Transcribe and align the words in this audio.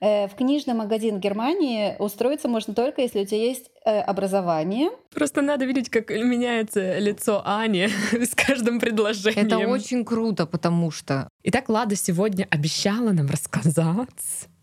Э, 0.00 0.28
в 0.28 0.34
книжный 0.34 0.74
магазин 0.74 1.20
Германии 1.20 1.94
устроиться 1.98 2.48
можно 2.48 2.74
только, 2.74 3.02
если 3.02 3.20
у 3.20 3.26
тебя 3.26 3.38
есть 3.38 3.70
э, 3.84 4.00
образование. 4.00 4.90
Просто 5.14 5.42
надо 5.42 5.66
видеть, 5.66 5.90
как 5.90 6.10
меняется 6.10 6.98
лицо 6.98 7.42
Ани 7.44 7.88
с 8.12 8.34
каждым 8.34 8.80
предложением. 8.80 9.46
Это 9.46 9.58
очень 9.58 10.04
круто, 10.04 10.46
потому 10.46 10.90
что... 10.90 11.28
Итак, 11.44 11.68
Лада 11.68 11.96
сегодня 11.96 12.46
обещала 12.50 13.10
нам 13.10 13.26
рассказать 13.28 14.08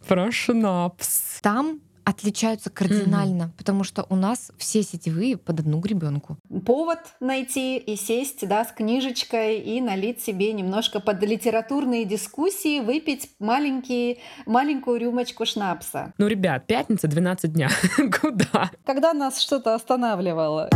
про 0.07 0.31
шнапс. 0.31 1.39
Там 1.41 1.81
отличаются 2.07 2.69
кардинально, 2.69 3.43
mm-hmm. 3.43 3.57
потому 3.57 3.83
что 3.83 4.05
у 4.09 4.15
нас 4.15 4.53
все 4.57 4.81
сетевые 4.81 5.35
под 5.35 5.59
одну 5.59 5.79
гребенку. 5.79 6.37
Повод 6.65 6.99
найти 7.19 7.77
и 7.77 7.97
сесть, 7.97 8.47
да, 8.47 8.63
с 8.63 8.71
книжечкой 8.71 9.59
и 9.59 9.81
налить 9.81 10.21
себе 10.21 10.53
немножко 10.53 11.01
под 11.01 11.21
литературные 11.21 12.05
дискуссии, 12.05 12.79
выпить 12.79 13.31
маленький, 13.39 14.19
маленькую 14.45 15.01
рюмочку 15.01 15.45
шнапса. 15.45 16.13
Ну, 16.17 16.27
ребят, 16.27 16.65
пятница, 16.65 17.09
12 17.09 17.51
дня. 17.51 17.69
Куда? 18.21 18.71
Когда 18.85 19.11
нас 19.11 19.41
что-то 19.41 19.75
останавливало. 19.75 20.69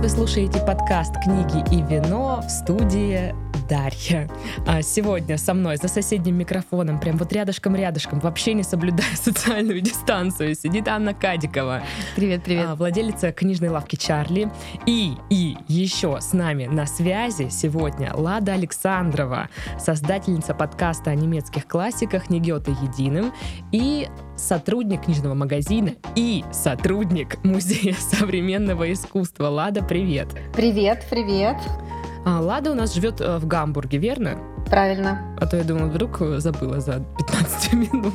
Вы 0.00 0.08
слушаете 0.08 0.58
подкаст 0.66 1.14
«Книги 1.22 1.62
и 1.72 1.80
вино» 1.80 2.42
в 2.44 2.50
студии 2.50 3.32
Дарья. 3.68 4.28
А 4.66 4.82
сегодня 4.82 5.38
со 5.38 5.54
мной 5.54 5.76
за 5.76 5.88
соседним 5.88 6.36
микрофоном, 6.36 7.00
прям 7.00 7.16
вот 7.16 7.32
рядышком-рядышком, 7.32 8.20
вообще 8.20 8.54
не 8.54 8.62
соблюдая 8.62 9.14
социальную 9.14 9.80
дистанцию, 9.80 10.54
сидит 10.54 10.88
Анна 10.88 11.14
Кадикова. 11.14 11.82
Привет, 12.16 12.44
привет. 12.44 12.66
А, 12.68 12.74
владелица 12.74 13.32
книжной 13.32 13.68
лавки 13.68 13.96
Чарли. 13.96 14.50
И, 14.86 15.14
и 15.30 15.56
еще 15.68 16.18
с 16.20 16.32
нами 16.32 16.66
на 16.66 16.86
связи 16.86 17.48
сегодня 17.50 18.12
Лада 18.14 18.52
Александрова, 18.52 19.48
создательница 19.78 20.54
подкаста 20.54 21.10
о 21.10 21.14
немецких 21.14 21.66
классиках 21.66 22.30
«Не 22.30 22.40
Гёте 22.40 22.72
единым» 22.82 23.32
и 23.72 24.08
сотрудник 24.36 25.04
книжного 25.04 25.34
магазина 25.34 25.92
и 26.16 26.44
сотрудник 26.52 27.42
Музея 27.44 27.94
современного 27.98 28.92
искусства. 28.92 29.48
Лада, 29.48 29.82
привет! 29.82 30.28
Привет, 30.54 31.04
привет! 31.10 31.56
А, 32.24 32.40
Лада 32.40 32.70
у 32.70 32.74
нас 32.74 32.94
живет 32.94 33.20
э, 33.20 33.38
в 33.38 33.46
Гамбурге, 33.46 33.98
верно? 33.98 34.38
Правильно. 34.66 35.36
А 35.38 35.46
то 35.46 35.56
я 35.56 35.64
думала, 35.64 35.88
вдруг 35.88 36.20
забыла 36.38 36.80
за 36.80 37.04
15 37.18 37.72
минут. 37.92 38.14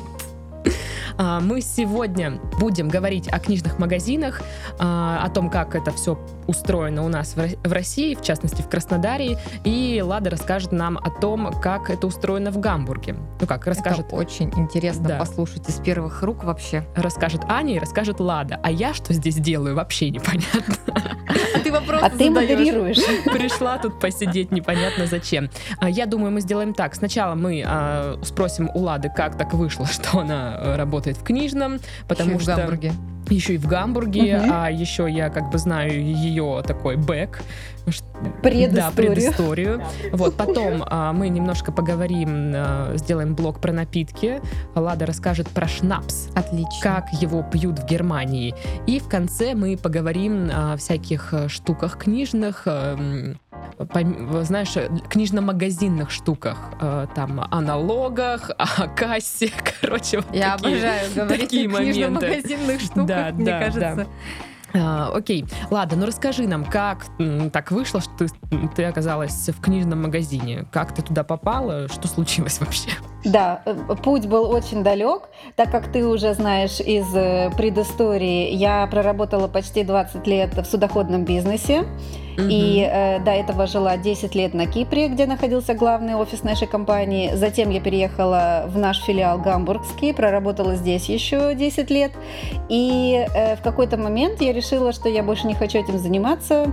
А, 1.16 1.38
мы 1.38 1.60
сегодня 1.60 2.40
будем 2.58 2.88
говорить 2.88 3.28
о 3.28 3.38
книжных 3.38 3.78
магазинах, 3.78 4.40
а, 4.78 5.20
о 5.22 5.28
том, 5.28 5.50
как 5.50 5.74
это 5.74 5.90
все 5.92 6.18
устроено 6.46 7.04
у 7.04 7.08
нас 7.08 7.36
в 7.36 7.72
России, 7.72 8.14
в 8.14 8.22
частности 8.22 8.62
в 8.62 8.68
Краснодаре, 8.68 9.38
и 9.64 10.02
Лада 10.04 10.30
расскажет 10.30 10.72
нам 10.72 10.96
о 10.96 11.10
том, 11.10 11.52
как 11.60 11.90
это 11.90 12.06
устроено 12.06 12.50
в 12.50 12.58
Гамбурге. 12.58 13.16
Ну 13.40 13.46
как, 13.46 13.66
расскажет... 13.66 14.06
Это 14.06 14.16
очень 14.16 14.50
интересно 14.56 15.08
да. 15.08 15.18
послушать 15.18 15.68
из 15.68 15.74
первых 15.74 16.22
рук 16.22 16.42
вообще. 16.44 16.86
Расскажет 16.96 17.42
Аня 17.48 17.76
и 17.76 17.78
расскажет 17.78 18.18
Лада. 18.18 18.58
А 18.62 18.70
я 18.70 18.94
что 18.94 19.12
здесь 19.12 19.36
делаю, 19.36 19.76
вообще 19.76 20.10
непонятно. 20.10 20.74
А 22.00 22.10
ты 22.10 22.14
А 22.14 22.18
ты 22.18 22.30
модерируешь. 22.30 22.98
Пришла 23.24 23.78
тут 23.78 23.98
посидеть 24.00 24.50
непонятно 24.50 25.06
зачем. 25.06 25.50
А, 25.78 25.88
я 25.88 26.06
думаю, 26.06 26.32
мы 26.32 26.40
сделаем 26.40 26.74
так. 26.74 26.94
Сначала 26.94 27.34
мы 27.34 27.64
спросим 28.22 28.70
у 28.74 28.80
Лады, 28.80 29.10
как 29.14 29.36
так 29.36 29.54
вышло, 29.54 29.86
что 29.90 30.20
она 30.20 30.56
э, 30.58 30.76
работает 30.76 31.16
в 31.16 31.22
книжном, 31.22 31.80
потому 32.08 32.38
что... 32.40 32.54
в 32.54 32.56
Гамбурге. 32.56 32.92
Еще 33.30 33.54
и 33.54 33.58
в 33.58 33.66
Гамбурге, 33.66 34.38
угу. 34.38 34.50
а 34.52 34.70
еще 34.70 35.08
я 35.08 35.30
как 35.30 35.50
бы 35.50 35.58
знаю 35.58 36.04
ее 36.04 36.62
такой 36.66 36.96
бэк. 36.96 37.40
Предысторию. 38.42 38.72
Да, 38.72 38.90
предысторию. 38.90 39.82
Вот, 40.12 40.36
потом 40.36 40.84
а, 40.86 41.12
мы 41.12 41.28
немножко 41.28 41.72
поговорим, 41.72 42.52
а, 42.54 42.92
сделаем 42.96 43.34
блог 43.34 43.60
про 43.60 43.72
напитки. 43.72 44.40
Лада 44.74 45.06
расскажет 45.06 45.48
про 45.48 45.66
шнапс. 45.66 46.28
Отлично. 46.34 46.80
Как 46.82 47.12
его 47.12 47.42
пьют 47.42 47.78
в 47.78 47.86
Германии. 47.86 48.54
И 48.86 48.98
в 48.98 49.08
конце 49.08 49.54
мы 49.54 49.76
поговорим 49.76 50.50
о 50.52 50.76
всяких 50.76 51.32
э, 51.32 51.48
штуках 51.48 51.98
книжных, 51.98 52.64
а, 52.66 52.96
знаешь, 54.42 54.74
книжно-магазинных 55.08 56.10
штуках, 56.10 56.58
э, 56.80 57.06
там, 57.14 57.46
о 57.50 57.60
налогах, 57.60 58.50
о 58.58 58.88
кассе, 58.88 59.50
короче, 59.80 60.18
вот 60.18 60.34
Я 60.34 60.56
такие, 60.56 60.76
обожаю 60.76 61.14
говорить 61.14 61.40
такие 61.40 61.68
о 61.68 61.76
книжно-магазинных 61.76 62.80
штуках, 62.80 63.06
да, 63.06 63.19
мне 63.34 63.44
да, 63.44 63.58
кажется. 63.58 63.96
Да. 63.96 64.06
А, 64.72 65.10
окей, 65.12 65.44
ладно, 65.70 65.96
ну 65.96 66.06
расскажи 66.06 66.46
нам, 66.46 66.64
как 66.64 67.06
так 67.52 67.72
вышло, 67.72 68.00
что 68.00 68.12
ты, 68.18 68.28
ты 68.76 68.84
оказалась 68.84 69.48
в 69.48 69.60
книжном 69.60 70.02
магазине? 70.02 70.66
Как 70.70 70.94
ты 70.94 71.02
туда 71.02 71.24
попала? 71.24 71.88
Что 71.88 72.06
случилось 72.06 72.60
вообще? 72.60 72.90
Да, 73.24 73.62
э, 73.66 73.74
путь 74.02 74.26
был 74.26 74.50
очень 74.50 74.82
далек, 74.82 75.28
так 75.56 75.70
как 75.70 75.92
ты 75.92 76.06
уже 76.06 76.32
знаешь 76.34 76.80
из 76.80 77.14
э, 77.14 77.50
предыстории, 77.56 78.54
я 78.54 78.86
проработала 78.86 79.46
почти 79.48 79.84
20 79.84 80.26
лет 80.26 80.56
в 80.56 80.64
судоходном 80.64 81.24
бизнесе. 81.24 81.84
И 82.48 82.88
э, 82.90 83.18
до 83.20 83.32
этого 83.32 83.66
жила 83.66 83.96
10 83.96 84.34
лет 84.34 84.54
на 84.54 84.66
Кипре, 84.66 85.08
где 85.08 85.26
находился 85.26 85.74
главный 85.74 86.14
офис 86.14 86.42
нашей 86.42 86.66
компании. 86.66 87.32
Затем 87.34 87.70
я 87.70 87.80
переехала 87.80 88.64
в 88.66 88.78
наш 88.78 89.02
филиал 89.02 89.38
Гамбургский, 89.38 90.14
проработала 90.14 90.74
здесь 90.74 91.06
еще 91.10 91.54
10 91.54 91.90
лет. 91.90 92.12
И 92.68 93.26
э, 93.34 93.56
в 93.56 93.62
какой-то 93.62 93.96
момент 93.96 94.40
я 94.40 94.52
решила, 94.52 94.92
что 94.92 95.08
я 95.08 95.22
больше 95.22 95.46
не 95.46 95.54
хочу 95.54 95.78
этим 95.78 95.98
заниматься 95.98 96.72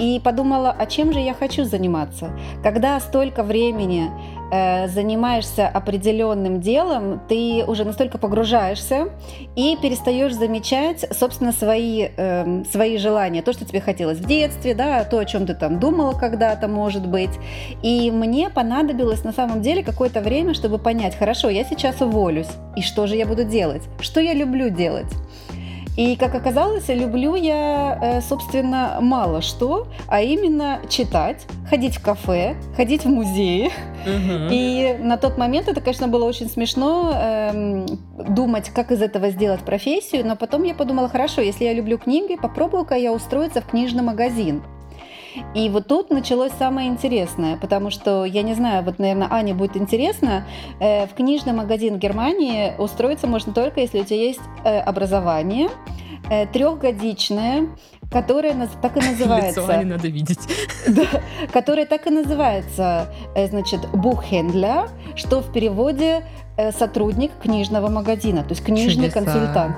и 0.00 0.18
подумала, 0.18 0.74
а 0.76 0.86
чем 0.86 1.12
же 1.12 1.20
я 1.20 1.34
хочу 1.34 1.64
заниматься. 1.64 2.30
Когда 2.62 2.98
столько 3.00 3.42
времени 3.42 4.10
э, 4.50 4.88
занимаешься 4.88 5.68
определенным 5.68 6.60
делом, 6.60 7.20
ты 7.28 7.64
уже 7.66 7.84
настолько 7.84 8.16
погружаешься 8.16 9.10
и 9.56 9.76
перестаешь 9.80 10.32
замечать, 10.32 11.04
собственно, 11.12 11.52
свои, 11.52 12.08
э, 12.16 12.64
свои 12.72 12.96
желания, 12.96 13.42
то, 13.42 13.52
что 13.52 13.66
тебе 13.66 13.80
хотелось 13.80 14.18
в 14.18 14.26
детстве, 14.26 14.74
да, 14.74 15.04
то, 15.04 15.18
о 15.18 15.24
чем 15.26 15.46
ты 15.46 15.54
там 15.54 15.78
думала 15.78 16.12
когда-то, 16.12 16.66
может 16.66 17.06
быть. 17.06 17.38
И 17.82 18.10
мне 18.10 18.48
понадобилось 18.48 19.22
на 19.22 19.32
самом 19.32 19.60
деле 19.60 19.84
какое-то 19.84 20.22
время, 20.22 20.54
чтобы 20.54 20.78
понять, 20.78 21.14
хорошо, 21.14 21.50
я 21.50 21.64
сейчас 21.64 22.00
уволюсь, 22.00 22.48
и 22.74 22.80
что 22.80 23.06
же 23.06 23.16
я 23.16 23.26
буду 23.26 23.44
делать, 23.44 23.82
что 24.00 24.20
я 24.20 24.32
люблю 24.32 24.70
делать. 24.70 25.12
И, 25.96 26.16
как 26.16 26.34
оказалось, 26.34 26.88
люблю 26.88 27.34
я, 27.34 27.98
э, 28.00 28.20
собственно, 28.20 28.98
мало 29.00 29.42
что, 29.42 29.88
а 30.08 30.20
именно 30.22 30.80
читать, 30.88 31.46
ходить 31.68 31.96
в 31.96 32.02
кафе, 32.02 32.56
ходить 32.76 33.04
в 33.04 33.08
музеи. 33.08 33.70
Угу. 34.06 34.48
И 34.50 34.96
на 35.00 35.16
тот 35.16 35.36
момент 35.36 35.68
это, 35.68 35.80
конечно, 35.80 36.08
было 36.08 36.24
очень 36.24 36.48
смешно 36.48 37.12
эм, 37.14 37.86
думать, 38.16 38.70
как 38.70 38.92
из 38.92 39.02
этого 39.02 39.30
сделать 39.30 39.60
профессию, 39.60 40.26
но 40.26 40.36
потом 40.36 40.62
я 40.62 40.74
подумала, 40.74 41.08
хорошо, 41.08 41.42
если 41.42 41.64
я 41.64 41.72
люблю 41.74 41.98
книги, 41.98 42.36
попробую-ка 42.36 42.94
я 42.94 43.12
устроиться 43.12 43.60
в 43.60 43.66
книжный 43.66 44.02
магазин. 44.02 44.62
И 45.54 45.68
вот 45.68 45.86
тут 45.86 46.10
началось 46.10 46.52
самое 46.58 46.88
интересное, 46.88 47.56
потому 47.56 47.90
что, 47.90 48.24
я 48.24 48.42
не 48.42 48.54
знаю, 48.54 48.84
вот, 48.84 48.98
наверное, 48.98 49.28
Ане 49.30 49.54
будет 49.54 49.76
интересно, 49.76 50.46
э, 50.80 51.06
в 51.06 51.14
книжный 51.14 51.52
магазин 51.52 51.96
в 51.96 51.98
Германии 51.98 52.74
устроиться 52.78 53.26
можно 53.26 53.52
только, 53.52 53.80
если 53.80 54.00
у 54.00 54.04
тебя 54.04 54.16
есть 54.16 54.40
э, 54.64 54.80
образование, 54.80 55.68
э, 56.30 56.46
трехгодичное, 56.46 57.68
которое 58.10 58.68
так 58.82 58.96
и 58.96 59.00
называется. 59.06 59.60
Лицо 59.60 59.72
Ани 59.72 59.84
надо 59.84 60.08
видеть. 60.08 60.40
Да, 60.88 61.04
которое 61.52 61.86
так 61.86 62.06
и 62.06 62.10
называется, 62.10 63.12
значит, 63.36 63.88
буххендля, 63.90 64.88
что 65.14 65.40
в 65.40 65.52
переводе 65.52 66.26
э, 66.56 66.72
сотрудник 66.72 67.30
книжного 67.42 67.88
магазина, 67.88 68.42
то 68.42 68.50
есть 68.50 68.64
книжный 68.64 69.10
Чудеса. 69.10 69.20
консультант. 69.20 69.76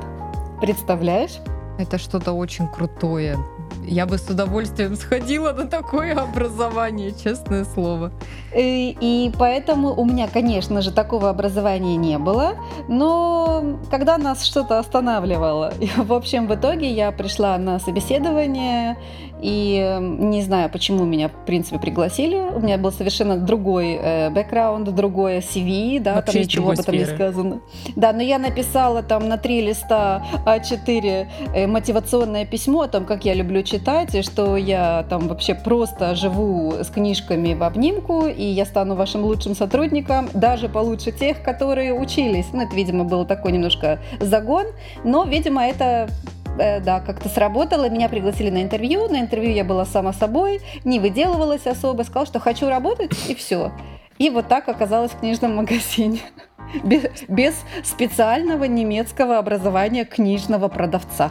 Представляешь? 0.60 1.38
Это 1.78 1.98
что-то 1.98 2.32
очень 2.32 2.68
крутое. 2.68 3.36
Я 3.84 4.06
бы 4.06 4.16
с 4.16 4.28
удовольствием 4.28 4.96
сходила 4.96 5.52
на 5.52 5.66
такое 5.66 6.14
образование, 6.14 7.12
честное 7.12 7.64
слово. 7.64 8.12
И, 8.56 8.96
и 9.00 9.32
поэтому 9.38 9.94
у 9.94 10.04
меня, 10.04 10.28
конечно 10.28 10.82
же, 10.82 10.92
такого 10.92 11.30
образования 11.30 11.96
не 11.96 12.18
было, 12.18 12.56
но 12.88 13.78
когда 13.90 14.18
нас 14.18 14.44
что-то 14.44 14.78
останавливало, 14.78 15.72
в 15.96 16.12
общем, 16.12 16.46
в 16.46 16.54
итоге 16.54 16.92
я 16.92 17.10
пришла 17.12 17.58
на 17.58 17.78
собеседование, 17.78 18.96
и 19.42 19.98
не 20.00 20.42
знаю, 20.42 20.70
почему 20.70 21.04
меня, 21.04 21.28
в 21.28 21.44
принципе, 21.44 21.78
пригласили. 21.78 22.36
У 22.36 22.60
меня 22.60 22.78
был 22.78 22.92
совершенно 22.92 23.36
другой 23.36 23.98
э, 24.00 24.30
бэкграунд, 24.30 24.94
другое 24.94 25.40
CV, 25.40 26.00
да, 26.00 26.14
Вообще 26.14 26.32
там 26.32 26.42
ничего 26.42 26.70
об 26.70 26.78
этом 26.78 26.94
не 26.94 27.04
сказано. 27.04 27.60
Да, 27.96 28.12
но 28.12 28.22
я 28.22 28.38
написала 28.38 29.02
там 29.02 29.28
на 29.28 29.38
три 29.38 29.60
листа 29.60 30.24
А4 30.46 31.26
э, 31.54 31.66
мотивационное 31.66 32.46
письмо 32.46 32.82
о 32.82 32.88
том, 32.88 33.04
как 33.04 33.24
я 33.24 33.34
люблю 33.34 33.62
читать 33.64 34.14
и 34.14 34.22
что 34.22 34.56
я 34.56 35.04
там 35.10 35.26
вообще 35.26 35.54
просто 35.54 36.14
живу 36.14 36.74
с 36.80 36.88
книжками 36.88 37.54
в 37.54 37.64
обнимку, 37.64 38.26
и 38.26 38.44
я 38.44 38.64
стану 38.64 38.94
вашим 38.94 39.24
лучшим 39.24 39.56
сотрудником, 39.56 40.28
даже 40.34 40.68
получше 40.68 41.10
тех, 41.10 41.42
которые 41.42 41.92
учились. 41.92 42.46
Ну, 42.52 42.62
это, 42.62 42.76
видимо, 42.76 43.04
был 43.04 43.24
такой 43.24 43.50
немножко 43.50 43.98
загон, 44.20 44.66
но, 45.04 45.24
видимо, 45.24 45.64
это 45.66 46.08
да, 46.56 47.00
как-то 47.00 47.28
сработало. 47.28 47.88
Меня 47.88 48.08
пригласили 48.08 48.50
на 48.50 48.62
интервью. 48.62 49.08
На 49.08 49.20
интервью 49.20 49.52
я 49.52 49.64
была 49.64 49.84
сама 49.84 50.12
собой, 50.12 50.60
не 50.84 50.98
выделывалась 50.98 51.66
особо, 51.66 52.02
сказала, 52.02 52.26
что 52.26 52.40
хочу 52.40 52.68
работать, 52.68 53.12
и 53.28 53.34
все. 53.34 53.72
И 54.18 54.30
вот 54.30 54.48
так 54.48 54.68
оказалась 54.68 55.12
в 55.12 55.20
книжном 55.20 55.56
магазине. 55.56 56.20
Без, 56.84 57.02
без 57.28 57.54
специального 57.84 58.64
немецкого 58.64 59.36
образования 59.36 60.06
книжного 60.06 60.68
продавца. 60.68 61.30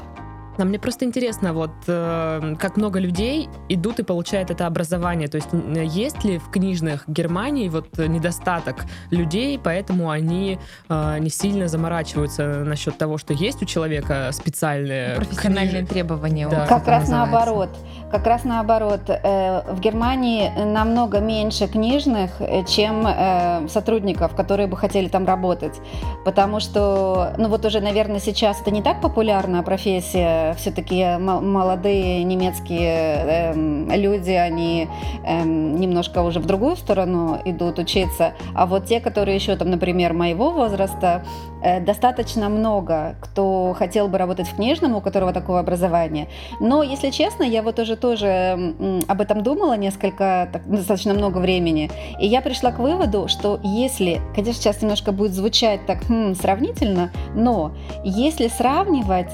А 0.57 0.65
мне 0.65 0.79
просто 0.79 1.05
интересно, 1.05 1.53
вот 1.53 1.71
э, 1.87 2.55
как 2.59 2.77
много 2.77 2.99
людей 2.99 3.49
идут 3.69 3.99
и 3.99 4.03
получают 4.03 4.51
это 4.51 4.67
образование. 4.67 5.27
То 5.27 5.37
есть 5.37 5.49
есть 5.95 6.23
ли 6.23 6.37
в 6.37 6.49
книжных 6.49 7.07
Германии 7.07 7.69
вот 7.69 7.97
недостаток 7.97 8.85
людей, 9.11 9.59
поэтому 9.61 10.09
они 10.09 10.59
э, 10.89 11.17
не 11.19 11.29
сильно 11.29 11.67
заморачиваются 11.67 12.63
насчет 12.65 12.97
того, 12.97 13.17
что 13.17 13.33
есть 13.33 13.61
у 13.63 13.65
человека 13.65 14.29
специальные 14.31 15.15
профессиональные 15.15 15.79
книж... 15.79 15.89
требования. 15.89 16.47
Да. 16.49 16.67
Как 16.67 16.87
раз 16.87 17.07
называется. 17.07 17.11
наоборот. 17.11 17.69
Как 18.11 18.27
раз 18.27 18.43
наоборот. 18.43 19.01
Э, 19.07 19.73
в 19.73 19.79
Германии 19.79 20.51
намного 20.65 21.19
меньше 21.19 21.67
книжных, 21.67 22.31
чем 22.67 23.07
э, 23.07 23.67
сотрудников, 23.69 24.35
которые 24.35 24.67
бы 24.67 24.75
хотели 24.75 25.07
там 25.07 25.25
работать. 25.25 25.79
Потому 26.25 26.59
что, 26.59 27.33
ну 27.37 27.47
вот 27.47 27.65
уже, 27.65 27.79
наверное, 27.79 28.19
сейчас 28.19 28.61
это 28.61 28.71
не 28.71 28.81
так 28.81 29.01
популярная 29.01 29.61
профессия, 29.61 30.40
все-таки 30.57 31.17
молодые 31.17 32.23
немецкие 32.23 33.53
э, 33.53 33.95
люди, 33.97 34.31
они 34.31 34.87
э, 35.25 35.43
немножко 35.43 36.21
уже 36.21 36.39
в 36.39 36.45
другую 36.45 36.75
сторону 36.75 37.39
идут 37.45 37.79
учиться, 37.79 38.33
а 38.53 38.65
вот 38.65 38.85
те, 38.85 38.99
которые 38.99 39.35
еще 39.35 39.55
там, 39.55 39.69
например, 39.69 40.13
моего 40.13 40.51
возраста, 40.51 41.23
э, 41.63 41.79
достаточно 41.79 42.49
много, 42.49 43.15
кто 43.21 43.75
хотел 43.77 44.07
бы 44.07 44.17
работать 44.17 44.47
в 44.47 44.55
книжном, 44.55 44.95
у 44.95 45.01
которого 45.01 45.33
такое 45.33 45.59
образование. 45.59 46.27
Но, 46.59 46.83
если 46.83 47.09
честно, 47.09 47.43
я 47.43 47.61
вот 47.61 47.79
уже 47.79 47.95
тоже 47.95 48.75
об 49.07 49.21
этом 49.21 49.43
думала 49.43 49.77
несколько, 49.77 50.49
так, 50.51 50.69
достаточно 50.69 51.13
много 51.13 51.37
времени, 51.37 51.89
и 52.19 52.27
я 52.27 52.41
пришла 52.41 52.71
к 52.71 52.79
выводу, 52.79 53.27
что 53.27 53.59
если, 53.63 54.21
конечно, 54.35 54.61
сейчас 54.61 54.81
немножко 54.81 55.11
будет 55.11 55.33
звучать 55.33 55.85
так 55.85 55.99
хм, 56.07 56.35
сравнительно, 56.35 57.11
но 57.35 57.71
если 58.03 58.47
сравнивать 58.47 59.31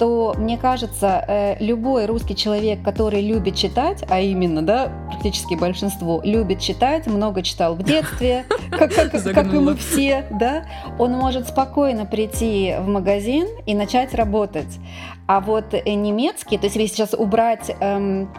то, 0.00 0.34
мне 0.38 0.56
кажется, 0.56 1.22
э, 1.28 1.56
любой 1.62 2.06
русский 2.06 2.34
человек, 2.34 2.82
который 2.82 3.20
любит 3.20 3.54
читать, 3.54 4.02
а 4.08 4.18
именно, 4.18 4.62
да, 4.62 4.90
практически 5.08 5.54
большинство, 5.54 6.22
любит 6.24 6.58
читать, 6.58 7.06
много 7.06 7.42
читал 7.42 7.74
в 7.74 7.82
детстве, 7.82 8.46
как, 8.70 8.94
как, 8.94 9.12
как 9.12 9.52
и 9.52 9.58
мы 9.58 9.76
все, 9.76 10.24
да, 10.30 10.64
он 10.98 11.12
может 11.12 11.48
спокойно 11.48 12.06
прийти 12.06 12.74
в 12.80 12.88
магазин 12.88 13.46
и 13.66 13.74
начать 13.74 14.14
работать. 14.14 14.78
А 15.26 15.40
вот 15.40 15.74
э, 15.74 15.92
немецкий, 15.92 16.56
то 16.56 16.64
есть 16.64 16.76
если 16.76 16.94
сейчас 16.94 17.12
убрать 17.12 17.70
эм, 17.80 18.32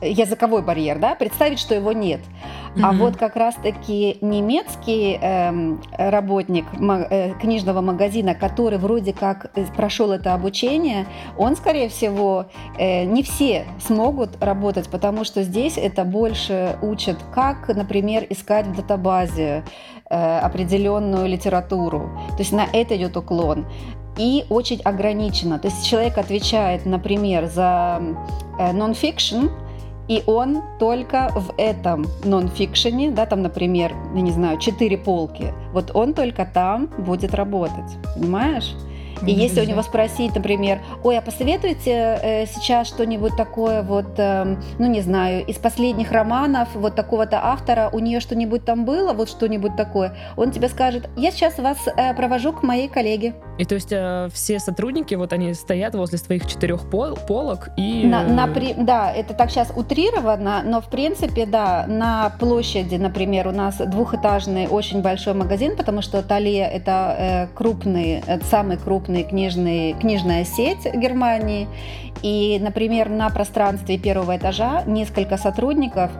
языковой 0.00 0.62
барьер, 0.62 0.98
да, 0.98 1.14
представить, 1.14 1.58
что 1.58 1.74
его 1.74 1.92
нет. 1.92 2.20
Mm-hmm. 2.74 2.80
А 2.82 2.92
вот 2.92 3.16
как 3.16 3.36
раз-таки 3.36 4.18
немецкий 4.20 5.18
эм, 5.20 5.80
работник 5.92 6.66
э, 7.10 7.34
книжного 7.40 7.80
магазина, 7.80 8.34
который 8.34 8.78
вроде 8.78 9.12
как 9.12 9.50
э, 9.54 9.64
прошел 9.76 10.12
это 10.12 10.34
обучение, 10.34 11.06
он, 11.36 11.56
скорее 11.56 11.88
всего, 11.88 12.46
э, 12.78 13.04
не 13.04 13.22
все 13.22 13.64
смогут 13.84 14.42
работать, 14.42 14.88
потому 14.88 15.24
что 15.24 15.42
здесь 15.42 15.76
это 15.76 16.04
больше 16.04 16.78
учат, 16.82 17.18
как, 17.34 17.68
например, 17.68 18.26
искать 18.30 18.66
в 18.66 18.76
датабазе 18.76 19.64
э, 20.08 20.38
определенную 20.38 21.26
литературу. 21.26 22.10
То 22.30 22.38
есть 22.38 22.52
на 22.52 22.66
это 22.72 22.96
идет 22.96 23.16
уклон 23.16 23.66
и 24.16 24.44
очень 24.50 24.80
ограничено. 24.82 25.58
То 25.58 25.68
есть 25.68 25.86
человек 25.86 26.18
отвечает, 26.18 26.84
например, 26.86 27.46
за 27.46 28.00
э, 28.58 28.72
non-fiction, 28.72 29.50
и 30.08 30.22
он 30.26 30.62
только 30.78 31.30
в 31.34 31.54
этом 31.58 32.06
нон-фикшене, 32.24 33.10
да, 33.10 33.26
там, 33.26 33.42
например, 33.42 33.94
я 34.14 34.20
не 34.20 34.30
знаю, 34.30 34.58
четыре 34.58 34.96
полки, 34.96 35.52
вот 35.72 35.90
он 35.94 36.14
только 36.14 36.46
там 36.46 36.88
будет 36.98 37.34
работать, 37.34 37.96
понимаешь? 38.14 38.74
И 39.26 39.32
если 39.32 39.60
у 39.60 39.64
него 39.64 39.82
спросить, 39.82 40.34
например, 40.34 40.80
ой, 41.02 41.18
а 41.18 41.22
посоветуйте 41.22 42.18
э, 42.22 42.46
сейчас 42.46 42.88
что-нибудь 42.88 43.36
такое 43.36 43.82
вот, 43.82 44.18
э, 44.18 44.56
ну 44.78 44.86
не 44.86 45.00
знаю, 45.00 45.44
из 45.46 45.56
последних 45.56 46.12
романов 46.12 46.68
вот 46.74 46.94
такого-то 46.94 47.40
автора, 47.42 47.90
у 47.92 47.98
нее 47.98 48.20
что-нибудь 48.20 48.64
там 48.64 48.84
было, 48.84 49.12
вот 49.12 49.28
что-нибудь 49.28 49.76
такое, 49.76 50.14
он 50.36 50.50
тебе 50.50 50.68
скажет, 50.68 51.08
я 51.16 51.30
сейчас 51.30 51.58
вас 51.58 51.78
э, 51.86 52.14
провожу 52.14 52.52
к 52.52 52.62
моей 52.62 52.88
коллеге. 52.88 53.34
И 53.58 53.64
то 53.64 53.74
есть 53.74 53.92
э, 53.92 54.28
все 54.32 54.58
сотрудники, 54.58 55.14
вот 55.14 55.32
они 55.32 55.52
стоят 55.54 55.94
возле 55.94 56.18
своих 56.18 56.46
четырех 56.46 56.88
пол 56.88 57.16
полок 57.16 57.70
и... 57.76 58.06
На, 58.06 58.22
на, 58.22 58.48
да, 58.78 59.12
это 59.12 59.34
так 59.34 59.50
сейчас 59.50 59.72
утрировано, 59.74 60.62
но 60.64 60.80
в 60.80 60.88
принципе, 60.88 61.46
да, 61.46 61.84
на 61.88 62.30
площади, 62.38 62.96
например, 62.96 63.48
у 63.48 63.52
нас 63.52 63.76
двухэтажный 63.76 64.68
очень 64.68 65.02
большой 65.02 65.34
магазин, 65.34 65.76
потому 65.76 66.02
что 66.02 66.22
Талия 66.22 66.66
это 66.66 67.48
крупный, 67.54 68.22
самый 68.50 68.76
крупный 68.76 69.07
крупная 69.08 69.24
книжный, 69.24 69.94
книжная 69.94 70.44
сеть 70.44 70.84
Германии. 70.94 71.66
И, 72.22 72.58
например, 72.60 73.08
на 73.08 73.30
пространстве 73.30 73.96
первого 73.96 74.36
этажа 74.36 74.82
несколько 74.86 75.38
сотрудников, 75.38 76.10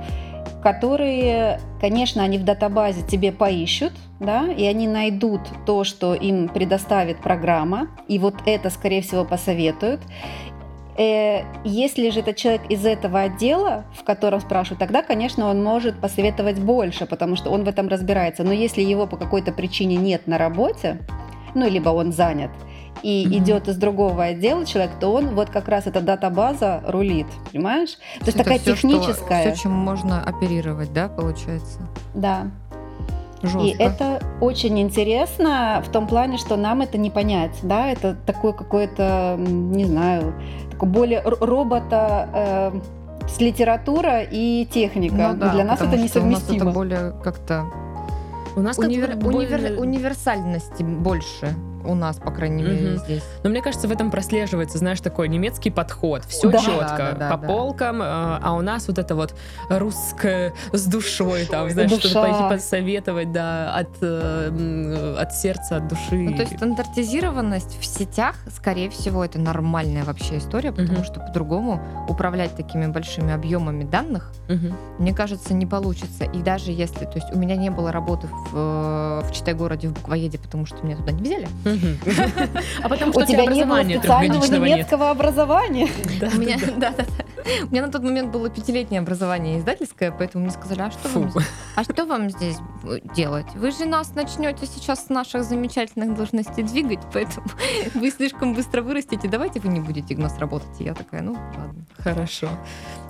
которые, 0.63 1.61
конечно, 1.81 2.23
они 2.23 2.39
в 2.39 2.45
датабазе 2.45 3.03
тебе 3.03 3.31
поищут, 3.31 3.93
да, 4.21 4.47
и 4.51 4.65
они 4.65 4.89
найдут 4.89 5.41
то, 5.67 5.85
что 5.85 6.15
им 6.15 6.49
предоставит 6.49 7.19
программа, 7.19 7.89
и 8.09 8.19
вот 8.19 8.35
это, 8.47 8.71
скорее 8.71 9.03
всего, 9.03 9.25
посоветуют. 9.25 10.01
Э, 10.97 11.43
если 11.65 12.11
же 12.11 12.21
это 12.21 12.33
человек 12.33 12.63
из 12.71 12.87
этого 12.87 13.21
отдела, 13.21 13.85
в 13.95 14.03
котором 14.03 14.41
спрашивают, 14.41 14.79
тогда, 14.79 15.03
конечно, 15.03 15.49
он 15.49 15.63
может 15.63 16.01
посоветовать 16.01 16.59
больше, 16.59 17.07
потому 17.07 17.37
что 17.37 17.51
он 17.51 17.65
в 17.65 17.69
этом 17.69 17.89
разбирается. 17.89 18.45
Но 18.45 18.53
если 18.53 18.83
его 18.83 19.07
по 19.07 19.17
какой-то 19.17 19.53
причине 19.53 19.97
нет 19.97 20.27
на 20.27 20.39
работе, 20.39 20.99
ну, 21.55 21.69
либо 21.69 21.91
он 21.91 22.13
занят, 22.13 22.51
и 23.03 23.25
mm-hmm. 23.25 23.39
идет 23.39 23.69
из 23.69 23.77
другого 23.77 24.25
отдела 24.25 24.65
человек, 24.67 24.93
то 25.01 25.13
он 25.13 25.35
вот 25.35 25.51
как 25.51 25.69
раз 25.69 25.87
эта 25.87 26.01
дата-база 26.01 26.83
рулит, 26.87 27.27
понимаешь? 27.53 27.97
То 28.21 28.27
есть 28.27 28.39
такая 28.39 28.59
все, 28.59 28.75
техническая. 28.75 29.43
Что, 29.43 29.53
все, 29.53 29.63
чем 29.63 29.73
можно 29.73 30.23
оперировать, 30.23 30.93
да, 30.93 31.09
получается? 31.09 31.81
Да. 32.15 32.51
Жестко. 33.43 33.61
И 33.61 33.77
это 33.79 34.21
очень 34.41 34.81
интересно 34.81 35.83
в 35.87 35.93
том 35.93 36.09
плане, 36.09 36.39
что 36.39 36.57
нам 36.57 36.81
это 36.81 36.99
не 36.99 37.11
понять, 37.11 37.57
да, 37.63 37.89
это 37.89 38.17
такое 38.27 38.53
какое-то, 38.53 39.37
не 39.39 39.85
знаю, 39.85 40.35
такое 40.73 40.91
более 40.91 41.21
робота 41.23 42.29
э, 42.35 42.81
с 43.29 43.41
литература 43.41 44.23
и 44.23 44.67
техника. 44.67 45.31
Ну, 45.33 45.39
да, 45.39 45.53
Для 45.53 45.65
нас 45.65 45.81
это 45.81 45.97
несовместимо. 45.97 46.25
У 46.25 46.31
нас 46.31 46.63
это 46.63 46.65
более 46.65 47.13
как-то 47.23 47.67
у 48.57 48.61
нас 48.61 48.77
Универ... 48.77 49.13
как 49.13 49.25
универ... 49.25 49.79
универсальности 49.79 50.83
больше 50.83 51.55
у 51.85 51.95
нас, 51.95 52.17
по 52.17 52.31
крайней 52.31 52.63
мере, 52.63 52.93
угу. 52.93 52.99
здесь. 52.99 53.23
Но 53.43 53.51
мне 53.51 53.63
кажется, 53.63 53.89
в 53.89 53.93
этом 53.93 54.11
прослеживается, 54.11 54.79
знаешь, 54.79 55.01
такой 55.01 55.29
немецкий 55.29 55.71
подход. 55.71 56.25
Все 56.25 56.51
да. 56.51 56.59
четко, 56.59 56.97
да, 56.97 57.13
да, 57.13 57.31
по 57.31 57.39
да, 57.39 57.47
полкам, 57.47 57.99
да. 57.99 58.41
а 58.43 58.53
у 58.55 58.61
нас 58.61 58.89
вот 58.89 58.99
это 58.99 59.15
вот 59.15 59.35
русское 59.69 60.53
с 60.73 60.87
душой, 60.87 61.47
там, 61.47 61.71
знаешь, 61.71 61.91
что-то 61.91 62.23
пойти 62.23 62.43
посоветовать, 62.49 63.33
да, 63.33 63.75
от, 63.75 63.89
э, 64.01 65.17
от 65.19 65.35
сердца, 65.35 65.77
от 65.77 65.89
души. 65.89 66.17
Ну, 66.17 66.35
то 66.35 66.43
есть 66.43 66.57
стандартизированность 66.57 67.79
в 67.81 67.85
сетях, 67.85 68.37
скорее 68.55 68.91
всего, 68.91 69.25
это 69.25 69.39
нормальная 69.39 70.05
вообще 70.05 70.39
история, 70.39 70.73
потому 70.73 70.99
угу. 70.99 71.05
что 71.05 71.21
по-другому 71.21 71.83
управлять 72.09 72.55
такими 72.57 72.87
большими 72.87 73.33
объемами 73.33 73.85
данных, 73.85 74.33
угу. 74.49 74.75
мне 74.99 75.15
кажется, 75.15 75.55
не 75.55 75.67
получится. 75.67 76.25
И 76.25 76.43
даже 76.43 76.73
если, 76.73 77.05
то 77.05 77.15
есть 77.15 77.33
у 77.33 77.39
меня 77.39 77.57
не 77.57 77.71
было 77.71 77.93
работы 77.93 78.29
в, 78.53 79.23
в 79.23 79.33
Читай-городе 79.33 79.89
в 79.89 79.93
буквоеде, 79.93 80.39
потому 80.39 80.67
что 80.67 80.85
меня 80.85 80.97
туда 80.97 81.13
не 81.13 81.23
взяли, 81.23 81.49
а 82.83 82.89
потом, 82.89 83.13
что 83.13 83.21
у 83.21 83.27
тебя 83.27 83.47
не 83.47 83.65
было 83.65 83.83
специального 83.83 84.45
немецкого 84.45 85.11
образования. 85.11 85.89
У 86.35 86.39
меня, 86.39 86.59
да, 86.77 86.91
да, 86.91 87.05
У 87.65 87.71
меня 87.71 87.87
на 87.87 87.93
тот 87.93 88.03
момент 88.03 88.31
было 88.31 88.51
пятилетнее 88.51 89.01
образование 89.01 89.59
издательское, 89.59 90.11
поэтому 90.11 90.45
мне 90.45 90.53
сказали, 90.53 90.83
а 90.83 90.91
что, 90.91 91.09
вам, 91.09 91.33
а 91.77 91.85
что 91.85 92.05
вам 92.05 92.31
здесь 92.31 92.57
делать? 93.15 93.47
Вы 93.55 93.71
же 93.71 93.85
нас 93.85 94.15
начнете 94.15 94.67
сейчас 94.67 95.07
с 95.07 95.09
наших 95.09 95.45
замечательных 95.45 96.17
должностей 96.17 96.65
двигать, 96.65 97.01
поэтому 97.13 97.47
вы 97.95 98.11
слишком 98.11 98.55
быстро 98.55 98.83
вырастете, 98.83 99.29
давайте 99.29 99.61
вы 99.61 99.69
не 99.69 99.81
будете 99.81 100.15
у 100.15 100.21
нас 100.21 100.39
работать. 100.39 100.81
И 100.81 100.85
я 100.85 100.95
такая, 100.95 101.23
ну 101.23 101.33
ладно. 101.33 101.85
Хорошо. 101.97 102.49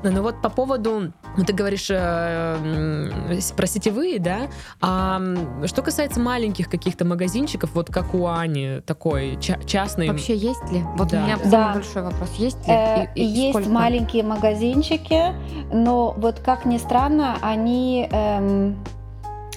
Ну 0.02 0.22
вот 0.22 0.40
по 0.40 0.48
поводу, 0.48 1.12
ну, 1.36 1.44
ты 1.44 1.52
говоришь 1.52 1.88
э, 1.90 3.10
про 3.56 3.66
сетевые, 3.66 4.18
да? 4.18 4.48
А 4.80 5.20
что 5.66 5.82
касается 5.82 6.20
маленьких 6.20 6.68
каких-то 6.68 7.04
магазинчиков, 7.04 7.70
вот 7.74 7.90
как 7.90 8.14
у 8.14 8.26
Ани, 8.26 8.80
такой 8.86 9.38
частный. 9.66 10.08
Вообще 10.08 10.36
есть 10.36 10.70
ли? 10.70 10.82
Вот 10.96 11.08
да. 11.08 11.18
у 11.18 11.22
меня 11.24 11.38
да. 11.44 11.74
большой 11.74 12.02
вопрос. 12.02 12.30
Есть 12.38 12.66
ли? 12.66 12.72
Э, 12.72 13.06
и, 13.14 13.22
и 13.22 13.24
есть 13.24 13.50
сколько? 13.50 13.70
маленькие 13.70 14.22
магазинчики, 14.22 15.34
но 15.72 16.14
вот 16.16 16.40
как 16.40 16.64
ни 16.64 16.78
странно, 16.78 17.36
они, 17.42 18.08
эм, 18.10 18.76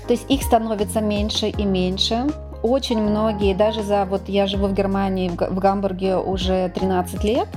то 0.08 0.14
есть 0.14 0.30
их 0.30 0.42
становится 0.42 1.02
меньше 1.02 1.48
и 1.48 1.66
меньше 1.66 2.28
очень 2.64 3.02
многие, 3.02 3.56
даже 3.56 3.82
за, 3.82 4.06
вот 4.06 4.30
я 4.30 4.48
живу 4.48 4.68
в 4.68 4.74
Германии, 4.74 5.30
в, 5.30 5.36
в 5.36 5.60
Гамбурге 5.60 6.18
уже 6.18 6.70
13 6.70 7.24
лет, 7.24 7.48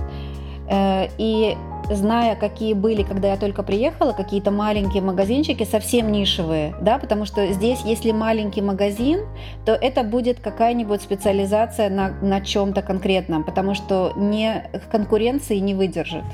э, 0.69 1.09
и 1.19 1.57
зная, 1.91 2.37
какие 2.37 2.75
были, 2.75 3.03
когда 3.03 3.29
я 3.29 3.37
только 3.37 3.63
приехала, 3.63 4.13
какие-то 4.13 4.51
маленькие 4.51 5.03
магазинчики, 5.03 5.65
совсем 5.65 6.11
нишевые, 6.13 6.75
да, 6.81 6.99
потому 6.99 7.25
что 7.25 7.47
здесь, 7.53 7.81
если 7.85 8.13
маленький 8.13 8.63
магазин, 8.63 9.21
то 9.65 9.73
это 9.73 10.03
будет 10.03 10.41
какая-нибудь 10.41 11.03
специализация 11.03 11.91
на, 11.91 12.11
на 12.21 12.41
чем-то 12.41 12.83
конкретном, 12.83 13.45
потому 13.45 13.75
что 13.75 14.13
не 14.17 14.69
конкуренции 14.91 15.59
не 15.59 15.75
выдержит. 15.75 16.25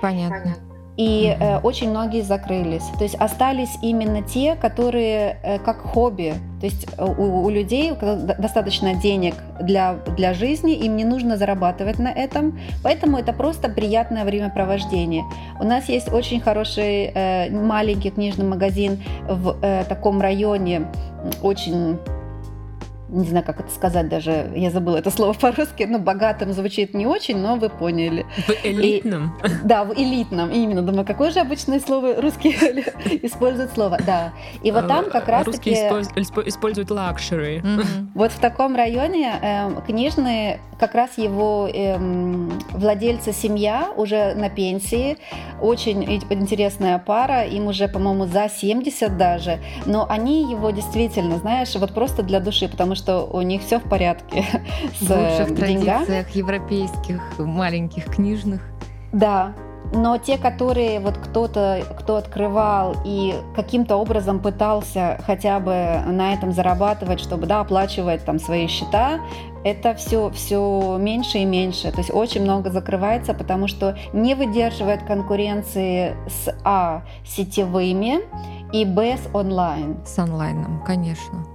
Понятно 0.00 0.54
и 0.96 1.36
э, 1.38 1.58
очень 1.58 1.90
многие 1.90 2.22
закрылись. 2.22 2.84
То 2.98 3.04
есть 3.04 3.16
остались 3.16 3.76
именно 3.82 4.22
те, 4.22 4.54
которые 4.54 5.38
э, 5.42 5.58
как 5.58 5.80
хобби. 5.80 6.34
То 6.60 6.66
есть 6.66 6.86
э, 6.96 7.04
у, 7.04 7.44
у 7.44 7.50
людей 7.50 7.92
достаточно 8.38 8.94
денег 8.94 9.34
для, 9.60 9.94
для 10.16 10.34
жизни, 10.34 10.74
им 10.74 10.96
не 10.96 11.04
нужно 11.04 11.36
зарабатывать 11.36 11.98
на 11.98 12.08
этом, 12.08 12.58
поэтому 12.82 13.18
это 13.18 13.32
просто 13.32 13.68
приятное 13.68 14.24
времяпровождение. 14.24 15.24
У 15.60 15.64
нас 15.64 15.88
есть 15.88 16.12
очень 16.12 16.40
хороший 16.40 17.10
э, 17.14 17.50
маленький 17.50 18.10
книжный 18.10 18.46
магазин 18.46 19.02
в 19.28 19.56
э, 19.62 19.84
таком 19.88 20.20
районе, 20.20 20.86
очень 21.42 21.98
не 23.08 23.26
знаю, 23.26 23.44
как 23.44 23.60
это 23.60 23.70
сказать 23.70 24.08
даже, 24.08 24.50
я 24.54 24.70
забыла 24.70 24.96
это 24.96 25.10
слово 25.10 25.32
по-русски, 25.40 25.84
но 25.84 25.98
богатым 25.98 26.52
звучит 26.52 26.94
не 26.94 27.06
очень, 27.06 27.38
но 27.38 27.56
вы 27.56 27.68
поняли. 27.68 28.26
В 28.46 28.50
элитном? 28.64 29.36
И, 29.44 29.48
да, 29.64 29.84
в 29.84 29.92
элитном, 29.92 30.50
именно. 30.50 30.82
Думаю, 30.82 31.06
какое 31.06 31.30
же 31.30 31.40
обычное 31.40 31.80
слово 31.80 32.20
русские 32.20 32.54
используют 33.22 33.72
слово, 33.72 33.98
да. 34.04 34.32
И 34.62 34.70
вот 34.70 34.88
там 34.88 35.10
как 35.10 35.28
раз 35.28 35.44
таки... 35.44 35.88
Русские 35.90 36.48
используют 36.48 36.90
luxury. 36.90 37.62
Вот 38.14 38.32
в 38.32 38.38
таком 38.38 38.76
районе 38.76 39.34
э, 39.40 39.70
книжные, 39.86 40.60
как 40.78 40.94
раз 40.94 41.18
его 41.18 41.68
э, 41.72 41.96
владельцы 42.70 43.32
семья 43.32 43.92
уже 43.96 44.34
на 44.34 44.50
пенсии, 44.50 45.18
очень 45.60 46.04
интересная 46.30 46.98
пара, 46.98 47.44
им 47.44 47.66
уже, 47.66 47.88
по-моему, 47.88 48.26
за 48.26 48.48
70 48.48 49.16
даже, 49.16 49.58
но 49.86 50.06
они 50.08 50.50
его 50.50 50.70
действительно, 50.70 51.38
знаешь, 51.38 51.74
вот 51.74 51.92
просто 51.92 52.22
для 52.22 52.40
души, 52.40 52.68
потому 52.68 52.93
что 52.94 53.04
что 53.04 53.28
у 53.30 53.42
них 53.42 53.62
все 53.62 53.78
в 53.78 53.82
порядке 53.82 54.44
с 54.98 55.02
лучших 55.02 55.54
традициях 55.54 56.30
европейских 56.30 57.20
маленьких 57.38 58.06
книжных. 58.06 58.62
Да, 59.12 59.52
но 59.92 60.16
те, 60.16 60.38
которые 60.38 60.98
вот 61.00 61.18
кто-то, 61.18 61.82
кто 61.98 62.16
открывал 62.16 62.96
и 63.04 63.34
каким-то 63.54 63.96
образом 63.96 64.40
пытался 64.40 65.20
хотя 65.26 65.60
бы 65.60 66.00
на 66.06 66.32
этом 66.32 66.52
зарабатывать, 66.52 67.20
чтобы 67.20 67.46
да, 67.46 67.60
оплачивать 67.60 68.24
там 68.24 68.38
свои 68.38 68.66
счета, 68.66 69.20
это 69.62 69.94
все, 69.94 70.30
все 70.30 70.96
меньше 70.98 71.38
и 71.38 71.44
меньше. 71.44 71.92
То 71.92 71.98
есть 71.98 72.10
очень 72.12 72.42
много 72.42 72.70
закрывается, 72.70 73.34
потому 73.34 73.68
что 73.68 73.96
не 74.14 74.34
выдерживает 74.34 75.02
конкуренции 75.02 76.16
с 76.26 76.54
А 76.64 77.02
сетевыми 77.24 78.20
и 78.72 78.84
Б 78.86 79.16
с 79.16 79.28
онлайн. 79.34 79.98
С 80.06 80.18
онлайном, 80.18 80.82
конечно. 80.84 81.53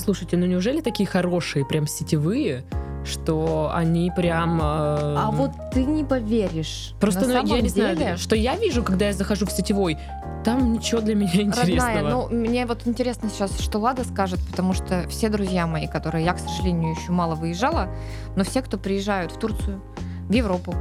Слушайте, 0.00 0.36
ну 0.36 0.46
неужели 0.46 0.80
такие 0.80 1.06
хорошие, 1.06 1.66
прям 1.66 1.86
сетевые, 1.86 2.64
что 3.04 3.70
они 3.74 4.10
прям... 4.16 4.58
Э... 4.60 4.64
А 4.64 5.30
вот 5.30 5.50
ты 5.72 5.84
не 5.84 6.04
поверишь. 6.04 6.94
Просто 7.00 7.26
ну, 7.26 7.32
я 7.32 7.60
не 7.60 7.68
деле... 7.68 7.94
знаю, 7.94 8.18
что 8.18 8.34
я 8.34 8.56
вижу, 8.56 8.82
когда 8.82 9.06
я 9.06 9.12
захожу 9.12 9.44
в 9.44 9.52
сетевой, 9.52 9.98
там 10.42 10.72
ничего 10.72 11.02
для 11.02 11.14
меня 11.14 11.30
интересного. 11.42 11.94
Родная, 11.94 12.10
ну 12.10 12.28
мне 12.30 12.64
вот 12.64 12.86
интересно 12.86 13.28
сейчас, 13.28 13.58
что 13.60 13.78
Лада 13.78 14.04
скажет, 14.04 14.40
потому 14.50 14.72
что 14.72 15.06
все 15.08 15.28
друзья 15.28 15.66
мои, 15.66 15.86
которые 15.86 16.24
я, 16.24 16.32
к 16.32 16.38
сожалению, 16.38 16.94
еще 16.94 17.12
мало 17.12 17.34
выезжала, 17.34 17.88
но 18.36 18.44
все, 18.44 18.62
кто 18.62 18.78
приезжают 18.78 19.32
в 19.32 19.38
Турцию, 19.38 19.82
в 20.28 20.32
Европу, 20.32 20.74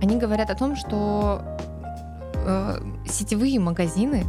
они 0.00 0.18
говорят 0.18 0.50
о 0.50 0.54
том, 0.54 0.76
что 0.76 1.42
э, 2.44 2.78
сетевые 3.06 3.58
магазины 3.58 4.24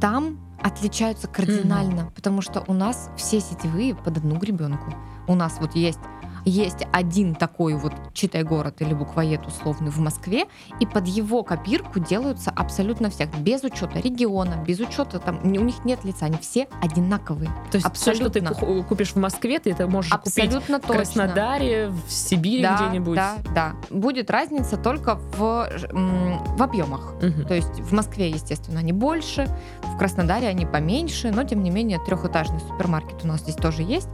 там 0.00 0.38
отличаются 0.66 1.28
кардинально, 1.28 2.00
mm-hmm. 2.00 2.14
потому 2.14 2.42
что 2.42 2.64
у 2.66 2.72
нас 2.72 3.08
все 3.16 3.40
сетевые 3.40 3.94
под 3.94 4.18
одну 4.18 4.36
гребенку. 4.36 4.92
У 5.28 5.34
нас 5.36 5.58
вот 5.60 5.76
есть 5.76 6.00
есть 6.46 6.86
один 6.92 7.34
такой 7.34 7.74
вот, 7.74 7.92
читай 8.14 8.44
город 8.44 8.80
или 8.80 8.94
буквоед 8.94 9.46
условный 9.46 9.90
в 9.90 9.98
Москве, 9.98 10.44
и 10.80 10.86
под 10.86 11.06
его 11.06 11.42
копирку 11.42 11.98
делаются 11.98 12.50
абсолютно 12.50 13.10
всех, 13.10 13.36
без 13.38 13.64
учета 13.64 13.98
региона, 14.00 14.62
без 14.66 14.80
учета 14.80 15.18
там, 15.18 15.40
у 15.42 15.48
них 15.48 15.84
нет 15.84 16.04
лица, 16.04 16.26
они 16.26 16.38
все 16.38 16.68
одинаковые. 16.80 17.50
То 17.70 17.76
есть 17.76 17.86
абсолютно. 17.86 18.30
все, 18.30 18.54
что 18.54 18.66
ты 18.66 18.82
купишь 18.84 19.12
в 19.12 19.16
Москве, 19.16 19.58
ты 19.58 19.72
это 19.72 19.88
можешь 19.88 20.12
абсолютно 20.12 20.78
купить 20.80 20.86
точно. 20.86 20.94
в 20.94 20.96
Краснодаре, 20.96 21.88
в 21.88 22.10
Сибири 22.12 22.62
да, 22.62 22.76
где-нибудь. 22.76 23.16
Да, 23.16 23.36
да. 23.54 23.72
Будет 23.90 24.30
разница 24.30 24.76
только 24.76 25.16
в, 25.16 25.68
в 25.92 26.62
объемах. 26.62 27.14
Угу. 27.16 27.48
То 27.48 27.54
есть 27.54 27.80
в 27.80 27.92
Москве, 27.92 28.30
естественно, 28.30 28.78
они 28.78 28.92
больше, 28.92 29.46
в 29.82 29.98
Краснодаре 29.98 30.46
они 30.46 30.64
поменьше, 30.64 31.32
но 31.32 31.42
тем 31.42 31.62
не 31.62 31.70
менее 31.70 31.98
трехэтажный 32.06 32.60
супермаркет 32.60 33.24
у 33.24 33.26
нас 33.26 33.40
здесь 33.40 33.56
тоже 33.56 33.82
есть, 33.82 34.08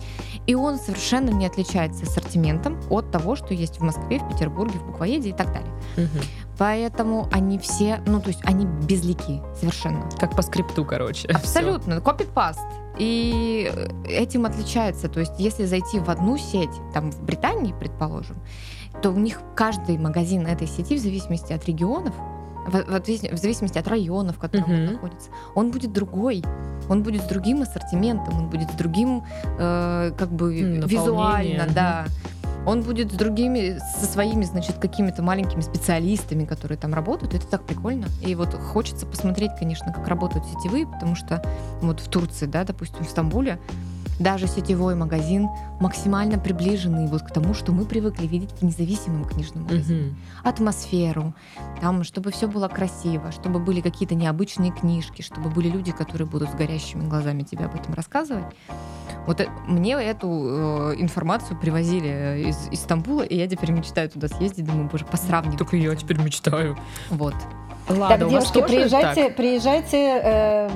и 0.47 0.55
он 0.55 0.79
совершенно 0.79 1.31
не 1.31 1.47
отличается 1.47 2.07
с 2.07 2.22
ассортиментом 2.23 2.79
от 2.91 3.11
того, 3.11 3.37
что 3.37 3.55
есть 3.55 3.79
в 3.79 3.83
Москве, 3.83 4.19
в 4.19 4.29
Петербурге, 4.29 4.79
в 4.79 4.87
Буквоеде 4.87 5.31
и 5.31 5.33
так 5.33 5.53
далее. 5.53 5.73
Угу. 5.97 6.25
Поэтому 6.59 7.29
они 7.33 7.59
все, 7.59 8.01
ну 8.07 8.21
то 8.21 8.29
есть 8.29 8.41
они 8.45 8.67
безлики 8.67 9.43
совершенно. 9.59 10.09
Как 10.19 10.37
по 10.37 10.43
скрипту, 10.43 10.85
короче. 10.85 11.29
Абсолютно, 11.29 12.01
копипаст. 12.01 12.61
И 12.99 13.73
этим 14.07 14.45
отличается. 14.45 15.09
То 15.09 15.21
есть 15.21 15.33
если 15.39 15.65
зайти 15.65 15.99
в 15.99 16.09
одну 16.09 16.37
сеть, 16.37 16.71
там 16.93 17.11
в 17.11 17.23
Британии, 17.23 17.75
предположим, 17.79 18.37
то 19.01 19.11
у 19.11 19.17
них 19.17 19.41
каждый 19.57 19.99
магазин 19.99 20.47
этой 20.47 20.67
сети, 20.67 20.97
в 20.97 21.01
зависимости 21.01 21.53
от 21.53 21.65
регионов, 21.67 22.15
в, 22.67 22.71
в, 22.71 23.01
в 23.01 23.39
зависимости 23.39 23.79
от 23.79 23.89
района, 23.89 24.33
в 24.33 24.39
котором 24.39 24.65
uh-huh. 24.65 24.87
он 24.87 24.93
находится, 24.93 25.31
он 25.55 25.71
будет 25.71 25.93
другой. 25.93 26.43
Он 26.89 27.03
будет 27.03 27.23
с 27.23 27.27
другим 27.27 27.63
ассортиментом, 27.63 28.37
он 28.37 28.49
будет 28.49 28.71
с 28.71 28.75
другим, 28.75 29.25
э, 29.59 30.13
как 30.17 30.33
бы 30.33 30.55
визуально, 30.55 31.67
да. 31.73 32.07
Он 32.65 32.83
будет 32.83 33.13
с 33.13 33.17
другими, 33.17 33.79
со 33.99 34.07
своими, 34.07 34.45
значит, 34.45 34.77
какими-то 34.79 35.21
маленькими 35.23 35.63
специалистами, 35.63 36.45
которые 36.45 36.79
там 36.79 36.95
работают. 36.95 37.35
Это 37.35 37.47
так 37.47 37.65
прикольно. 37.65 38.07
И 38.25 38.37
вот 38.37 38.55
хочется 38.55 39.05
посмотреть, 39.05 39.51
конечно, 39.59 39.93
как 39.93 40.07
работают 40.07 40.45
сетевые, 40.47 40.87
потому 40.87 41.17
что 41.17 41.43
вот 41.81 41.99
в 41.99 42.09
Турции, 42.09 42.47
да, 42.47 42.63
допустим, 42.63 43.05
в 43.05 43.09
Стамбуле, 43.09 43.59
даже 44.23 44.47
сетевой 44.47 44.95
магазин 44.95 45.49
максимально 45.81 46.39
приближенный 46.39 47.07
вот 47.07 47.23
к 47.23 47.31
тому, 47.31 47.55
что 47.55 47.73
мы 47.73 47.85
привыкли 47.85 48.27
видеть 48.27 48.55
к 48.59 48.63
независимым 48.63 49.25
книжным 49.25 49.65
магазинам. 49.65 50.09
Угу. 50.09 50.17
Атмосферу, 50.45 51.35
там, 51.81 52.05
чтобы 52.05 52.31
все 52.31 52.47
было 52.47 52.69
красиво, 52.69 53.33
чтобы 53.33 53.59
были 53.59 53.81
какие-то 53.81 54.15
необычные 54.15 54.73
книжки, 54.73 55.23
чтобы 55.23 55.51
были 55.51 55.69
люди, 55.69 55.93
которые 55.93 56.27
будут 56.27 56.51
с 56.51 56.55
горящими 56.55 57.07
глазами 57.09 57.43
тебе 57.43 57.67
об 57.67 57.75
этом 57.75 57.95
рассказывать. 57.95 58.45
Вот 59.27 59.41
э, 59.41 59.49
мне 59.67 59.93
эту 59.93 60.29
э, 60.29 60.95
информацию 60.99 61.59
привозили 61.59 62.49
из, 62.49 62.69
из 62.71 62.81
Стамбула, 62.81 63.23
и 63.23 63.37
я 63.37 63.47
теперь 63.49 63.71
мечтаю 63.71 64.09
туда 64.09 64.29
съездить, 64.29 64.65
думаю, 64.65 64.89
боже, 64.91 65.05
посравнить. 65.05 65.59
Только 65.59 65.77
я 65.77 65.95
теперь 65.95 66.21
мечтаю. 66.21 66.77
Вот. 67.11 67.35
Ладно, 67.89 68.09
так, 68.09 68.29
девушки, 68.29 68.63
приезжайте, 68.63 69.25
так? 69.25 69.37
приезжайте 69.37 70.21
э, 70.23 70.69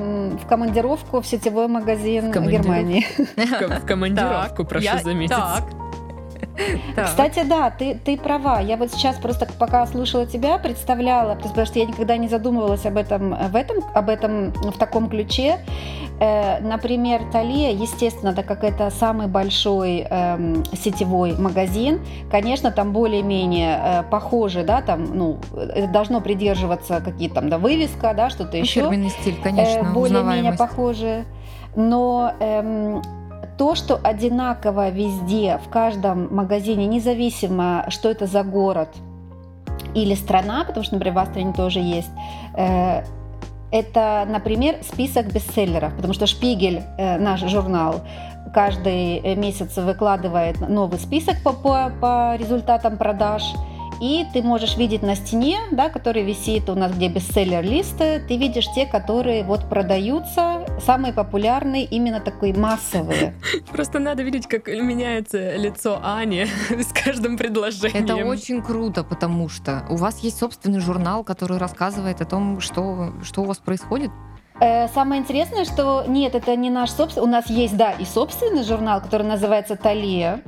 в 0.42 0.46
командировку 0.46 1.20
в 1.20 1.26
сетевой 1.26 1.68
магазин 1.68 2.32
в 2.32 2.48
Германии. 2.48 3.06
В 3.36 3.86
командировку, 3.86 4.64
прошу 4.64 4.98
заметить. 5.02 5.36
Кстати, 7.04 7.42
да, 7.44 7.70
ты, 7.70 7.94
ты 7.94 8.16
права. 8.16 8.60
Я 8.60 8.76
вот 8.76 8.90
сейчас 8.90 9.16
просто 9.16 9.46
пока 9.58 9.86
слушала 9.86 10.26
тебя, 10.26 10.58
представляла, 10.58 11.34
потому 11.34 11.66
что 11.66 11.78
я 11.78 11.84
никогда 11.84 12.16
не 12.16 12.28
задумывалась 12.28 12.86
об 12.86 12.96
этом, 12.96 13.34
в 13.34 13.56
этом, 13.56 13.78
об 13.94 14.08
этом 14.08 14.52
в 14.52 14.78
таком 14.78 15.08
ключе. 15.08 15.58
Э, 16.18 16.60
например, 16.60 17.22
Талия, 17.30 17.72
естественно, 17.72 18.32
так 18.32 18.46
как 18.46 18.64
это 18.64 18.90
самый 18.90 19.26
большой 19.26 20.06
э, 20.08 20.62
сетевой 20.72 21.36
магазин, 21.38 22.00
конечно, 22.30 22.70
там 22.70 22.92
более-менее 22.92 23.80
э, 23.82 24.02
похоже, 24.10 24.62
да, 24.62 24.80
там, 24.80 25.04
ну, 25.14 25.38
это 25.54 25.88
должно 25.88 26.20
придерживаться 26.22 27.02
какие-то 27.04 27.36
там, 27.36 27.50
да, 27.50 27.58
вывеска, 27.58 28.14
да, 28.14 28.30
что-то 28.30 28.56
еще. 28.56 28.80
Фирменный 28.80 29.10
стиль, 29.10 29.36
конечно, 29.42 29.80
э, 29.80 29.92
Более-менее 29.92 30.52
похоже. 30.54 31.24
Но 31.74 32.32
эм, 32.40 33.02
то, 33.58 33.74
что 33.74 33.98
одинаково 34.02 34.90
везде, 34.90 35.58
в 35.64 35.68
каждом 35.68 36.34
магазине, 36.34 36.86
независимо, 36.86 37.86
что 37.88 38.10
это 38.10 38.26
за 38.26 38.42
город, 38.42 38.88
или 39.94 40.14
страна, 40.14 40.64
потому 40.64 40.84
что, 40.84 40.94
например, 40.94 41.14
в 41.14 41.18
Австрии 41.18 41.52
тоже 41.52 41.80
есть. 41.80 42.10
Э, 42.54 43.02
это, 43.70 44.26
например, 44.28 44.76
список 44.82 45.32
бестселлеров, 45.32 45.94
потому 45.96 46.14
что 46.14 46.26
Шпигель, 46.26 46.82
э, 46.98 47.18
наш 47.18 47.40
журнал, 47.40 48.02
каждый 48.54 49.34
месяц 49.36 49.76
выкладывает 49.76 50.60
новый 50.68 50.98
список 50.98 51.42
по, 51.42 51.52
по, 51.52 51.90
по 52.00 52.36
результатам 52.36 52.96
продаж– 52.96 53.42
и 54.00 54.26
ты 54.32 54.42
можешь 54.42 54.76
видеть 54.76 55.02
на 55.02 55.16
стене, 55.16 55.58
да, 55.70 55.88
который 55.88 56.22
висит 56.22 56.68
у 56.68 56.74
нас, 56.74 56.92
где 56.92 57.08
бестселлер-листы, 57.08 58.22
ты 58.26 58.36
видишь 58.36 58.66
те, 58.74 58.86
которые 58.86 59.44
вот 59.44 59.68
продаются, 59.68 60.66
самые 60.84 61.12
популярные, 61.12 61.84
именно 61.84 62.20
такой 62.20 62.52
массовые. 62.52 63.34
Просто 63.72 63.98
надо 63.98 64.22
видеть, 64.22 64.46
как 64.46 64.68
меняется 64.68 65.56
лицо 65.56 66.00
Ани 66.02 66.46
с 66.70 66.92
каждым 66.92 67.36
предложением. 67.36 68.04
Это 68.04 68.16
очень 68.16 68.62
круто, 68.62 69.04
потому 69.04 69.48
что 69.48 69.84
у 69.88 69.96
вас 69.96 70.18
есть 70.20 70.38
собственный 70.38 70.80
журнал, 70.80 71.24
который 71.24 71.58
рассказывает 71.58 72.20
о 72.20 72.24
том, 72.24 72.60
что, 72.60 73.12
что 73.22 73.42
у 73.42 73.44
вас 73.44 73.58
происходит. 73.58 74.10
Э, 74.60 74.88
самое 74.88 75.20
интересное, 75.20 75.64
что 75.64 76.04
нет, 76.08 76.34
это 76.34 76.56
не 76.56 76.70
наш 76.70 76.90
собственный. 76.90 77.26
У 77.26 77.30
нас 77.30 77.50
есть, 77.50 77.76
да, 77.76 77.92
и 77.92 78.04
собственный 78.04 78.64
журнал, 78.64 79.00
который 79.00 79.26
называется 79.26 79.76
Талия 79.76 80.42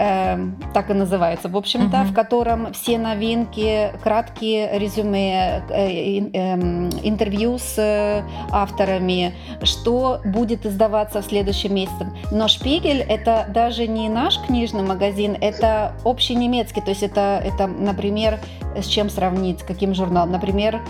э, 0.00 0.38
так 0.72 0.90
и 0.90 0.94
называется, 0.94 1.48
в 1.48 1.56
общем-то, 1.56 2.00
угу. 2.00 2.08
в 2.08 2.14
котором 2.14 2.72
все 2.72 2.98
новинки, 2.98 3.92
краткие 4.02 4.78
резюме, 4.78 5.62
э, 5.68 6.18
э, 6.32 6.54
интервью 7.02 7.58
с 7.58 7.78
э, 7.78 8.22
авторами, 8.50 9.34
что 9.62 10.20
будет 10.24 10.64
издаваться 10.64 11.20
в 11.20 11.26
следующем 11.26 11.74
месяце. 11.74 12.10
Но 12.32 12.48
Шпигель 12.48 13.00
это 13.00 13.46
даже 13.48 13.86
не 13.86 14.08
наш 14.08 14.38
книжный 14.38 14.82
магазин, 14.82 15.36
это 15.40 15.94
общий 16.04 16.34
немецкий, 16.34 16.80
то 16.80 16.90
есть 16.90 17.02
это, 17.02 17.42
это 17.44 17.66
например, 17.66 18.38
с 18.76 18.86
чем 18.86 19.10
сравнить, 19.10 19.62
каким 19.62 19.94
журналом, 19.94 20.32
например, 20.32 20.80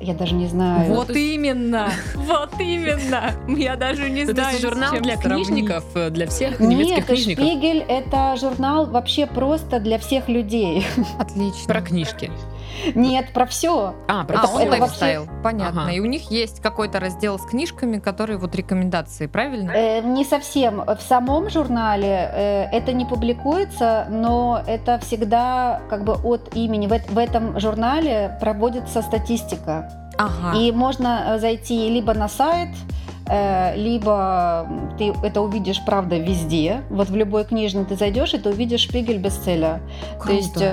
я 0.00 0.14
даже 0.14 0.34
не 0.34 0.46
знаю. 0.46 0.94
Вот 0.94 1.08
есть... 1.08 1.20
именно, 1.20 1.90
вот 2.14 2.50
именно. 2.58 3.32
Я 3.48 3.76
даже 3.76 4.10
не 4.10 4.24
знаю. 4.24 4.56
Это 4.56 4.60
журнал 4.60 5.00
для 5.00 5.16
книжников, 5.16 5.84
э, 5.94 6.10
для 6.10 6.26
всех 6.26 6.60
немецких 6.60 6.96
Нет, 6.96 7.06
книжников. 7.06 7.44
Шпигель 7.44 7.84
это 7.88 8.36
журнал 8.36 8.86
вообще 8.86 9.26
просто 9.26 9.80
для 9.80 9.98
всех 9.98 10.28
людей. 10.28 10.86
Отлично. 11.18 11.66
Про 11.66 11.80
книжки. 11.80 12.30
Нет, 12.94 13.32
про 13.32 13.46
все. 13.46 13.94
А, 14.08 14.24
про 14.24 14.40
а, 14.40 14.46
он 14.46 14.68
лайфстайл. 14.68 15.26
Понятно. 15.42 15.82
Ага. 15.82 15.92
И 15.92 16.00
у 16.00 16.06
них 16.06 16.30
есть 16.30 16.60
какой-то 16.60 17.00
раздел 17.00 17.38
с 17.38 17.42
книжками, 17.42 17.98
которые 17.98 18.38
вот 18.38 18.54
рекомендации, 18.54 19.26
правильно? 19.26 19.70
Э, 19.70 20.00
не 20.00 20.24
совсем. 20.24 20.82
В 20.84 21.00
самом 21.00 21.50
журнале 21.50 22.30
э, 22.32 22.64
это 22.72 22.92
не 22.92 23.04
публикуется, 23.04 24.06
но 24.10 24.62
это 24.66 24.98
всегда 24.98 25.80
как 25.88 26.04
бы 26.04 26.14
от 26.14 26.54
имени. 26.54 26.86
В, 26.86 27.12
в 27.12 27.18
этом 27.18 27.58
журнале 27.60 28.36
проводится 28.40 29.02
статистика. 29.02 29.90
Ага. 30.18 30.58
И 30.58 30.72
можно 30.72 31.24
э, 31.28 31.38
зайти 31.38 31.90
либо 31.90 32.14
на 32.14 32.28
сайт, 32.28 32.70
э, 33.28 33.76
либо 33.76 34.66
ты 34.98 35.12
это 35.22 35.40
увидишь, 35.42 35.82
правда, 35.84 36.16
везде. 36.16 36.82
Вот 36.90 37.10
в 37.10 37.16
любой 37.16 37.44
книжной 37.44 37.84
ты 37.84 37.96
зайдешь, 37.96 38.34
и 38.34 38.38
ты 38.38 38.50
увидишь 38.50 38.80
шпигель 38.80 39.18
бестселлера. 39.18 39.80
Круто. 40.18 40.26
То 40.26 40.32
есть 40.32 40.64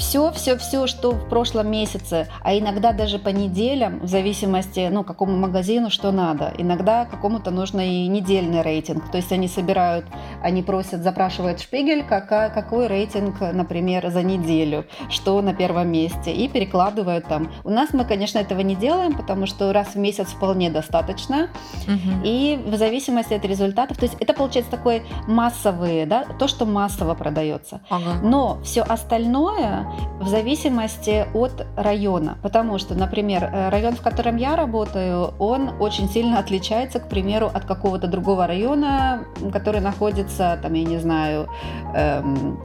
э, 0.00 0.10
все, 0.10 0.32
все, 0.32 0.56
все, 0.56 0.86
что 0.86 1.12
в 1.12 1.28
прошлом 1.28 1.70
месяце, 1.70 2.28
а 2.42 2.56
иногда 2.56 2.92
даже 2.92 3.18
по 3.18 3.28
неделям, 3.28 4.00
в 4.00 4.08
зависимости, 4.08 4.88
ну, 4.90 5.04
какому 5.04 5.36
магазину 5.36 5.90
что 5.90 6.12
надо. 6.12 6.52
Иногда 6.58 7.04
какому-то 7.04 7.50
нужно 7.50 7.80
и 7.80 8.06
недельный 8.08 8.62
рейтинг. 8.62 9.10
То 9.10 9.18
есть 9.18 9.32
они 9.32 9.48
собирают, 9.48 10.04
они 10.42 10.62
просят, 10.62 11.02
запрашивают 11.02 11.60
шпигель, 11.60 12.04
какая, 12.04 12.50
какой 12.50 12.86
рейтинг, 12.86 13.40
например, 13.40 14.10
за 14.10 14.22
неделю, 14.22 14.86
что 15.08 15.40
на 15.42 15.54
первом 15.54 15.88
месте, 15.88 16.32
и 16.32 16.48
перекладывают 16.48 17.26
там. 17.26 17.50
У 17.64 17.70
нас 17.70 17.90
мы, 17.92 18.04
конечно, 18.04 18.38
этого 18.38 18.60
не 18.60 18.74
делаем, 18.74 19.14
потому 19.14 19.46
что 19.46 19.72
раз 19.72 19.94
в 19.94 19.98
месяц 19.98 20.28
вполне 20.28 20.70
достаточно. 20.70 21.48
Угу. 21.86 22.24
И 22.24 22.60
в 22.66 22.76
зависимости 22.76 23.34
от 23.34 23.44
результатов, 23.44 23.98
то 23.98 24.06
есть 24.06 24.16
это 24.20 24.32
получается 24.32 24.70
такое 24.70 25.02
массовые, 25.26 26.06
да, 26.06 26.24
то, 26.38 26.48
что 26.48 26.66
массово 26.66 27.14
продается. 27.14 27.80
Ага. 27.90 28.20
Но 28.22 28.58
все 28.62 28.82
остальное 28.82 29.89
в 30.20 30.28
зависимости 30.28 31.26
от 31.34 31.66
района. 31.76 32.38
Потому 32.42 32.78
что, 32.78 32.94
например, 32.94 33.44
э, 33.44 33.68
район, 33.70 33.94
в 33.94 34.02
котором 34.02 34.36
я 34.36 34.56
работаю, 34.56 35.34
он 35.38 35.70
очень 35.80 36.08
сильно 36.08 36.38
отличается, 36.38 37.00
к 37.00 37.08
примеру, 37.08 37.50
от 37.52 37.64
какого-то 37.64 38.06
другого 38.06 38.46
района, 38.46 39.24
который 39.52 39.80
находится, 39.80 40.58
там, 40.62 40.74
я 40.74 40.84
не 40.84 40.98
знаю, 40.98 41.48
эм, 41.94 42.60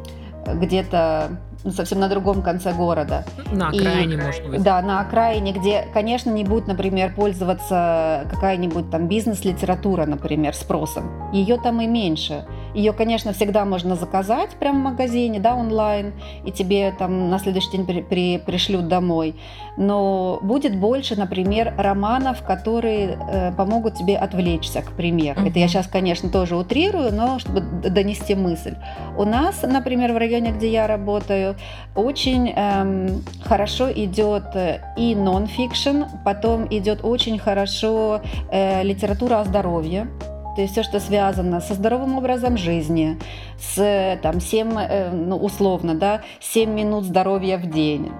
где-то 0.45 1.29
совсем 1.71 1.99
на 1.99 2.07
другом 2.07 2.41
конце 2.41 2.73
города. 2.73 3.25
На 3.51 3.69
окраине, 3.69 4.13
и, 4.13 4.17
может 4.17 4.47
быть. 4.47 4.63
Да, 4.63 4.81
на 4.81 4.99
окраине, 4.99 5.51
где, 5.51 5.87
конечно, 5.93 6.29
не 6.29 6.43
будет, 6.43 6.67
например, 6.67 7.13
пользоваться 7.15 8.27
какая-нибудь 8.31 8.89
там 8.91 9.07
бизнес-литература, 9.07 10.05
например, 10.05 10.53
спросом. 10.53 11.31
Ее 11.31 11.57
там 11.57 11.81
и 11.81 11.87
меньше. 11.87 12.45
Ее, 12.75 12.91
конечно, 12.91 13.31
всегда 13.31 13.63
можно 13.63 13.95
заказать 13.95 14.51
прямо 14.59 14.79
в 14.79 14.91
магазине, 14.91 15.39
да, 15.39 15.55
онлайн, 15.55 16.11
и 16.43 16.51
тебе 16.51 16.93
там 16.97 17.29
на 17.29 17.39
следующий 17.39 17.71
день 17.71 17.85
при, 17.85 18.01
при, 18.01 18.37
пришлют 18.37 18.89
домой. 18.89 19.35
Но 19.77 20.39
будет 20.41 20.77
больше, 20.77 21.15
например, 21.15 21.73
романов, 21.77 22.43
которые 22.43 23.17
э, 23.29 23.51
помогут 23.53 23.95
тебе 23.95 24.17
отвлечься, 24.17 24.81
к 24.81 24.91
примеру. 24.91 25.41
Это 25.41 25.57
я 25.57 25.69
сейчас, 25.69 25.87
конечно, 25.87 26.29
тоже 26.29 26.57
утрирую, 26.57 27.13
но 27.13 27.39
чтобы 27.39 27.61
донести 27.61 28.35
мысль. 28.35 28.75
У 29.17 29.23
нас, 29.23 29.61
например, 29.63 30.11
в 30.11 30.17
районе, 30.17 30.51
где 30.51 30.69
я 30.69 30.85
работаю, 30.85 31.55
очень 31.95 32.49
эм, 32.49 33.23
хорошо 33.41 33.89
идет 33.89 34.53
э, 34.53 34.81
и 34.97 35.15
нон-фикшн, 35.15 36.03
потом 36.25 36.67
идет 36.69 37.05
очень 37.05 37.39
хорошо 37.39 38.21
э, 38.51 38.83
литература 38.83 39.39
о 39.39 39.45
здоровье 39.45 40.07
то 40.55 40.61
есть 40.61 40.73
все, 40.73 40.83
что 40.83 40.99
связано 40.99 41.59
со 41.59 41.73
здоровым 41.73 42.17
образом 42.17 42.57
жизни, 42.57 43.19
с 43.59 44.19
там 44.21 44.39
7, 44.39 44.71
э, 44.79 45.11
ну, 45.11 45.37
условно, 45.37 45.95
да, 45.95 46.21
7 46.39 46.69
минут 46.69 47.03
здоровья 47.03 47.57
в 47.57 47.69
день, 47.69 48.11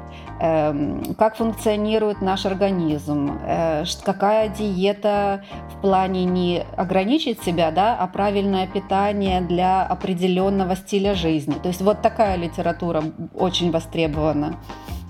эм, 0.41 1.15
как 1.17 1.37
функционирует 1.37 2.21
наш 2.21 2.45
организм, 2.45 3.39
э, 3.41 3.85
какая 4.03 4.49
диета 4.49 5.43
в 5.69 5.81
плане 5.81 6.25
не 6.25 6.63
ограничить 6.75 7.41
себя, 7.41 7.71
да, 7.71 7.95
а 7.95 8.07
правильное 8.07 8.67
питание 8.67 9.39
для 9.39 9.83
определенного 9.83 10.75
стиля 10.75 11.15
жизни. 11.15 11.53
То 11.53 11.69
есть 11.69 11.81
вот 11.81 12.01
такая 12.01 12.35
литература 12.35 13.01
очень 13.33 13.71
востребована, 13.71 14.55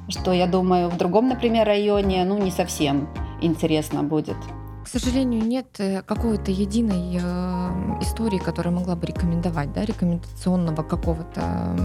что 0.10 0.32
я 0.32 0.46
думаю 0.46 0.90
в 0.90 0.98
другом, 0.98 1.30
например, 1.30 1.66
районе, 1.66 2.24
ну 2.24 2.38
не 2.38 2.52
совсем 2.52 3.08
интересно 3.42 4.04
будет. 4.04 4.38
К 4.86 4.88
сожалению, 4.88 5.44
нет 5.44 5.66
э, 5.80 6.04
какой-то 6.04 6.52
единой 6.52 7.20
э, 7.20 8.02
истории, 8.02 8.38
которая 8.38 8.72
могла 8.72 8.96
бы 8.96 9.08
рекомендовать, 9.08 9.74
да, 9.74 9.84
рекомендационного 9.84 10.84
какого-то 10.84 11.76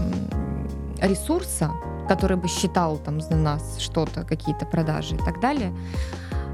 ресурса, 1.01 1.71
который 2.07 2.37
бы 2.37 2.47
считал 2.47 2.97
там 2.97 3.19
за 3.19 3.35
нас 3.35 3.79
что-то, 3.79 4.23
какие-то 4.23 4.67
продажи 4.67 5.15
и 5.15 5.17
так 5.17 5.39
далее. 5.39 5.73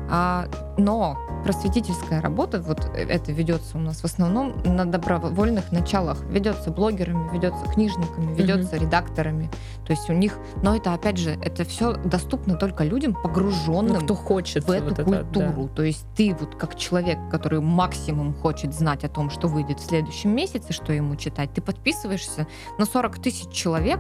А, 0.10 0.48
но 0.78 1.18
просветительская 1.44 2.22
работа, 2.22 2.62
вот 2.62 2.90
это 2.94 3.32
ведется 3.32 3.78
у 3.78 3.82
нас 3.82 4.02
в 4.02 4.06
основном 4.06 4.62
на 4.64 4.86
добровольных 4.86 5.72
началах. 5.72 6.22
Ведется 6.26 6.72
блогерами, 6.72 7.32
ведется 7.34 7.66
книжниками, 7.66 8.34
ведется 8.34 8.76
mm-hmm. 8.76 8.82
редакторами. 8.82 9.50
То 9.86 9.92
есть 9.92 10.10
у 10.10 10.14
них, 10.14 10.38
но 10.62 10.76
это 10.76 10.94
опять 10.94 11.18
же, 11.18 11.38
это 11.44 11.64
все 11.64 11.94
доступно 11.94 12.56
только 12.56 12.84
людям, 12.84 13.14
погруженным 13.14 14.00
ну, 14.00 14.02
кто 14.02 14.16
хочет 14.16 14.68
в 14.68 14.72
эту 14.72 14.88
вот 14.88 15.04
культуру. 15.04 15.48
Это, 15.48 15.62
да. 15.62 15.68
То 15.76 15.84
есть 15.84 16.06
ты 16.16 16.36
вот 16.38 16.56
как 16.56 16.76
человек, 16.76 17.18
который 17.32 17.62
максимум 17.62 18.34
хочет 18.34 18.74
знать 18.74 19.04
о 19.04 19.10
том, 19.10 19.30
что 19.30 19.48
выйдет 19.48 19.80
в 19.80 19.86
следующем 19.86 20.32
месяце, 20.36 20.74
что 20.74 20.92
ему 20.92 21.16
читать, 21.16 21.54
ты 21.54 21.62
подписываешься 21.62 22.48
на 22.78 22.86
40 22.86 23.20
тысяч 23.20 23.50
человек, 23.50 24.00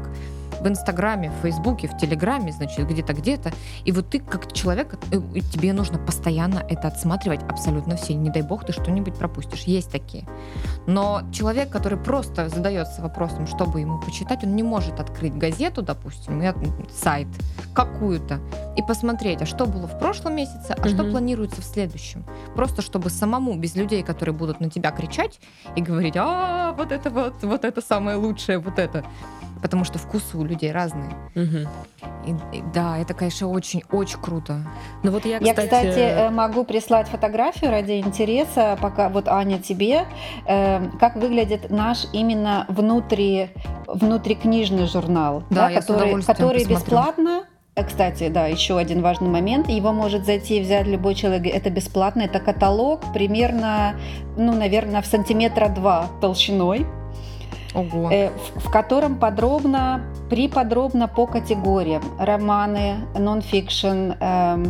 в 0.62 0.68
Инстаграме, 0.68 1.32
в 1.32 1.42
Фейсбуке, 1.42 1.88
в 1.88 1.98
Телеграме, 1.98 2.52
значит, 2.52 2.88
где-то, 2.88 3.14
где-то. 3.14 3.52
И 3.86 3.92
вот 3.92 4.10
ты 4.10 4.20
как 4.20 4.52
человек, 4.54 4.96
э, 5.12 5.20
тебе 5.52 5.74
нужно 5.74 5.97
постоянно 5.98 6.64
это 6.68 6.88
отсматривать 6.88 7.44
абсолютно 7.44 7.96
все. 7.96 8.14
Не 8.14 8.30
дай 8.30 8.42
бог 8.42 8.66
ты 8.66 8.74
что-нибудь 8.74 9.16
пропустишь. 9.16 9.64
Есть 9.64 9.92
такие. 9.92 10.26
Но 10.86 11.22
человек, 11.32 11.70
который 11.70 11.98
просто 11.98 12.50
задается 12.50 13.02
вопросом, 13.02 13.48
чтобы 13.48 13.82
ему 13.82 14.00
почитать, 14.00 14.44
он 14.44 14.56
не 14.56 14.64
может 14.64 15.00
открыть 15.00 15.36
газету, 15.36 15.82
допустим, 15.82 16.42
сайт 16.92 17.28
какую-то 17.74 18.40
и 18.76 18.82
посмотреть, 18.82 19.42
а 19.42 19.46
что 19.46 19.66
было 19.66 19.88
в 19.88 20.00
прошлом 20.00 20.36
месяце, 20.36 20.76
а 20.78 20.82
угу. 20.82 20.90
что 20.90 21.04
планируется 21.04 21.62
в 21.62 21.66
следующем. 21.66 22.26
Просто 22.56 22.82
чтобы 22.82 23.10
самому, 23.10 23.56
без 23.56 23.76
людей, 23.76 24.04
которые 24.04 24.34
будут 24.34 24.60
на 24.60 24.70
тебя 24.70 24.92
кричать 24.92 25.40
и 25.76 25.82
говорить, 25.82 26.16
а, 26.18 26.74
вот 26.74 26.92
это 26.92 27.10
вот, 27.10 27.44
вот 27.44 27.66
это 27.66 27.82
самое 27.82 28.18
лучшее, 28.18 28.60
вот 28.60 28.80
это 28.80 29.04
потому 29.62 29.84
что 29.84 29.98
вкусы 30.00 30.38
у 30.38 30.44
людей 30.44 30.72
разные. 30.72 31.12
Угу. 31.36 31.68
И, 32.26 32.58
и, 32.58 32.64
да, 32.74 32.98
это, 32.98 33.14
конечно, 33.14 33.50
очень-очень 33.50 34.20
круто. 34.20 34.62
Ну 35.04 35.12
вот 35.12 35.26
я, 35.26 35.40
кстати... 35.40 35.48
я, 35.48 35.54
кстати, 35.54 36.00
э, 36.00 36.30
могу 36.30 36.64
прислать 36.64 37.08
фотографию 37.08 37.72
ради 37.72 38.00
интереса, 38.00 38.78
пока 38.82 39.10
вот 39.10 39.28
Аня 39.28 39.60
тебе, 39.60 40.06
э, 40.46 40.90
как 41.00 41.16
выглядит 41.16 41.70
наш 41.70 42.06
именно 42.14 42.66
внутри 42.70 43.50
внутрикнижный 43.88 44.86
журнал, 44.88 45.44
да, 45.50 45.70
да, 45.70 45.76
который, 45.80 46.22
который 46.22 46.66
бесплатно 46.66 47.46
Э, 47.78 47.84
кстати, 47.84 48.28
да, 48.30 48.48
еще 48.48 48.78
один 48.78 49.02
важный 49.02 49.30
момент. 49.30 49.70
Его 49.70 49.94
может 49.94 50.26
зайти 50.26 50.58
и 50.58 50.62
взять 50.62 50.88
любой 50.88 51.14
человек. 51.14 51.54
Это 51.56 51.70
бесплатно. 51.70 52.24
Это 52.24 52.40
каталог 52.40 53.02
примерно, 53.14 53.96
ну, 54.36 54.54
наверное, 54.54 55.02
в 55.02 55.06
сантиметра 55.06 55.70
два 55.70 56.08
толщиной. 56.20 56.86
Ого. 57.74 58.10
Э, 58.12 58.32
в, 58.56 58.70
котором 58.70 59.16
подробно, 59.16 60.02
приподробно 60.30 61.08
по 61.08 61.26
категориям. 61.26 62.02
Романы, 62.20 62.96
нон-фикшн, 63.18 64.14
э, 64.20 64.66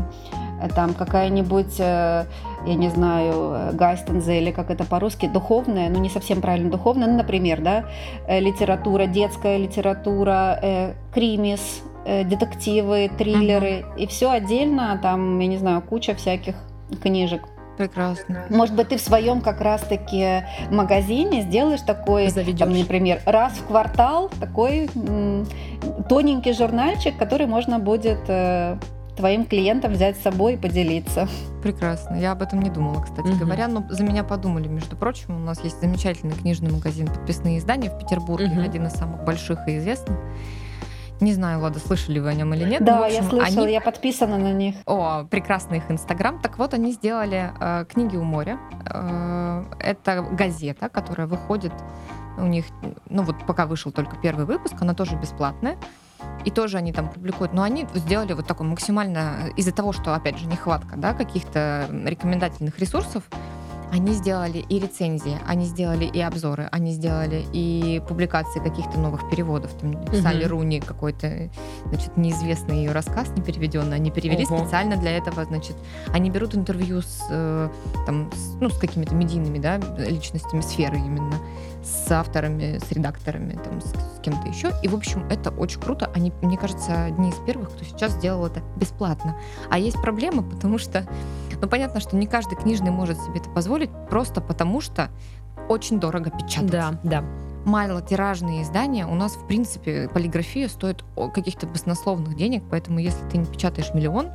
там 0.75 0.93
какая-нибудь, 0.93 1.79
э, 1.79 2.25
я 2.65 2.75
не 2.75 2.89
знаю, 2.89 3.73
Гайстензе 3.73 4.39
или 4.41 4.51
как 4.51 4.71
это 4.71 4.83
по-русски, 4.83 5.27
духовная, 5.27 5.89
ну 5.89 5.99
не 5.99 6.09
совсем 6.09 6.41
правильно 6.41 6.71
духовная, 6.71 7.07
ну, 7.07 7.17
например, 7.17 7.61
да, 7.61 7.85
э, 8.27 8.39
литература, 8.39 9.05
детская 9.05 9.57
литература, 9.57 10.95
кримис, 11.13 11.81
детективы, 12.05 13.11
триллеры, 13.17 13.81
угу. 13.81 13.99
и 13.99 14.07
все 14.07 14.31
отдельно, 14.31 14.97
там, 15.01 15.39
я 15.39 15.47
не 15.47 15.57
знаю, 15.57 15.81
куча 15.81 16.15
всяких 16.15 16.55
книжек. 17.01 17.41
Прекрасно. 17.77 18.45
Может 18.49 18.75
быть, 18.75 18.89
ты 18.89 18.97
в 18.97 19.01
своем 19.01 19.41
как 19.41 19.61
раз-таки 19.61 20.43
магазине 20.71 21.43
сделаешь 21.43 21.81
такой, 21.81 22.31
там, 22.31 22.77
например, 22.77 23.21
раз 23.25 23.53
в 23.53 23.65
квартал 23.65 24.29
такой 24.39 24.89
тоненький 26.09 26.53
журнальчик, 26.53 27.17
который 27.17 27.45
можно 27.45 27.79
будет 27.79 28.19
э, 28.27 28.77
твоим 29.15 29.45
клиентам 29.45 29.93
взять 29.93 30.17
с 30.17 30.21
собой 30.21 30.53
и 30.53 30.57
поделиться. 30.57 31.27
Прекрасно. 31.61 32.15
Я 32.15 32.31
об 32.31 32.41
этом 32.41 32.61
не 32.61 32.69
думала, 32.69 33.03
кстати 33.03 33.27
угу. 33.27 33.39
говоря, 33.39 33.67
но 33.67 33.83
за 33.89 34.03
меня 34.03 34.23
подумали. 34.23 34.67
Между 34.67 34.95
прочим, 34.95 35.35
у 35.35 35.39
нас 35.39 35.63
есть 35.63 35.81
замечательный 35.81 36.35
книжный 36.35 36.71
магазин 36.71 37.07
«Подписные 37.07 37.57
издания» 37.57 37.89
в 37.89 37.99
Петербурге, 37.99 38.51
угу. 38.51 38.61
один 38.61 38.87
из 38.87 38.93
самых 38.93 39.23
больших 39.25 39.67
и 39.67 39.77
известных. 39.77 40.17
Не 41.19 41.33
знаю, 41.33 41.61
Лада, 41.61 41.79
слышали 41.79 42.19
вы 42.19 42.29
о 42.29 42.33
нем 42.33 42.53
или 42.53 42.63
нет. 42.63 42.83
Да, 42.83 43.05
общем, 43.05 43.23
я 43.23 43.29
слышала, 43.29 43.63
они... 43.63 43.73
я 43.73 43.81
подписана 43.81 44.37
на 44.37 44.53
них. 44.53 44.75
О, 44.85 45.23
прекрасный 45.23 45.77
их 45.77 45.89
инстаграм. 45.89 46.39
Так 46.39 46.57
вот, 46.59 46.73
они 46.73 46.91
сделали 46.91 47.51
э, 47.59 47.85
книги 47.89 48.15
у 48.15 48.23
моря. 48.23 48.59
Э, 48.85 49.63
это 49.79 50.21
газета, 50.21 50.89
которая 50.89 51.27
выходит 51.27 51.73
у 52.37 52.45
них, 52.45 52.65
ну 53.09 53.23
вот 53.23 53.35
пока 53.47 53.65
вышел 53.65 53.91
только 53.91 54.15
первый 54.17 54.45
выпуск, 54.45 54.75
она 54.79 54.93
тоже 54.93 55.15
бесплатная. 55.15 55.77
И 56.45 56.51
тоже 56.51 56.77
они 56.77 56.93
там 56.93 57.09
публикуют. 57.09 57.53
Но 57.53 57.63
они 57.63 57.87
сделали 57.95 58.33
вот 58.33 58.45
такой 58.45 58.67
максимально, 58.67 59.49
из-за 59.55 59.71
того, 59.71 59.93
что, 59.93 60.13
опять 60.13 60.37
же, 60.37 60.47
нехватка 60.47 60.97
да, 60.97 61.13
каких-то 61.13 61.87
рекомендательных 61.89 62.79
ресурсов, 62.79 63.23
они 63.91 64.13
сделали 64.13 64.59
и 64.69 64.79
рецензии, 64.79 65.37
они 65.45 65.65
сделали 65.65 66.05
и 66.05 66.19
обзоры, 66.19 66.67
они 66.71 66.91
сделали 66.91 67.45
и 67.53 68.01
публикации 68.07 68.59
каких-то 68.59 68.99
новых 68.99 69.29
переводов. 69.29 69.71
Там 69.73 69.91
mm-hmm. 69.91 70.21
Салли 70.21 70.43
Руни 70.45 70.79
какой-то, 70.79 71.49
значит, 71.89 72.17
неизвестный 72.17 72.77
ее 72.77 72.91
рассказ 72.91 73.29
не 73.35 73.41
переведенный. 73.41 73.95
Они 73.95 74.11
перевели 74.11 74.45
Ого. 74.45 74.59
специально 74.59 74.97
для 74.97 75.17
этого, 75.17 75.45
значит, 75.45 75.75
они 76.13 76.29
берут 76.29 76.55
интервью 76.55 77.01
с, 77.01 77.25
э, 77.29 77.69
там, 78.05 78.29
с, 78.33 78.57
ну, 78.59 78.69
с 78.69 78.77
какими-то 78.77 79.15
медийными, 79.15 79.59
да, 79.59 79.77
личностями 79.97 80.61
сферы 80.61 80.97
именно 80.97 81.39
с 81.83 82.11
авторами, 82.11 82.79
с 82.79 82.91
редакторами, 82.91 83.53
там, 83.53 83.81
с, 83.81 83.85
с 83.85 84.19
кем-то 84.21 84.47
еще. 84.47 84.71
И, 84.83 84.87
в 84.87 84.95
общем, 84.95 85.25
это 85.29 85.51
очень 85.51 85.79
круто. 85.79 86.09
Они, 86.13 86.31
мне 86.41 86.57
кажется, 86.57 87.05
одни 87.05 87.29
из 87.29 87.35
первых, 87.45 87.71
кто 87.71 87.83
сейчас 87.83 88.13
сделал 88.13 88.45
это 88.45 88.61
бесплатно. 88.75 89.37
А 89.69 89.77
есть 89.77 90.01
проблема, 90.01 90.43
потому 90.43 90.77
что, 90.77 91.07
ну, 91.61 91.67
понятно, 91.67 91.99
что 91.99 92.15
не 92.15 92.27
каждый 92.27 92.55
книжный 92.55 92.91
может 92.91 93.19
себе 93.21 93.39
это 93.39 93.49
позволить, 93.49 93.89
просто 94.09 94.41
потому 94.41 94.81
что 94.81 95.09
очень 95.69 95.99
дорого 95.99 96.31
печатать. 96.31 96.71
Да, 96.71 96.99
да 97.03 97.23
малотиражные 97.67 98.63
издания 98.63 99.05
у 99.05 99.13
нас, 99.13 99.33
в 99.33 99.45
принципе, 99.45 100.07
полиграфия 100.07 100.69
стоит 100.69 101.03
каких-то 101.33 101.67
баснословных 101.67 102.35
денег, 102.37 102.63
поэтому 102.71 102.99
если 102.99 103.27
ты 103.29 103.37
не 103.37 103.45
печатаешь 103.45 103.93
миллион, 103.93 104.31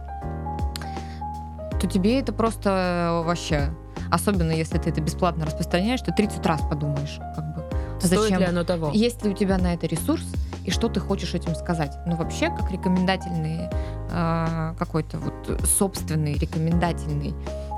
то 1.81 1.87
тебе 1.89 2.21
это 2.21 2.33
просто 2.35 3.23
вообще 3.25 3.75
Особенно 4.13 4.53
если 4.53 4.77
ты 4.77 4.91
это 4.91 5.01
бесплатно 5.01 5.47
распространяешь, 5.47 6.03
ты 6.03 6.13
30 6.13 6.45
раз 6.45 6.61
подумаешь, 6.61 7.19
как 7.35 7.55
бы. 7.55 7.65
Стоит 7.99 8.21
зачем? 8.21 8.41
ли 8.41 8.45
оно 8.45 8.63
того? 8.63 8.91
Есть 8.93 9.25
ли 9.25 9.31
у 9.31 9.33
тебя 9.33 9.57
на 9.57 9.73
это 9.73 9.87
ресурс, 9.87 10.25
и 10.67 10.71
что 10.71 10.89
ты 10.89 11.01
хочешь 11.01 11.33
этим 11.33 11.55
сказать? 11.55 11.97
Ну, 12.05 12.17
вообще, 12.17 12.49
как 12.49 12.71
рекомендательный, 12.71 13.71
э, 14.11 14.75
какой-то 14.79 15.19
вот 15.19 15.61
собственный 15.67 16.35
рекомендательный 16.35 17.35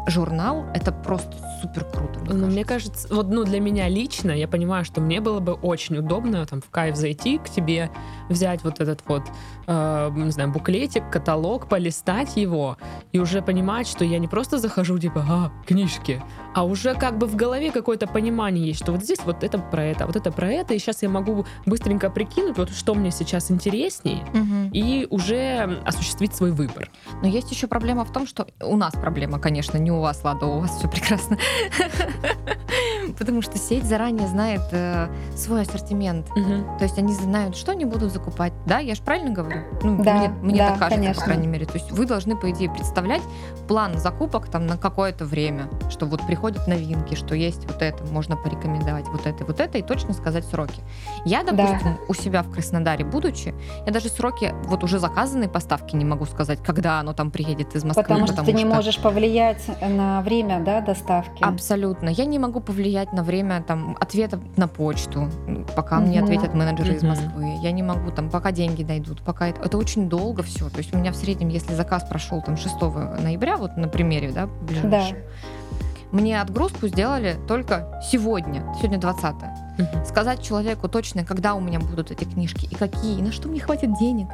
журнал, 0.06 0.66
это 0.74 0.92
просто 0.92 1.32
супер 1.62 1.84
круто. 1.84 2.18
Мне, 2.20 2.34
ну, 2.34 2.46
мне 2.46 2.64
кажется, 2.64 3.08
вот 3.14 3.28
ну, 3.28 3.44
для 3.44 3.60
меня 3.60 3.88
лично, 3.88 4.32
я 4.32 4.48
понимаю, 4.48 4.84
что 4.84 5.00
мне 5.00 5.20
было 5.20 5.40
бы 5.40 5.52
очень 5.52 5.96
удобно 5.96 6.44
там 6.46 6.60
в 6.60 6.68
кайф 6.70 6.96
зайти 6.96 7.38
к 7.38 7.48
тебе, 7.48 7.90
взять 8.28 8.64
вот 8.64 8.80
этот 8.80 9.02
вот, 9.06 9.22
э, 9.66 10.10
не 10.14 10.30
знаю, 10.30 10.50
буклетик, 10.50 11.10
каталог, 11.10 11.68
полистать 11.68 12.36
его 12.36 12.76
и 13.12 13.18
уже 13.18 13.42
понимать, 13.42 13.86
что 13.86 14.04
я 14.04 14.18
не 14.18 14.28
просто 14.28 14.58
захожу, 14.58 14.98
типа, 14.98 15.24
а, 15.28 15.52
книжки, 15.66 16.22
а 16.54 16.64
уже 16.64 16.94
как 16.94 17.18
бы 17.18 17.26
в 17.26 17.36
голове 17.36 17.70
какое-то 17.70 18.06
понимание 18.06 18.66
есть, 18.66 18.80
что 18.80 18.92
вот 18.92 19.02
здесь 19.02 19.18
вот 19.24 19.42
это 19.42 19.58
про 19.58 19.84
это, 19.84 20.06
вот 20.06 20.16
это 20.16 20.30
про 20.30 20.48
это, 20.48 20.74
и 20.74 20.78
сейчас 20.78 21.02
я 21.02 21.08
могу 21.08 21.46
быстренько 21.66 22.10
прикинуть, 22.10 22.56
вот 22.58 22.70
что 22.70 22.94
мне 22.94 23.10
сейчас 23.10 23.50
интереснее, 23.50 24.24
угу. 24.32 24.70
и 24.72 25.06
уже 25.10 25.80
осуществить 25.84 26.34
свой 26.34 26.52
выбор. 26.52 26.90
Но 27.22 27.28
есть 27.28 27.50
еще 27.50 27.66
проблема 27.66 28.04
в 28.04 28.12
том, 28.12 28.26
что 28.26 28.46
у 28.62 28.76
нас 28.76 28.94
проблема, 28.94 29.38
конечно, 29.38 29.78
не 29.78 29.90
у 29.90 30.00
вас, 30.00 30.22
Лада, 30.24 30.46
у 30.46 30.60
вас 30.60 30.78
все 30.78 30.88
прекрасно. 30.88 31.38
Потому 33.18 33.42
что 33.42 33.58
сеть 33.58 33.84
заранее 33.84 34.26
знает 34.28 34.62
э, 34.72 35.08
свой 35.36 35.62
ассортимент. 35.62 36.26
То 36.26 36.84
есть 36.84 36.98
они 36.98 37.12
знают, 37.14 37.56
что 37.56 37.72
они 37.72 37.84
будут 37.84 38.12
закупать. 38.12 38.52
Да, 38.66 38.78
я 38.78 38.94
же 38.94 39.02
правильно 39.02 39.30
говорю? 39.30 39.53
Ну, 39.82 40.02
да, 40.02 40.14
мне, 40.14 40.28
мне 40.40 40.58
да, 40.58 40.70
так 40.70 40.78
кажется, 40.78 41.00
конечно. 41.00 41.20
по 41.20 41.26
крайней 41.26 41.46
мере. 41.46 41.66
То 41.66 41.74
есть 41.74 41.90
вы 41.92 42.06
должны, 42.06 42.36
по 42.36 42.50
идее, 42.50 42.70
представлять 42.70 43.22
план 43.68 43.98
закупок 43.98 44.48
там 44.48 44.66
на 44.66 44.76
какое-то 44.76 45.24
время, 45.24 45.68
что 45.90 46.06
вот 46.06 46.26
приходят 46.26 46.66
новинки, 46.66 47.14
что 47.14 47.34
есть 47.34 47.64
вот 47.66 47.82
это, 47.82 48.04
можно 48.12 48.36
порекомендовать 48.36 49.06
вот 49.08 49.26
это, 49.26 49.44
вот 49.44 49.60
это, 49.60 49.78
и 49.78 49.82
точно 49.82 50.14
сказать 50.14 50.44
сроки. 50.44 50.82
Я, 51.24 51.42
допустим, 51.42 51.78
да. 51.82 51.98
у 52.08 52.14
себя 52.14 52.42
в 52.42 52.50
Краснодаре, 52.50 53.04
будучи, 53.04 53.54
я 53.86 53.92
даже 53.92 54.08
сроки 54.08 54.54
вот 54.64 54.84
уже 54.84 54.98
заказанной 54.98 55.48
поставки 55.48 55.96
не 55.96 56.04
могу 56.04 56.26
сказать, 56.26 56.62
когда 56.62 57.00
оно 57.00 57.12
там 57.12 57.30
приедет 57.30 57.74
из 57.74 57.84
Москвы. 57.84 58.02
Потому, 58.02 58.26
потому 58.26 58.36
что 58.38 58.44
ты 58.44 58.52
не 58.52 58.64
можешь 58.64 58.98
повлиять 58.98 59.62
на 59.80 60.20
время 60.22 60.60
да, 60.60 60.80
доставки. 60.80 61.42
Абсолютно. 61.42 62.08
Я 62.08 62.24
не 62.24 62.38
могу 62.38 62.60
повлиять 62.60 63.12
на 63.12 63.22
время 63.22 63.62
там, 63.62 63.96
ответа 64.00 64.40
на 64.56 64.68
почту, 64.68 65.28
пока 65.74 65.96
mm-hmm. 65.96 66.06
мне 66.06 66.22
ответят 66.22 66.54
менеджеры 66.54 66.92
mm-hmm. 66.92 66.96
из 66.96 67.02
Москвы. 67.02 67.58
Я 67.62 67.72
не 67.72 67.82
могу, 67.82 68.10
там, 68.10 68.30
пока 68.30 68.52
деньги 68.52 68.82
дойдут, 68.82 69.22
пока 69.22 69.43
это, 69.48 69.62
это 69.62 69.78
очень 69.78 70.08
долго 70.08 70.42
все. 70.42 70.68
То 70.70 70.78
есть 70.78 70.94
у 70.94 70.98
меня 70.98 71.12
в 71.12 71.16
среднем, 71.16 71.48
если 71.48 71.74
заказ 71.74 72.04
прошел 72.08 72.42
там 72.42 72.56
6 72.56 72.74
ноября, 72.80 73.56
вот 73.56 73.76
на 73.76 73.88
примере, 73.88 74.30
да, 74.32 74.46
ближайшем, 74.46 75.18
да. 75.18 76.16
мне 76.16 76.40
отгрузку 76.40 76.88
сделали 76.88 77.36
только 77.46 78.00
сегодня, 78.10 78.64
сегодня 78.78 78.98
20 78.98 79.34
Угу. 79.76 80.04
Сказать 80.06 80.42
человеку 80.42 80.88
точно, 80.88 81.24
когда 81.24 81.54
у 81.54 81.60
меня 81.60 81.80
будут 81.80 82.10
эти 82.10 82.24
книжки 82.24 82.68
и 82.70 82.74
какие, 82.74 83.18
и 83.18 83.22
на 83.22 83.32
что 83.32 83.48
мне 83.48 83.60
хватит 83.60 83.98
денег. 83.98 84.28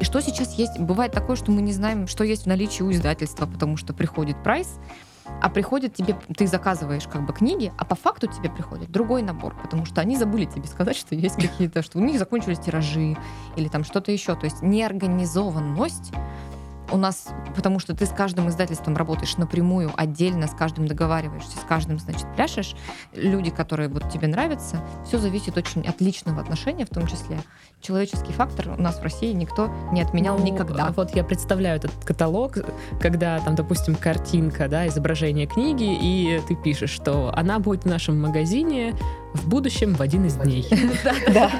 И 0.00 0.04
что 0.04 0.20
сейчас 0.20 0.54
есть. 0.54 0.78
Бывает 0.78 1.12
такое, 1.12 1.36
что 1.36 1.50
мы 1.50 1.62
не 1.62 1.72
знаем, 1.72 2.06
что 2.06 2.22
есть 2.22 2.44
в 2.44 2.46
наличии 2.46 2.82
у 2.82 2.92
издательства, 2.92 3.46
потому 3.46 3.76
что 3.76 3.92
приходит 3.92 4.40
прайс, 4.42 4.78
а 5.40 5.48
приходит 5.48 5.94
тебе, 5.94 6.16
ты 6.36 6.46
заказываешь 6.46 7.06
как 7.06 7.26
бы 7.26 7.32
книги, 7.32 7.72
а 7.78 7.84
по 7.84 7.94
факту 7.94 8.26
тебе 8.26 8.50
приходит 8.50 8.90
другой 8.90 9.22
набор, 9.22 9.54
потому 9.62 9.86
что 9.86 10.00
они 10.00 10.16
забыли 10.16 10.44
тебе 10.44 10.66
сказать, 10.66 10.96
что 10.96 11.14
есть 11.14 11.36
какие-то, 11.36 11.82
что 11.82 11.98
у 11.98 12.02
них 12.02 12.18
закончились 12.18 12.58
тиражи 12.58 13.16
или 13.56 13.68
там 13.68 13.84
что-то 13.84 14.12
еще. 14.12 14.34
То 14.34 14.44
есть 14.44 14.62
неорганизованность 14.62 16.12
у 16.90 16.96
нас, 16.96 17.28
потому 17.56 17.78
что 17.78 17.94
ты 17.94 18.06
с 18.06 18.10
каждым 18.10 18.48
издательством 18.48 18.96
работаешь 18.96 19.36
напрямую, 19.36 19.92
отдельно, 19.96 20.46
с 20.46 20.54
каждым 20.54 20.86
договариваешься, 20.86 21.56
с 21.56 21.64
каждым, 21.68 21.98
значит, 21.98 22.26
пляшешь. 22.34 22.74
Люди, 23.12 23.50
которые 23.50 23.88
вот 23.88 24.10
тебе 24.10 24.28
нравятся, 24.28 24.80
все 25.06 25.18
зависит 25.18 25.56
очень 25.56 25.86
от 25.86 26.00
личного 26.00 26.40
отношения, 26.40 26.84
в 26.84 26.90
том 26.90 27.06
числе. 27.06 27.38
Человеческий 27.80 28.32
фактор 28.32 28.70
у 28.78 28.80
нас 28.80 28.98
в 28.98 29.02
России 29.02 29.32
никто 29.32 29.70
не 29.92 30.00
отменял 30.02 30.38
ну, 30.38 30.44
никогда. 30.44 30.90
Вот 30.92 31.14
я 31.14 31.24
представляю 31.24 31.76
этот 31.76 31.92
каталог, 32.04 32.58
когда 33.00 33.38
там, 33.40 33.54
допустим, 33.54 33.94
картинка, 33.94 34.68
да, 34.68 34.86
изображение 34.86 35.46
книги, 35.46 35.96
и 36.00 36.40
ты 36.48 36.54
пишешь, 36.54 36.90
что 36.90 37.32
она 37.34 37.58
будет 37.58 37.84
в 37.84 37.86
нашем 37.86 38.20
магазине 38.20 38.94
в 39.34 39.48
будущем 39.48 39.94
в 39.94 40.00
один 40.00 40.24
из 40.26 40.36
дней. 40.36 40.66
Да, 41.34 41.50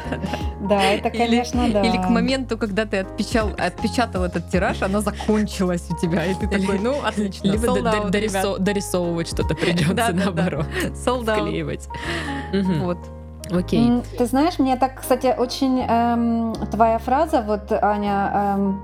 да, 0.60 0.82
это, 0.82 1.10
конечно, 1.10 1.68
да. 1.68 1.82
Или 1.82 1.96
к 1.96 2.08
моменту, 2.08 2.56
когда 2.56 2.87
ты 2.87 2.98
отпечатал 2.98 4.24
этот 4.24 4.48
тираж, 4.50 4.82
она 4.82 5.00
закончилась 5.00 5.87
у 5.90 5.96
тебя, 5.96 6.24
и 6.24 6.34
ты 6.34 6.46
такой, 6.46 6.78
ну, 6.78 6.96
отлично, 7.04 7.48
Либо 7.48 8.08
дорисовывать 8.58 9.28
что-то 9.28 9.54
придется, 9.54 10.12
наоборот. 10.12 10.66
Склеивать. 10.94 11.88
Вот. 12.52 12.98
Окей. 13.50 14.02
Ты 14.16 14.26
знаешь, 14.26 14.58
мне 14.58 14.76
так, 14.76 15.00
кстати, 15.00 15.34
очень 15.37 15.80
эм, 15.80 16.54
твоя 16.70 16.98
фраза, 16.98 17.42
вот, 17.46 17.70
Аня, 17.72 18.30
эм, 18.56 18.82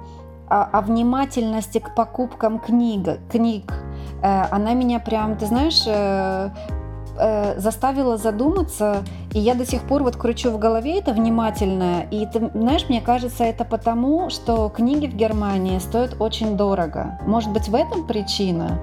о, 0.48 0.64
о 0.64 0.80
внимательности 0.82 1.78
к 1.78 1.94
покупкам 1.94 2.58
книг, 2.58 3.20
книг, 3.30 3.72
э, 4.22 4.44
она 4.50 4.74
меня 4.74 5.00
прям, 5.00 5.36
ты 5.36 5.46
знаешь, 5.46 5.82
э, 5.86 6.50
э, 7.18 7.58
заставило 7.58 8.16
задуматься, 8.16 8.98
и 9.32 9.38
я 9.38 9.54
до 9.54 9.64
сих 9.66 9.82
пор 9.82 10.02
вот 10.02 10.16
кручу 10.16 10.50
в 10.50 10.58
голове 10.58 10.98
это 10.98 11.12
внимательно. 11.12 12.04
И 12.10 12.26
ты 12.26 12.50
знаешь, 12.54 12.88
мне 12.88 13.00
кажется, 13.00 13.44
это 13.44 13.64
потому, 13.64 14.30
что 14.30 14.68
книги 14.68 15.06
в 15.06 15.14
Германии 15.14 15.78
стоят 15.78 16.16
очень 16.20 16.56
дорого. 16.56 17.18
Может 17.26 17.52
быть, 17.52 17.68
в 17.68 17.74
этом 17.74 18.06
причина? 18.06 18.78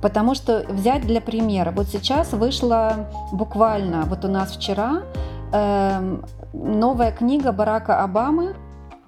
Потому 0.00 0.34
что 0.34 0.64
взять 0.68 1.02
для 1.02 1.20
примера, 1.20 1.72
вот 1.72 1.88
сейчас 1.88 2.32
вышла 2.32 3.08
буквально, 3.32 4.02
вот 4.02 4.24
у 4.24 4.28
нас 4.28 4.52
вчера, 4.52 5.02
э, 5.52 6.18
новая 6.52 7.12
книга 7.12 7.52
Барака 7.52 8.02
Обамы. 8.02 8.54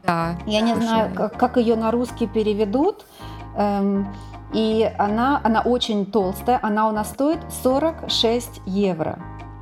Да. 0.04 0.36
Я 0.46 0.60
не 0.62 0.74
знаю, 0.74 1.14
как, 1.14 1.36
как 1.36 1.56
ее 1.56 1.76
на 1.76 1.90
русский 1.90 2.26
переведут. 2.26 3.04
Эм, 3.56 4.08
и 4.52 4.90
она, 4.98 5.40
она 5.44 5.60
очень 5.60 6.06
толстая, 6.06 6.58
она 6.62 6.88
у 6.88 6.92
нас 6.92 7.10
стоит 7.10 7.40
46 7.62 8.62
евро. 8.66 9.18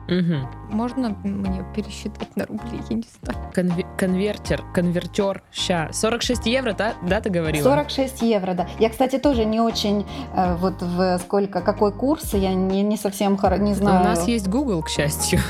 Угу. 0.08 0.48
Можно 0.70 1.16
мне 1.24 1.64
пересчитать 1.74 2.36
на 2.36 2.46
рубли, 2.46 2.80
я 2.88 2.96
не 2.96 3.04
знаю. 3.22 3.50
Конве- 3.52 3.86
конвертер, 3.96 4.62
конвертер, 4.72 5.42
ща. 5.52 5.88
46 5.92 6.46
евро, 6.46 6.72
да, 6.74 6.94
да, 7.02 7.20
ты 7.20 7.28
говорила? 7.28 7.64
46 7.64 8.22
евро, 8.22 8.54
да. 8.54 8.68
Я, 8.78 8.90
кстати, 8.90 9.18
тоже 9.18 9.44
не 9.44 9.60
очень 9.60 10.06
э, 10.34 10.54
вот 10.56 10.80
в 10.80 11.18
сколько, 11.18 11.60
какой 11.60 11.92
курс, 11.92 12.34
я 12.34 12.54
не, 12.54 12.82
не 12.82 12.96
совсем 12.96 13.36
не 13.58 13.74
знаю. 13.74 14.00
У 14.02 14.04
нас 14.04 14.28
есть 14.28 14.48
Google, 14.48 14.82
к 14.82 14.88
счастью. 14.88 15.40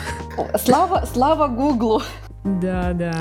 Слава, 0.59 1.05
слава 1.13 1.49
Гуглу. 1.49 2.01
Да, 2.47 2.93
да. 2.93 3.13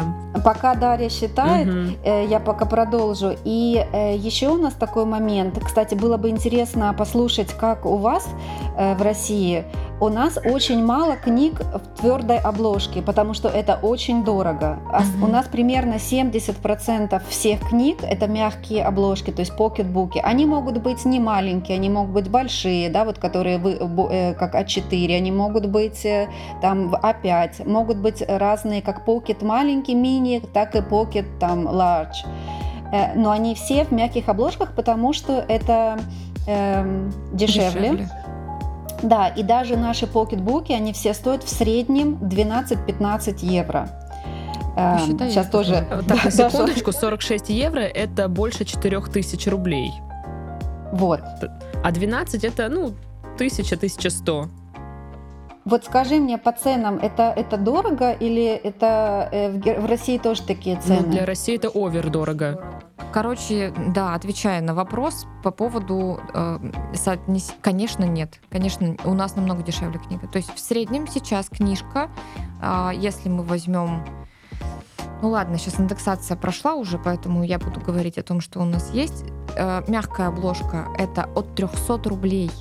Пока 0.43 0.75
Дарья 0.75 1.09
считает, 1.09 1.67
угу. 1.67 1.95
я 2.29 2.39
пока 2.39 2.65
продолжу. 2.65 3.35
И 3.43 3.83
э, 3.91 4.15
еще 4.15 4.49
у 4.49 4.57
нас 4.57 4.73
такой 4.73 5.05
момент. 5.05 5.59
Кстати, 5.63 5.95
было 5.95 6.17
бы 6.17 6.29
интересно 6.29 6.93
послушать, 6.97 7.53
как 7.53 7.85
у 7.85 7.97
вас 7.97 8.27
э, 8.77 8.95
в 8.95 9.01
России. 9.01 9.65
У 10.01 10.09
нас 10.09 10.37
очень 10.43 10.83
мало 10.83 11.15
книг 11.15 11.61
в 11.61 12.01
твердой 12.01 12.37
обложке, 12.37 13.01
потому 13.01 13.33
что 13.33 13.47
это 13.47 13.79
очень 13.81 14.25
дорого. 14.25 14.77
Угу. 14.89 15.25
У 15.25 15.29
нас 15.29 15.47
примерно 15.47 15.93
70% 15.93 17.21
всех 17.29 17.69
книг 17.69 17.99
это 18.03 18.27
мягкие 18.27 18.83
обложки, 18.83 19.31
то 19.31 19.39
есть 19.39 19.55
покетбуки. 19.55 20.19
Они 20.21 20.45
могут 20.45 20.81
быть 20.81 21.05
не 21.05 21.19
маленькие, 21.19 21.77
они 21.77 21.89
могут 21.89 22.11
быть 22.11 22.29
большие, 22.29 22.89
да, 22.89 23.05
вот 23.05 23.19
которые 23.19 23.57
вы, 23.57 23.75
как 24.37 24.55
А4, 24.55 25.15
они 25.15 25.31
могут 25.31 25.67
быть 25.67 26.05
там 26.61 26.89
в 26.89 26.95
А5, 26.95 27.67
могут 27.67 27.97
быть 27.97 28.21
разные, 28.27 28.81
как 28.81 29.05
по 29.05 29.14
Pocket 29.15 29.43
маленький, 29.43 29.95
мини, 29.95 30.41
так 30.53 30.75
и 30.75 30.79
Pocket 30.79 31.25
там 31.39 31.67
large. 31.67 32.25
Э, 32.91 33.13
но 33.15 33.31
они 33.31 33.55
все 33.55 33.85
в 33.85 33.91
мягких 33.91 34.29
обложках, 34.29 34.73
потому 34.75 35.13
что 35.13 35.43
это 35.47 35.99
э, 36.47 37.09
дешевле. 37.33 37.89
дешевле. 37.89 38.09
Да, 39.03 39.27
и 39.27 39.43
даже 39.43 39.77
наши 39.77 40.07
покетбуки, 40.07 40.71
они 40.71 40.93
все 40.93 41.13
стоят 41.13 41.43
в 41.43 41.49
среднем 41.49 42.15
12-15 42.15 43.45
евро. 43.45 43.89
Э, 44.75 44.97
сейчас 45.07 45.47
тоже... 45.47 45.85
Так, 46.07 46.25
на 46.25 46.31
секундочку, 46.31 46.91
46 46.91 47.49
евро– 47.49 47.79
это 47.81 48.27
больше 48.27 48.65
4000 48.65 49.49
рублей. 49.49 49.91
Вот. 50.91 51.21
А 51.83 51.91
12– 51.91 52.43
это, 52.45 52.69
ну, 52.69 52.93
1000-1100. 53.37 54.47
Вот 55.65 55.83
скажи 55.83 56.17
мне 56.17 56.37
по 56.37 56.51
ценам, 56.51 56.97
это, 56.97 57.33
это 57.35 57.57
дорого 57.57 58.11
или 58.11 58.45
это 58.45 59.27
э, 59.31 59.49
в, 59.49 59.81
в 59.81 59.85
России 59.87 60.19
тоже 60.19 60.43
такие 60.43 60.79
цены? 60.79 61.01
Ну, 61.01 61.11
для 61.11 61.25
России 61.25 61.55
это 61.55 61.69
овер 61.69 62.11
дорого. 62.11 62.83
Короче, 63.11 63.73
да, 63.87 64.13
отвечая 64.13 64.61
на 64.61 64.75
вопрос 64.75 65.25
по 65.43 65.49
поводу, 65.49 66.19
э, 66.35 66.59
соотнес... 66.93 67.55
конечно, 67.61 68.03
нет. 68.03 68.39
Конечно, 68.51 68.95
у 69.05 69.15
нас 69.15 69.35
намного 69.35 69.63
дешевле 69.63 69.99
книга. 69.99 70.27
То 70.27 70.37
есть 70.37 70.53
в 70.53 70.59
среднем 70.59 71.07
сейчас 71.07 71.49
книжка, 71.49 72.11
э, 72.61 72.91
если 72.95 73.29
мы 73.29 73.43
возьмем 73.43 74.05
ну 75.21 75.29
ладно, 75.29 75.57
сейчас 75.57 75.79
индексация 75.79 76.37
прошла 76.37 76.75
уже, 76.75 76.99
поэтому 76.99 77.43
я 77.43 77.57
буду 77.57 77.79
говорить 77.79 78.19
о 78.19 78.23
том, 78.23 78.41
что 78.41 78.59
у 78.59 78.65
нас 78.65 78.91
есть. 78.91 79.25
Э, 79.55 79.81
мягкая 79.87 80.27
обложка 80.27 80.89
это 80.99 81.27
от 81.33 81.55
300 81.55 82.07
рублей 82.09 82.51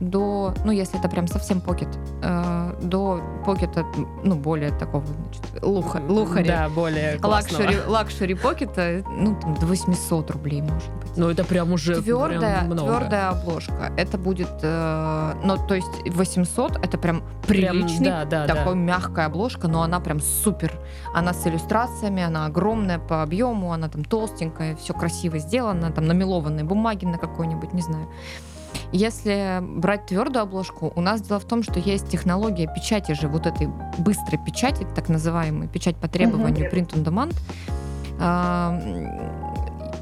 до, 0.00 0.54
ну, 0.64 0.72
если 0.72 0.98
это 0.98 1.08
прям 1.08 1.28
совсем 1.28 1.60
pocket, 1.60 1.88
э, 2.22 2.39
до 2.80 3.22
pocket 3.44 3.74
а, 3.74 3.84
ну, 4.22 4.36
более 4.36 4.70
такого, 4.70 5.04
значит, 5.06 5.62
луха, 5.62 6.00
лухаря. 6.08 6.58
Да, 6.62 6.68
более 6.68 7.18
luxury, 7.22 7.76
luxury 7.86 8.34
pocket 8.34 8.85
а, 8.85 9.02
ну, 9.08 9.38
там, 9.40 9.54
до 9.54 9.66
800 9.66 10.30
рублей, 10.30 10.62
может 10.62 10.90
быть. 10.94 11.16
Ну, 11.16 11.28
это 11.28 11.44
прям 11.44 11.72
уже 11.72 12.00
твердая, 12.00 12.58
прям 12.58 12.66
много. 12.66 12.96
Твердая 12.96 13.28
обложка. 13.30 13.92
Это 13.96 14.18
будет, 14.18 14.50
э, 14.62 15.34
ну, 15.44 15.56
то 15.66 15.74
есть 15.74 15.88
800, 16.06 16.84
это 16.84 16.98
прям 16.98 17.22
приличный, 17.46 18.06
прям, 18.06 18.28
да, 18.28 18.46
да, 18.46 18.54
такой 18.54 18.74
да. 18.74 18.80
мягкая 18.80 19.26
обложка, 19.26 19.68
но 19.68 19.82
она 19.82 20.00
прям 20.00 20.20
супер. 20.20 20.72
Она 21.14 21.32
с 21.32 21.46
иллюстрациями, 21.46 22.22
она 22.22 22.46
огромная 22.46 22.98
по 22.98 23.22
объему, 23.22 23.72
она 23.72 23.88
там 23.88 24.04
толстенькая, 24.04 24.76
все 24.76 24.94
красиво 24.94 25.38
сделано, 25.38 25.90
там 25.90 26.06
на 26.06 26.16
мелованной 26.16 26.64
бумаги 26.64 27.04
на 27.04 27.18
какой-нибудь, 27.18 27.72
не 27.72 27.82
знаю. 27.82 28.08
Если 28.92 29.60
брать 29.62 30.06
твердую 30.06 30.42
обложку, 30.42 30.92
у 30.96 31.00
нас 31.00 31.22
дело 31.22 31.38
в 31.38 31.44
том, 31.44 31.62
что 31.62 31.78
есть 31.78 32.08
технология 32.08 32.66
печати 32.66 33.12
же, 33.12 33.28
вот 33.28 33.46
этой 33.46 33.68
быстрой 33.98 34.38
печати, 34.44 34.86
так 34.96 35.08
называемой, 35.08 35.68
печать 35.68 35.96
по 35.96 36.08
требованию, 36.08 36.66
uh-huh. 36.66 36.74
print 36.74 36.94
on 36.94 37.04
demand. 37.04 37.34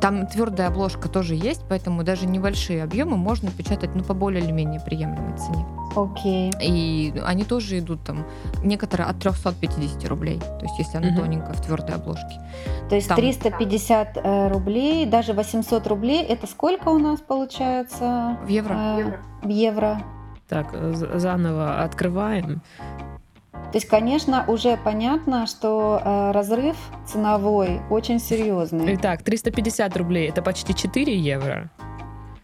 Там 0.01 0.27
твердая 0.27 0.69
обложка 0.69 1.09
тоже 1.09 1.35
есть, 1.35 1.63
поэтому 1.69 2.05
даже 2.05 2.27
небольшие 2.27 2.83
объемы 2.83 3.17
можно 3.17 3.51
печатать 3.51 3.95
ну, 3.95 4.05
по 4.05 4.15
более 4.15 4.43
или 4.43 4.53
менее 4.53 4.81
приемлемой 4.81 5.37
цене. 5.37 5.67
Окей. 5.97 6.51
Okay. 6.51 6.65
И 6.65 7.15
они 7.25 7.45
тоже 7.45 7.79
идут 7.79 8.03
там, 8.05 8.25
некоторые 8.63 9.09
от 9.09 9.19
350 9.19 10.07
рублей, 10.09 10.39
то 10.39 10.63
есть 10.63 10.79
если 10.79 10.99
она 10.99 11.09
uh-huh. 11.09 11.17
тоненькая 11.17 11.53
в 11.55 11.61
твердой 11.63 11.97
обложке. 11.97 12.41
То 12.89 12.95
есть 12.95 13.09
там... 13.09 13.17
350 13.17 14.17
э, 14.17 14.49
рублей, 14.49 15.07
даже 15.07 15.33
800 15.33 15.87
рублей, 15.87 16.23
это 16.23 16.47
сколько 16.47 16.89
у 16.89 16.99
нас 16.99 17.21
получается? 17.21 18.39
В 18.45 18.49
евро. 18.49 18.75
Э, 18.75 19.19
в 19.43 19.49
евро. 19.49 20.03
Так, 20.49 20.75
заново 20.95 21.83
открываем. 21.83 22.63
То 23.73 23.77
есть, 23.77 23.87
конечно, 23.87 24.45
уже 24.47 24.79
понятно, 24.79 25.47
что 25.47 26.01
э, 26.03 26.31
разрыв 26.33 26.77
ценовой 27.07 27.81
очень 27.91 28.19
серьезный. 28.19 28.95
Итак, 28.95 29.23
350 29.23 29.95
рублей 29.97 30.29
это 30.29 30.41
почти 30.41 30.75
4 30.75 31.15
евро. 31.15 31.71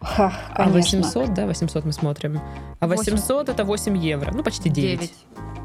Ха, 0.01 0.31
а 0.53 0.69
800, 0.69 1.33
да, 1.33 1.47
800 1.47 1.83
мы 1.83 1.91
смотрим. 1.93 2.39
А 2.79 2.87
800 2.87 3.47
8. 3.47 3.53
это 3.53 3.63
8 3.63 3.97
евро, 3.97 4.31
ну 4.35 4.43
почти 4.43 4.69
9. 4.69 4.99
9. 4.99 5.13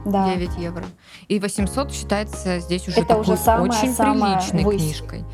Да. 0.07 0.35
9 0.35 0.57
евро. 0.59 0.85
И 1.29 1.39
800 1.39 1.93
считается 1.93 2.59
здесь 2.61 2.89
уже 2.89 3.01
это 3.01 3.09
такой 3.09 3.23
уже 3.23 3.37
самая, 3.37 3.71
очень 3.71 3.93
самая 3.93 4.39
приличной 4.39 4.65
высь. 4.65 4.81
книжкой. 4.81 5.25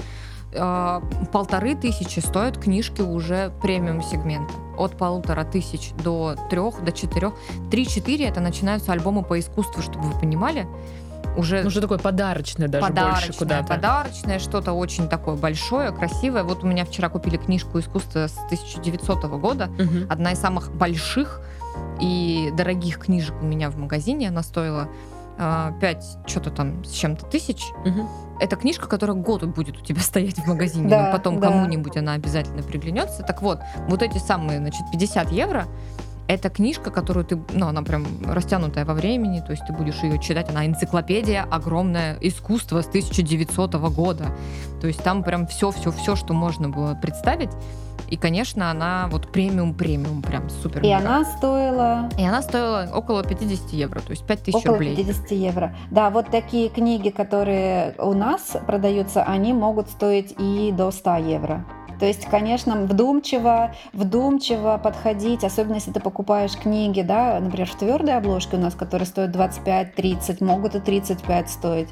А, 0.59 1.03
полторы 1.33 1.75
тысячи 1.75 2.21
стоят 2.21 2.59
книжки 2.59 3.01
уже 3.01 3.53
премиум 3.63 4.03
сегмента. 4.03 4.55
От 4.77 4.97
полутора 4.97 5.45
тысяч 5.45 5.93
до 6.03 6.37
трех, 6.51 6.85
до 6.85 6.93
четырех. 6.93 7.35
Три-четыре 7.71 8.27
это 8.27 8.41
начинаются 8.41 8.93
альбомы 8.93 9.23
по 9.23 9.39
искусству, 9.39 9.83
чтобы 9.83 10.11
вы 10.11 10.21
понимали. 10.21 10.67
Уже, 11.37 11.65
уже 11.67 11.83
такое 11.83 11.99
подарочное 11.99 12.67
даже 12.67 12.87
подарочное, 12.87 13.27
больше 13.27 13.39
куда-то. 13.39 13.67
Подарочное, 13.69 14.39
что-то 14.39 14.73
очень 14.73 15.07
такое 15.09 15.37
большое, 15.37 15.93
красивое. 15.93 16.45
Вот 16.45 16.65
у 16.65 16.67
меня 16.67 16.85
вчера 16.85 17.09
купили 17.11 17.37
книжку 17.37 17.79
искусства 17.79 18.27
с 18.27 18.39
1900 18.47 19.25
года. 19.25 19.69
Угу. 19.79 20.07
Одна 20.09 20.33
из 20.33 20.39
самых 20.39 20.73
больших 20.73 21.43
и 22.01 22.51
дорогих 22.57 22.99
книжек 22.99 23.35
у 23.43 23.45
меня 23.45 23.71
в 23.71 23.77
магазине. 23.77 24.29
Она 24.29 24.43
стоила 24.43 24.89
5 25.37 26.19
что-то 26.27 26.51
там 26.51 26.85
с 26.85 26.93
чем-то 26.93 27.27
тысяч. 27.27 27.63
Угу. 27.85 28.09
Это 28.41 28.57
книжка, 28.57 28.87
которая 28.87 29.17
год 29.17 29.45
будет 29.45 29.79
у 29.79 29.81
тебя 29.81 30.01
стоять 30.03 30.39
в 30.39 30.47
магазине, 30.47 30.89
да, 30.89 31.07
но 31.07 31.13
потом 31.13 31.41
да. 31.41 31.49
кому-нибудь 31.49 31.97
она 31.97 32.15
обязательно 32.15 32.63
приглянется. 32.63 33.23
Так 33.23 33.43
вот, 33.43 33.61
вот 33.89 34.03
эти 34.03 34.19
самые, 34.19 34.59
значит, 34.59 34.83
50 34.93 35.33
евро, 35.33 35.67
это 36.29 36.51
книжка, 36.51 36.91
которую 36.91 37.25
ты, 37.25 37.39
ну, 37.53 37.69
она 37.69 37.83
прям 37.83 38.05
растянутая 38.25 38.85
во 38.85 38.95
времени, 38.95 39.41
то 39.41 39.53
есть 39.53 39.65
ты 39.67 39.73
будешь 39.73 40.03
ее 40.03 40.21
читать, 40.21 40.51
она 40.51 40.67
энциклопедия, 40.67 41.47
огромное 41.49 42.17
искусство 42.21 42.83
с 42.83 42.89
1900 42.89 43.75
года. 43.93 44.27
То 44.81 44.89
есть 44.89 45.03
там 45.03 45.23
прям 45.23 45.47
все-все-все, 45.47 46.17
что 46.17 46.35
можно 46.35 46.69
было 46.69 46.95
представить. 46.95 47.51
И, 48.09 48.17
конечно, 48.17 48.71
она 48.71 49.09
вот 49.11 49.29
премиум-премиум, 49.33 50.23
прям 50.23 50.49
супер. 50.49 50.83
И 50.83 50.91
она 50.91 51.25
стоила? 51.25 52.09
И 52.19 52.25
она 52.25 52.43
стоила 52.43 52.89
около 52.95 53.23
50 53.23 53.71
евро, 53.73 54.01
то 54.01 54.11
есть 54.11 54.27
5000 54.27 54.55
около 54.55 54.75
рублей. 54.75 54.93
Около 54.93 55.07
50 55.07 55.31
евро. 55.33 55.77
Да, 55.91 56.11
вот 56.11 56.31
такие 56.31 56.69
книги, 56.69 57.11
которые 57.11 57.95
у 57.99 58.13
нас 58.13 58.57
продаются, 58.67 59.23
они 59.23 59.53
могут 59.53 59.89
стоить 59.89 60.35
и 60.39 60.73
до 60.73 60.91
100 60.91 61.17
евро. 61.17 61.65
То 61.99 62.05
есть, 62.05 62.27
конечно, 62.27 62.77
вдумчиво, 62.77 63.75
вдумчиво 63.93 64.79
подходить, 64.83 65.45
особенно 65.45 65.77
если 65.77 65.93
ты 65.93 66.01
покупаешь 66.01 66.55
книги, 66.55 67.01
да, 67.01 67.41
например, 67.41 67.69
в 67.69 67.75
твердой 67.75 68.17
обложке 68.17 68.57
у 68.57 68.61
нас, 68.61 68.75
которые 68.75 69.07
стоят 69.07 69.35
25-30, 69.35 70.45
могут 70.45 70.75
и 70.75 70.81
35 70.81 71.49
стоить 71.49 71.89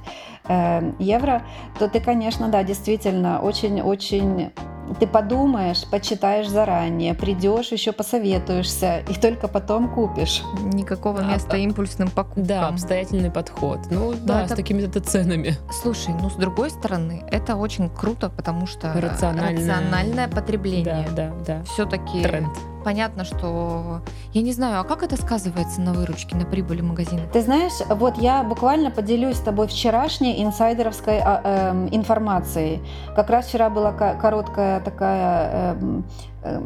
э, 0.49 0.93
евро, 0.99 1.43
то 1.79 1.89
ты, 1.89 2.01
конечно, 2.01 2.49
да, 2.49 2.63
действительно 2.63 3.41
очень-очень 3.41 4.53
ты 5.01 5.07
подумаешь, 5.07 5.85
почитаешь 5.91 6.49
заранее, 6.49 7.15
придешь, 7.15 7.73
еще 7.73 7.93
посоветуешься, 7.93 8.99
и 9.09 9.15
только 9.15 9.49
потом 9.49 9.89
купишь. 9.89 10.43
Никакого 10.73 11.21
а, 11.21 11.33
места 11.33 11.55
а, 11.55 11.57
импульсным 11.57 12.11
покупкам. 12.11 12.45
Да, 12.45 12.69
обстоятельный 12.69 13.31
подход. 13.31 13.81
Ну 13.91 14.13
Но 14.13 14.17
да, 14.17 14.43
это... 14.45 14.55
с 14.55 14.57
такими-то 14.57 15.01
ценами. 15.01 15.57
Слушай, 15.83 16.15
ну 16.21 16.31
с 16.31 16.35
другой 16.35 16.71
стороны, 16.71 17.25
это 17.31 17.57
очень 17.57 17.89
круто, 17.89 18.29
потому 18.29 18.67
что 18.67 18.93
рациональное, 18.93 19.63
рациональное 19.63 20.29
потребление. 20.29 21.09
Да, 21.11 21.31
да, 21.31 21.33
да. 21.47 21.65
Все-таки 21.65 22.23
тренд 22.23 22.53
понятно, 22.85 23.25
что 23.25 24.03
я 24.33 24.43
не 24.43 24.53
знаю, 24.53 24.81
а 24.81 24.85
как 24.85 25.03
это 25.03 25.17
сказывается 25.17 25.81
на 25.81 25.93
выручке, 25.93 26.37
на 26.37 26.45
прибыли 26.45 26.83
магазина? 26.83 27.23
Ты 27.33 27.43
знаешь, 27.43 27.73
вот 27.89 28.19
я 28.19 28.43
буквально 28.43 28.91
поделюсь 28.91 29.37
с 29.37 29.41
тобой 29.41 29.67
вчерашней 29.67 30.45
инсайдеровской 30.45 31.15
э, 31.15 31.23
э, 31.25 31.89
информацией. 31.91 32.83
Как 33.17 33.31
раз 33.31 33.47
вчера 33.47 33.71
была 33.71 33.93
короткая 33.93 34.81
такая 34.81 35.77
э, 35.81 36.61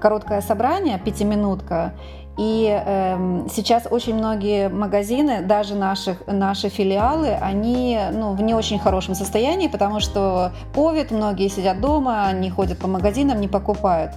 короткое 0.00 0.40
собрание, 0.40 0.98
пятиминутка, 0.98 1.92
и 2.38 2.82
э, 2.84 3.46
сейчас 3.50 3.86
очень 3.90 4.14
многие 4.14 4.70
магазины, 4.70 5.42
даже 5.42 5.74
наших, 5.74 6.26
наши 6.26 6.70
филиалы, 6.70 7.34
они 7.34 7.98
ну, 8.12 8.32
в 8.32 8.42
не 8.42 8.54
очень 8.54 8.78
хорошем 8.78 9.14
состоянии, 9.14 9.68
потому 9.68 10.00
что 10.00 10.52
COVID, 10.74 11.14
многие 11.14 11.48
сидят 11.48 11.80
дома, 11.80 12.32
не 12.32 12.48
ходят 12.48 12.78
по 12.78 12.88
магазинам, 12.88 13.38
не 13.40 13.48
покупают. 13.48 14.12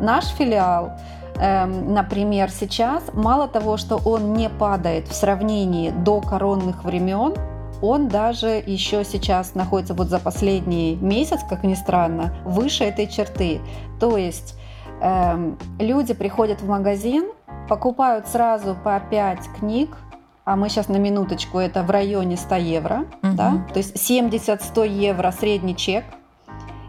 Наш 0.00 0.26
филиал, 0.28 0.92
э, 1.36 1.66
например, 1.66 2.50
сейчас, 2.50 3.10
мало 3.12 3.48
того, 3.48 3.76
что 3.76 4.00
он 4.02 4.32
не 4.32 4.48
падает 4.48 5.06
в 5.06 5.14
сравнении 5.14 5.90
до 5.90 6.22
коронных 6.22 6.84
времен, 6.84 7.34
он 7.82 8.08
даже 8.08 8.62
еще 8.66 9.04
сейчас 9.04 9.54
находится 9.54 9.92
вот 9.92 10.08
за 10.08 10.18
последний 10.18 10.96
месяц, 10.96 11.40
как 11.48 11.64
ни 11.64 11.74
странно, 11.74 12.34
выше 12.44 12.84
этой 12.84 13.06
черты. 13.06 13.60
То 14.00 14.16
есть 14.16 14.58
э, 15.02 15.54
люди 15.78 16.14
приходят 16.14 16.62
в 16.62 16.68
магазин, 16.68 17.30
покупают 17.68 18.26
сразу 18.26 18.74
по 18.74 18.98
5 18.98 19.38
книг, 19.58 19.96
а 20.44 20.56
мы 20.56 20.68
сейчас 20.68 20.88
на 20.88 20.96
минуточку, 20.96 21.58
это 21.58 21.82
в 21.82 21.90
районе 21.90 22.36
100 22.36 22.54
евро, 22.56 23.04
угу. 23.22 23.34
да, 23.34 23.66
то 23.72 23.78
есть 23.78 23.94
70-100 23.96 24.88
евро 24.88 25.30
средний 25.30 25.76
чек, 25.76 26.04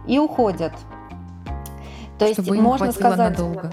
и 0.07 0.17
уходят. 0.17 0.73
То 2.17 2.27
Чтобы 2.33 2.49
есть 2.49 2.61
можно 2.61 2.91
сказать, 2.91 3.37
надолго. 3.37 3.71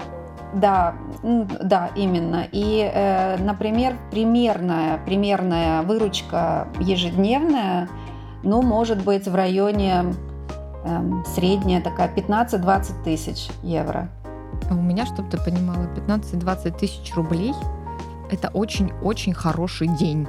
да, 0.53 0.95
да, 1.23 1.89
именно. 1.95 2.45
И, 2.51 2.89
э, 2.93 3.37
например, 3.37 3.95
примерная 4.11 4.99
примерная 5.05 5.81
выручка 5.81 6.67
ежедневная, 6.79 7.89
ну, 8.43 8.61
может 8.61 9.03
быть 9.03 9.27
в 9.27 9.35
районе 9.35 10.05
э, 10.85 11.01
средняя 11.35 11.81
такая 11.81 12.09
15-20 12.13 13.03
тысяч 13.03 13.49
евро. 13.63 14.09
А 14.69 14.73
у 14.73 14.81
меня, 14.81 15.05
чтобы 15.05 15.29
ты 15.29 15.37
понимала, 15.37 15.87
15-20 15.95 16.77
тысяч 16.77 17.13
рублей– 17.15 17.53
это 18.31 18.49
очень-очень 18.49 19.33
хороший 19.33 19.87
день. 19.87 20.27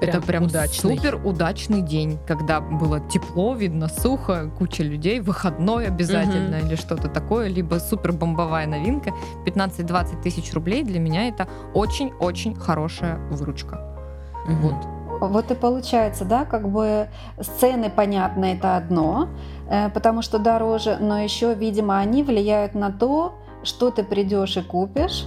Прям 0.00 0.16
это 0.16 0.20
прям 0.26 0.44
удачный. 0.44 0.96
супер 0.96 1.20
удачный 1.24 1.82
день, 1.82 2.18
когда 2.26 2.60
было 2.60 3.00
тепло, 3.00 3.54
видно 3.54 3.88
сухо, 3.88 4.50
куча 4.58 4.82
людей, 4.82 5.20
выходной 5.20 5.86
обязательно 5.86 6.58
угу. 6.58 6.66
или 6.66 6.74
что-то 6.76 7.08
такое, 7.08 7.48
либо 7.48 7.76
супер 7.76 8.12
бомбовая 8.12 8.66
новинка. 8.66 9.12
15-20 9.46 10.22
тысяч 10.22 10.52
рублей 10.54 10.84
для 10.84 11.00
меня 11.00 11.28
это 11.28 11.48
очень-очень 11.74 12.54
хорошая 12.54 13.18
выручка. 13.30 13.80
Угу. 14.46 14.54
Вот. 14.54 14.76
Вот 15.20 15.50
и 15.50 15.54
получается, 15.54 16.24
да, 16.24 16.46
как 16.46 16.68
бы 16.68 17.08
сцены 17.40 17.90
понятно, 17.90 18.46
это 18.46 18.76
одно, 18.76 19.28
э, 19.68 19.90
потому 19.90 20.22
что 20.22 20.38
дороже, 20.38 20.96
но 20.98 21.18
еще, 21.18 21.54
видимо, 21.54 21.98
они 21.98 22.22
влияют 22.22 22.74
на 22.74 22.90
то, 22.90 23.38
что 23.62 23.90
ты 23.90 24.02
придешь 24.02 24.56
и 24.56 24.62
купишь. 24.62 25.26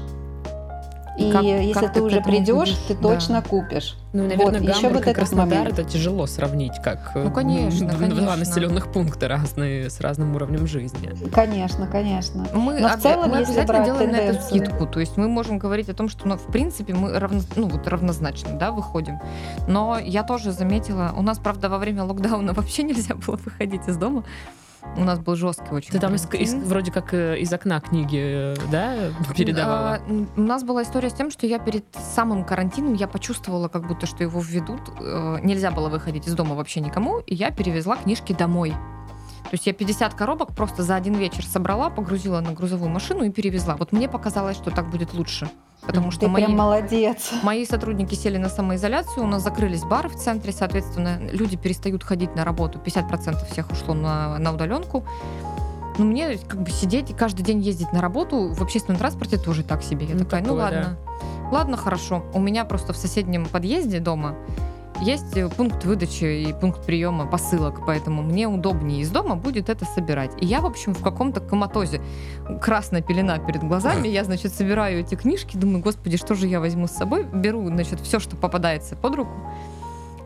И, 1.17 1.31
как, 1.31 1.43
если 1.43 1.73
как 1.73 1.93
ты, 1.93 1.99
ты 1.99 2.01
уже 2.01 2.21
придешь, 2.21 2.69
будешь? 2.69 2.87
ты 2.87 2.95
точно 2.95 3.41
да. 3.41 3.47
купишь. 3.47 3.95
Ну, 4.13 4.23
наверное, 4.23 4.61
вот, 4.61 4.75
еще 4.75 4.89
вот 4.89 5.07
и 5.07 5.13
Краснодар 5.13 5.59
момент. 5.59 5.79
это 5.79 5.87
тяжело 5.87 6.25
сравнить, 6.25 6.73
как 6.83 7.11
ну, 7.13 7.29
конечно, 7.29 7.87
два 7.87 7.97
конечно. 7.97 8.35
населенных 8.35 8.91
пункта 8.91 9.27
разные 9.27 9.91
с 9.91 9.99
разным 10.01 10.35
уровнем 10.35 10.65
жизни. 10.65 11.11
Конечно, 11.31 11.85
конечно. 11.85 12.47
Мы, 12.53 12.79
Но 12.79 12.89
в 12.89 12.99
целом, 12.99 13.29
мы 13.29 13.37
если 13.37 13.59
обязательно 13.59 13.85
делаем 13.85 14.09
тенденции... 14.09 14.31
на 14.31 14.37
эту 14.37 14.43
скидку. 14.43 14.87
То 14.87 14.99
есть 14.99 15.17
мы 15.17 15.27
можем 15.27 15.59
говорить 15.59 15.89
о 15.89 15.93
том, 15.93 16.09
что, 16.09 16.27
ну, 16.27 16.35
в 16.35 16.47
принципе, 16.47 16.95
мы 16.95 17.19
равно, 17.19 17.41
ну, 17.55 17.67
вот 17.67 17.87
равнозначно 17.87 18.57
да, 18.57 18.71
выходим. 18.71 19.19
Но 19.67 19.99
я 19.99 20.23
тоже 20.23 20.51
заметила, 20.51 21.13
у 21.15 21.21
нас, 21.21 21.37
правда, 21.37 21.69
во 21.69 21.77
время 21.77 22.05
локдауна 22.05 22.53
вообще 22.55 22.81
нельзя 22.81 23.13
было 23.13 23.35
выходить 23.35 23.87
из 23.87 23.97
дома. 23.97 24.23
У 24.95 25.03
нас 25.03 25.19
был 25.19 25.35
жесткий 25.35 25.73
очень. 25.73 25.91
Ты 25.91 25.99
там 25.99 26.13
из, 26.15 26.27
из, 26.33 26.53
вроде 26.53 26.91
как 26.91 27.13
э, 27.13 27.39
из 27.39 27.51
окна 27.51 27.81
книги, 27.81 28.53
да, 28.71 28.95
передавала? 29.35 29.95
А, 29.95 30.01
у 30.35 30.41
нас 30.41 30.63
была 30.63 30.83
история 30.83 31.09
с 31.09 31.13
тем, 31.13 31.31
что 31.31 31.47
я 31.47 31.57
перед 31.57 31.85
самым 32.13 32.43
карантином 32.45 32.93
я 32.93 33.07
почувствовала, 33.07 33.69
как 33.69 33.87
будто 33.87 34.05
что 34.05 34.23
его 34.23 34.39
введут. 34.39 34.81
Э, 34.99 35.39
нельзя 35.41 35.71
было 35.71 35.89
выходить 35.89 36.27
из 36.27 36.35
дома 36.35 36.55
вообще 36.55 36.79
никому, 36.79 37.19
и 37.19 37.33
я 37.33 37.51
перевезла 37.51 37.97
книжки 37.97 38.33
домой. 38.33 38.73
То 39.43 39.55
есть 39.55 39.67
я 39.67 39.73
50 39.73 40.13
коробок 40.13 40.55
просто 40.55 40.83
за 40.83 40.95
один 40.95 41.15
вечер 41.15 41.45
собрала, 41.45 41.89
погрузила 41.89 42.39
на 42.39 42.53
грузовую 42.53 42.89
машину 42.89 43.23
и 43.23 43.29
перевезла. 43.29 43.75
Вот 43.75 43.91
мне 43.91 44.07
показалось, 44.07 44.57
что 44.57 44.71
так 44.71 44.89
будет 44.89 45.13
лучше. 45.13 45.49
Потому 45.85 46.11
что 46.11 46.21
Ты 46.21 46.27
мои, 46.27 46.45
прям 46.45 46.57
молодец. 46.57 47.31
Мои 47.43 47.65
сотрудники 47.65 48.15
сели 48.15 48.37
на 48.37 48.49
самоизоляцию, 48.49 49.25
у 49.25 49.27
нас 49.27 49.43
закрылись 49.43 49.83
бары 49.83 50.09
в 50.09 50.15
центре, 50.15 50.53
соответственно, 50.53 51.19
люди 51.31 51.57
перестают 51.57 52.03
ходить 52.03 52.35
на 52.35 52.45
работу, 52.45 52.79
50% 52.79 53.51
всех 53.51 53.69
ушло 53.71 53.93
на, 53.93 54.37
на 54.37 54.53
удаленку. 54.53 55.03
Ну, 55.97 56.05
мне 56.05 56.37
как 56.37 56.61
бы 56.61 56.71
сидеть 56.71 57.11
и 57.11 57.13
каждый 57.13 57.43
день 57.43 57.59
ездить 57.59 57.91
на 57.93 58.01
работу 58.01 58.53
в 58.53 58.61
общественном 58.61 58.97
транспорте 58.97 59.37
тоже 59.37 59.63
так 59.63 59.83
себе. 59.83 60.05
Я 60.05 60.15
ну, 60.15 60.19
такая, 60.21 60.41
ну 60.41 60.47
такое, 60.47 60.57
ну 60.57 60.63
ладно. 60.63 60.97
Да. 61.11 61.51
Ладно, 61.51 61.77
хорошо. 61.77 62.23
У 62.33 62.39
меня 62.39 62.65
просто 62.65 62.93
в 62.93 62.97
соседнем 62.97 63.45
подъезде 63.45 63.99
дома 63.99 64.35
есть 65.01 65.35
э, 65.35 65.49
пункт 65.49 65.83
выдачи 65.85 66.25
и 66.25 66.53
пункт 66.53 66.85
приема 66.85 67.25
посылок, 67.25 67.85
поэтому 67.85 68.23
мне 68.23 68.47
удобнее 68.47 69.01
из 69.01 69.09
дома 69.09 69.35
будет 69.35 69.69
это 69.69 69.85
собирать. 69.85 70.31
И 70.41 70.45
я, 70.45 70.61
в 70.61 70.65
общем, 70.65 70.93
в 70.93 71.01
каком-то 71.01 71.41
коматозе. 71.41 72.01
Красная 72.61 73.01
пелена 73.01 73.39
перед 73.39 73.63
глазами, 73.63 74.07
я, 74.07 74.23
значит, 74.23 74.53
собираю 74.53 74.99
эти 74.99 75.15
книжки, 75.15 75.57
думаю, 75.57 75.81
господи, 75.81 76.17
что 76.17 76.35
же 76.35 76.47
я 76.47 76.59
возьму 76.59 76.87
с 76.87 76.91
собой? 76.91 77.23
Беру, 77.23 77.65
значит, 77.67 77.99
все, 77.99 78.19
что 78.19 78.35
попадается 78.35 78.95
под 78.95 79.15
руку. 79.15 79.33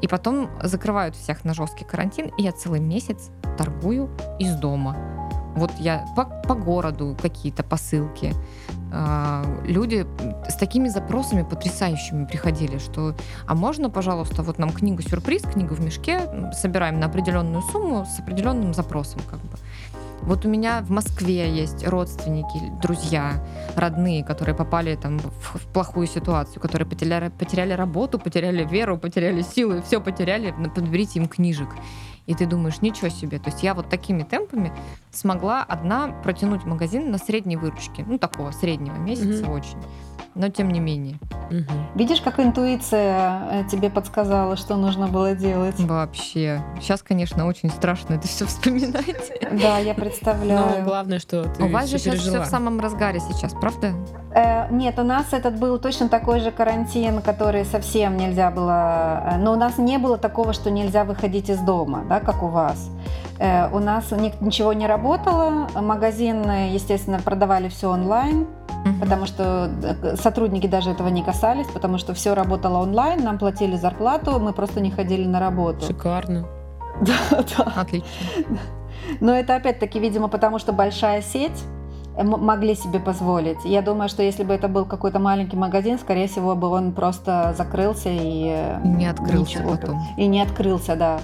И 0.01 0.07
потом 0.07 0.49
закрывают 0.61 1.15
всех 1.15 1.43
на 1.43 1.53
жесткий 1.53 1.83
карантин, 1.83 2.31
и 2.37 2.43
я 2.43 2.51
целый 2.51 2.79
месяц 2.79 3.29
торгую 3.57 4.09
из 4.39 4.55
дома. 4.55 4.95
Вот 5.55 5.71
я 5.79 6.05
по, 6.15 6.25
по 6.25 6.53
городу 6.53 7.17
какие-то 7.19 7.63
посылки, 7.63 8.31
люди 9.65 10.05
с 10.49 10.55
такими 10.55 10.87
запросами 10.89 11.43
потрясающими 11.43 12.25
приходили, 12.25 12.77
что 12.77 13.15
а 13.45 13.55
можно, 13.55 13.89
пожалуйста, 13.89 14.43
вот 14.43 14.59
нам 14.59 14.71
книгу 14.71 15.01
сюрприз, 15.01 15.43
книгу 15.43 15.75
в 15.75 15.81
мешке, 15.81 16.21
собираем 16.53 16.99
на 16.99 17.07
определенную 17.07 17.61
сумму 17.63 18.05
с 18.05 18.19
определенным 18.19 18.73
запросом, 18.73 19.21
как 19.29 19.39
бы. 19.39 19.57
Вот 20.21 20.45
у 20.45 20.49
меня 20.49 20.81
в 20.81 20.89
Москве 20.89 21.49
есть 21.49 21.87
родственники, 21.87 22.59
друзья, 22.81 23.43
родные, 23.75 24.23
которые 24.23 24.55
попали 24.55 24.95
там 24.95 25.19
в, 25.19 25.59
в 25.59 25.67
плохую 25.67 26.07
ситуацию, 26.07 26.61
которые 26.61 26.87
потеряли, 26.87 27.29
потеряли 27.29 27.73
работу, 27.73 28.19
потеряли 28.19 28.65
веру, 28.65 28.97
потеряли 28.97 29.41
силы, 29.41 29.81
все 29.81 30.01
потеряли, 30.01 30.53
подберите 30.75 31.19
им 31.19 31.27
книжек. 31.27 31.69
И 32.27 32.35
ты 32.35 32.45
думаешь, 32.45 32.81
ничего 32.81 33.09
себе. 33.09 33.39
То 33.39 33.49
есть 33.49 33.63
я 33.63 33.73
вот 33.73 33.89
такими 33.89 34.23
темпами 34.23 34.71
смогла 35.11 35.63
одна 35.63 36.09
протянуть 36.23 36.65
магазин 36.65 37.09
на 37.09 37.17
средней 37.17 37.55
выручке. 37.55 38.05
Ну, 38.05 38.19
такого 38.19 38.51
среднего 38.51 38.95
месяца 38.95 39.43
mm-hmm. 39.43 39.55
очень 39.55 39.77
но 40.37 40.49
тем 40.49 40.69
не 40.69 40.79
менее. 40.79 41.17
Угу. 41.49 41.73
Видишь, 41.95 42.21
как 42.21 42.39
интуиция 42.39 43.41
э, 43.51 43.63
тебе 43.69 43.89
подсказала, 43.89 44.55
что 44.55 44.75
нужно 44.75 45.07
было 45.07 45.33
делать? 45.33 45.79
Вообще. 45.79 46.61
Сейчас, 46.79 47.01
конечно, 47.01 47.47
очень 47.47 47.69
страшно 47.69 48.13
это 48.13 48.27
все 48.27 48.45
вспоминать. 48.45 49.05
Да, 49.49 49.77
я 49.77 49.93
представляю. 49.93 50.79
Но 50.79 50.85
главное, 50.85 51.19
что 51.19 51.43
ты 51.45 51.63
У 51.63 51.69
вас 51.69 51.89
же 51.89 51.97
сейчас 51.97 52.19
все 52.19 52.41
в 52.41 52.45
самом 52.45 52.79
разгаре 52.79 53.19
сейчас, 53.19 53.53
правда? 53.53 53.93
Э, 54.35 54.69
нет, 54.71 54.99
у 54.99 55.03
нас 55.03 55.31
этот 55.31 55.57
был 55.57 55.79
точно 55.79 56.09
такой 56.09 56.41
же 56.41 56.51
карантин, 56.51 57.21
который 57.21 57.65
совсем 57.65 58.17
нельзя 58.17 58.51
было... 58.51 59.23
Э, 59.31 59.37
но 59.37 59.53
у 59.53 59.55
нас 59.55 59.77
не 59.77 59.97
было 59.97 60.17
такого, 60.17 60.53
что 60.53 60.69
нельзя 60.69 61.05
выходить 61.05 61.49
из 61.49 61.59
дома, 61.59 62.03
да, 62.09 62.16
как 62.19 62.43
у 62.43 62.47
вас. 62.47 62.89
Э, 63.39 63.69
у 63.71 63.79
нас 63.79 64.11
ничего 64.41 64.73
не 64.73 64.87
работало, 64.87 65.67
магазины, 65.75 66.71
естественно, 66.73 67.19
продавали 67.19 67.69
все 67.69 67.89
онлайн, 67.89 68.47
потому 68.99 69.25
что 69.25 69.69
э, 69.83 70.15
сотрудники 70.15 70.67
даже 70.67 70.91
этого 70.91 71.09
не 71.09 71.23
касались, 71.23 71.67
потому 71.67 71.97
что 71.97 72.13
все 72.13 72.33
работало 72.33 72.79
онлайн, 72.79 73.23
нам 73.23 73.37
платили 73.37 73.75
зарплату, 73.75 74.39
мы 74.39 74.53
просто 74.53 74.81
не 74.81 74.91
ходили 74.91 75.25
на 75.25 75.39
работу. 75.39 75.85
Шикарно. 75.85 76.45
Да, 76.99 77.13
да. 77.55 77.81
Отлично. 77.81 78.07
Но 79.19 79.31
это 79.35 79.55
опять-таки, 79.55 79.99
видимо, 79.99 80.29
потому 80.29 80.57
что 80.57 80.73
большая 80.73 81.21
сеть 81.21 81.63
э, 82.15 82.23
могли 82.23 82.73
себе 82.73 82.99
позволить. 82.99 83.63
Я 83.65 83.83
думаю, 83.83 84.09
что 84.09 84.23
если 84.23 84.43
бы 84.43 84.55
это 84.55 84.67
был 84.67 84.85
какой-то 84.85 85.19
маленький 85.19 85.57
магазин, 85.57 85.99
скорее 85.99 86.27
всего 86.27 86.55
бы 86.55 86.69
он 86.69 86.93
просто 86.93 87.53
закрылся 87.55 88.09
и 88.09 88.51
не 88.83 89.05
открылся 89.05 89.59
ничего, 89.59 89.75
потом. 89.75 90.01
И 90.17 90.25
не 90.25 90.41
открылся, 90.41 90.95
да. 90.95 91.19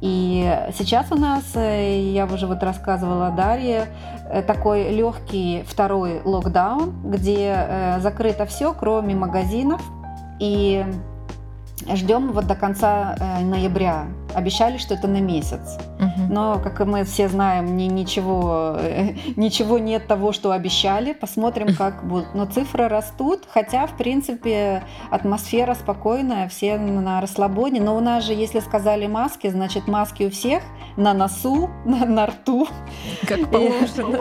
И 0.00 0.68
сейчас 0.74 1.10
у 1.10 1.16
нас, 1.16 1.42
э, 1.54 2.00
я 2.12 2.26
уже 2.26 2.46
вот 2.46 2.62
рассказывала 2.62 3.30
Дарье, 3.30 3.86
э, 4.30 4.42
такой 4.42 4.90
легкий 4.90 5.64
второй 5.66 6.20
локдаун, 6.24 6.92
где 7.04 7.54
э, 7.56 8.00
закрыто 8.00 8.46
все, 8.46 8.72
кроме 8.72 9.14
магазинов. 9.16 9.82
И 10.38 10.86
ждем 11.92 12.30
вот 12.32 12.46
до 12.46 12.54
конца 12.54 13.16
ноября. 13.42 14.04
Обещали, 14.34 14.78
что 14.78 14.94
это 14.94 15.08
на 15.08 15.20
месяц. 15.20 15.78
Но, 16.28 16.60
как 16.62 16.84
мы 16.86 17.04
все 17.04 17.28
знаем, 17.28 17.76
ни, 17.76 17.84
ничего, 17.84 18.78
ничего 19.36 19.78
нет 19.78 20.06
того, 20.06 20.32
что 20.32 20.52
обещали. 20.52 21.12
Посмотрим, 21.12 21.74
как 21.78 22.06
будет. 22.06 22.34
Но 22.34 22.46
цифры 22.46 22.88
растут, 22.88 23.44
хотя, 23.48 23.86
в 23.86 23.96
принципе, 23.96 24.82
атмосфера 25.10 25.74
спокойная, 25.74 26.48
все 26.48 26.76
на 26.76 27.20
расслабоне. 27.20 27.80
Но 27.80 27.96
у 27.96 28.00
нас 28.00 28.24
же, 28.24 28.32
если 28.32 28.60
сказали 28.60 29.06
маски, 29.06 29.48
значит, 29.48 29.88
маски 29.88 30.24
у 30.24 30.30
всех 30.30 30.62
на 30.96 31.14
носу, 31.14 31.70
на, 31.84 32.04
на 32.04 32.26
рту. 32.26 32.68
Как 33.26 33.50
положено. 33.50 34.18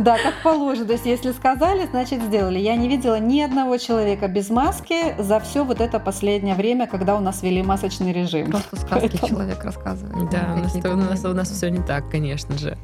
Да, 0.00 0.16
как 0.18 0.42
положено. 0.42 0.86
То 0.86 0.92
есть, 0.92 1.06
если 1.06 1.32
сказали, 1.32 1.86
значит, 1.86 2.22
сделали. 2.22 2.58
Я 2.58 2.76
не 2.76 2.88
видела 2.88 3.18
ни 3.18 3.40
одного 3.40 3.76
человека 3.78 4.28
без 4.28 4.50
маски 4.50 5.14
за 5.18 5.40
все 5.40 5.64
вот 5.64 5.80
это 5.80 5.98
последнее 5.98 6.54
время, 6.54 6.86
когда 6.86 7.16
у 7.16 7.20
нас 7.20 7.42
ввели 7.42 7.62
масочный 7.62 8.12
режим. 8.12 8.50
Просто 8.50 8.76
сказки 8.76 9.18
Поэтому... 9.20 9.39
человек 9.40 9.64
рассказывает. 9.64 10.30
Да, 10.30 10.54
у 10.54 10.58
нас, 10.58 10.74
у, 10.74 10.96
нас, 10.96 11.24
у 11.24 11.34
нас 11.34 11.50
все 11.50 11.70
не 11.70 11.80
так, 11.80 12.10
конечно 12.10 12.56
же. 12.58 12.76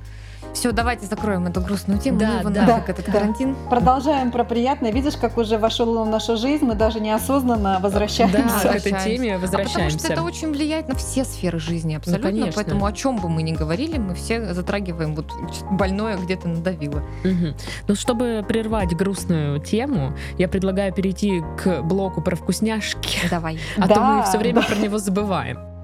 Все, 0.57 0.73
давайте 0.73 1.05
закроем 1.05 1.47
эту 1.47 1.61
грустную 1.61 2.01
тему. 2.01 2.19
Да, 2.19 2.41
ну, 2.43 2.49
да, 2.49 2.65
да, 2.65 2.85
этот 2.89 3.05
да. 3.05 3.13
карантин. 3.13 3.55
Продолжаем 3.69 4.31
про 4.31 4.43
приятное. 4.43 4.91
Видишь, 4.91 5.15
как 5.17 5.37
уже 5.37 5.59
вошел 5.59 6.03
в 6.03 6.09
нашу 6.09 6.39
жизнь, 6.39 6.65
мы 6.65 6.75
даже 6.75 6.99
неосознанно 6.99 7.79
возвращаемся. 7.83 8.43
Да, 8.63 8.73
к 8.73 8.77
этой 8.77 8.93
теме 9.05 9.37
возвращаемся. 9.37 9.77
А 9.77 9.91
потому 9.91 9.99
что 9.99 10.13
это 10.15 10.23
очень 10.23 10.53
влияет 10.53 10.89
на 10.89 10.95
все 10.95 11.27
сферы 11.27 11.59
жизни 11.59 11.93
ну, 11.93 11.99
абсолютно. 11.99 12.47
Ну, 12.47 12.53
Поэтому 12.55 12.87
о 12.87 12.93
чем 12.93 13.19
бы 13.19 13.29
мы 13.29 13.43
ни 13.43 13.53
говорили, 13.53 13.99
мы 13.99 14.15
все 14.15 14.55
затрагиваем 14.55 15.15
вот 15.15 15.31
больное 15.73 16.17
где-то 16.17 16.49
надавило. 16.49 17.03
Угу. 17.23 17.55
Ну, 17.89 17.95
чтобы 17.95 18.43
прервать 18.49 18.97
грустную 18.97 19.61
тему, 19.61 20.17
я 20.39 20.49
предлагаю 20.49 20.91
перейти 20.91 21.43
к 21.63 21.83
блоку 21.83 22.23
про 22.23 22.35
вкусняшки. 22.35 23.29
Давай. 23.31 23.59
А 23.77 23.87
да, 23.87 23.95
то 23.95 24.01
мы 24.01 24.23
все 24.23 24.39
время 24.39 24.63
да. 24.63 24.69
про 24.69 24.77
него 24.77 24.97
забываем. 24.97 25.76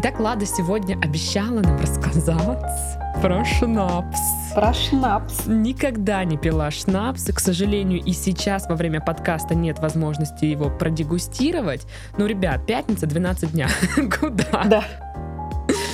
Итак, 0.00 0.20
Лада 0.20 0.46
сегодня 0.46 0.94
обещала 1.02 1.58
нам 1.58 1.76
рассказать 1.76 2.62
про 3.20 3.44
шнапс. 3.44 4.20
Про 4.54 4.72
шнапс. 4.72 5.46
Никогда 5.48 6.22
не 6.22 6.36
пила 6.36 6.70
шнапс. 6.70 7.24
К 7.24 7.40
сожалению, 7.40 8.00
и 8.04 8.12
сейчас 8.12 8.68
во 8.68 8.76
время 8.76 9.00
подкаста 9.00 9.56
нет 9.56 9.80
возможности 9.80 10.44
его 10.44 10.70
продегустировать. 10.70 11.84
Ну, 12.16 12.26
ребят, 12.26 12.64
пятница, 12.64 13.08
12 13.08 13.50
дня. 13.50 13.68
Куда? 14.20 14.62
Да. 14.66 14.84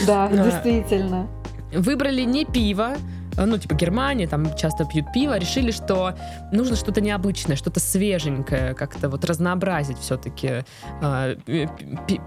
Да, 0.07 0.29
действительно. 0.29 1.27
Выбрали 1.73 2.25
не 2.25 2.45
пиво, 2.45 2.97
ну, 3.37 3.59
типа 3.59 3.75
Германия, 3.75 4.27
там 4.27 4.55
часто 4.57 4.85
пьют 4.85 5.13
пиво, 5.13 5.39
решили, 5.39 5.71
что 5.71 6.15
нужно 6.53 6.77
что-то 6.77 7.01
необычное, 7.01 7.57
что-то 7.57 7.81
свеженькое, 7.81 8.75
как-то 8.75 9.09
вот 9.09 9.25
разнообразить 9.25 9.99
все-таки 9.99 10.65
э, 11.03 11.37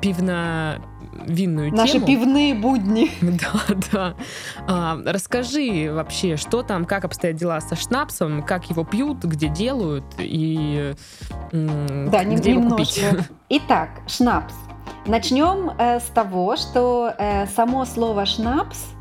пивно-винную 0.02 1.74
Наши 1.74 1.94
тему. 1.94 2.06
пивные 2.06 2.54
будни. 2.54 3.12
Да, 3.38 3.76
да. 3.92 4.14
А, 4.68 4.98
расскажи 5.06 5.92
вообще, 5.92 6.38
что 6.38 6.64
там, 6.64 6.86
как 6.86 7.06
обстоят 7.06 7.36
дела 7.36 7.62
со 7.62 7.76
шнапсом, 7.76 8.42
как 8.44 8.70
его 8.70 8.84
пьют, 8.84 9.24
где 9.24 9.48
делают 9.48 10.06
и 10.18 10.94
да, 11.52 12.24
где 12.24 12.52
его 12.52 12.70
купить. 12.70 13.04
Итак, 13.50 13.90
шнапс. 14.08 14.54
Начнем 15.06 15.72
э, 15.78 16.00
с 16.00 16.06
того, 16.14 16.56
что 16.58 17.14
э, 17.18 17.46
само 17.48 17.86
слово 17.86 18.26
шнапс 18.26 18.97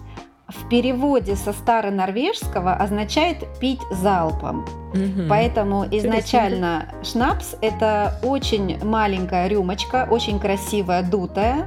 в 0.49 0.69
переводе 0.69 1.35
со 1.37 1.53
старонорвежского 1.53 2.75
означает 2.75 3.39
пить 3.59 3.81
залпом. 3.91 4.65
Угу. 4.93 5.29
Поэтому 5.29 5.85
изначально 5.91 6.93
шнапс 7.03 7.57
это 7.61 8.19
очень 8.23 8.83
маленькая 8.85 9.49
рюмочка, 9.49 10.07
очень 10.11 10.39
красивая, 10.39 11.03
дутая. 11.03 11.67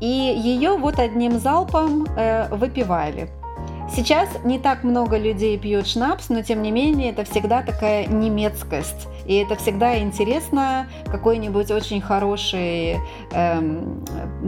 И 0.00 0.06
ее 0.06 0.76
вот 0.76 0.98
одним 0.98 1.38
залпом 1.38 2.06
э, 2.16 2.48
выпивали. 2.54 3.28
Сейчас 3.94 4.28
не 4.44 4.58
так 4.58 4.84
много 4.84 5.18
людей 5.18 5.58
пьют 5.58 5.86
шнапс, 5.86 6.28
но 6.28 6.42
тем 6.42 6.62
не 6.62 6.70
менее 6.70 7.10
это 7.10 7.24
всегда 7.24 7.62
такая 7.62 8.06
немецкость. 8.06 9.08
И 9.30 9.36
это 9.36 9.54
всегда 9.54 9.96
интересно 9.96 10.88
какой-нибудь 11.06 11.70
очень 11.70 12.00
хороший 12.00 12.96
эм, 13.30 14.04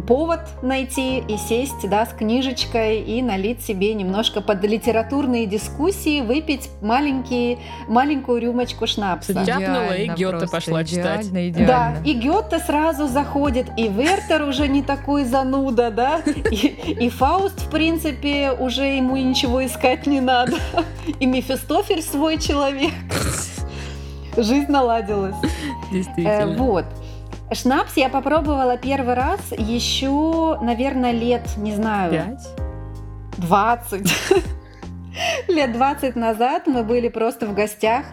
повод 0.09 0.41
найти 0.61 1.19
и 1.21 1.37
сесть 1.37 1.89
да, 1.89 2.05
с 2.05 2.09
книжечкой 2.09 3.01
и 3.01 3.23
налить 3.23 3.63
себе 3.63 3.95
немножко 3.95 4.41
под 4.41 4.65
литературные 4.65 5.47
дискуссии, 5.47 6.21
выпить 6.21 6.69
маленький, 6.81 7.61
маленькую 7.87 8.41
рюмочку 8.41 8.89
шнапса. 8.89 9.45
Тяпнула 9.45 9.97
и 9.97 10.09
Гёте 10.09 10.49
пошла 10.49 10.83
читать. 10.83 11.27
Идеально, 11.27 11.49
идеально. 11.49 11.67
Да, 11.69 11.95
и 12.05 12.15
Гёте 12.15 12.59
сразу 12.59 13.07
заходит, 13.07 13.69
и 13.77 13.87
Вертер 13.87 14.43
уже 14.43 14.67
не 14.67 14.83
такой 14.83 15.23
зануда, 15.23 15.93
да, 15.93 16.23
и, 16.51 16.57
и 16.57 17.09
Фауст, 17.09 17.61
в 17.61 17.71
принципе, 17.71 18.51
уже 18.51 18.83
ему 18.83 19.17
ничего 19.17 19.65
искать 19.65 20.09
не 20.09 20.21
надо. 20.21 20.57
И 21.21 21.27
Мефистофель 21.27 22.03
свой 22.03 22.39
человек. 22.39 22.93
Жизнь 24.37 24.71
наладилась. 24.71 25.37
Действительно. 25.93 26.53
Э, 26.53 26.57
вот. 26.57 26.85
Шнапс 27.53 27.97
я 27.97 28.09
попробовала 28.09 28.79
первый 28.79 29.15
раз 29.15 29.41
еще, 29.53 30.59
наверное, 30.61 31.13
лет, 31.13 31.43
не 31.57 31.75
знаю... 31.75 32.13
Пять? 32.13 32.49
Двадцать. 33.39 34.13
Лет 35.49 35.73
20 35.73 36.17
назад 36.17 36.67
мы 36.67 36.83
были 36.83 37.09
просто 37.09 37.47
в 37.47 37.55
гостях. 37.55 38.05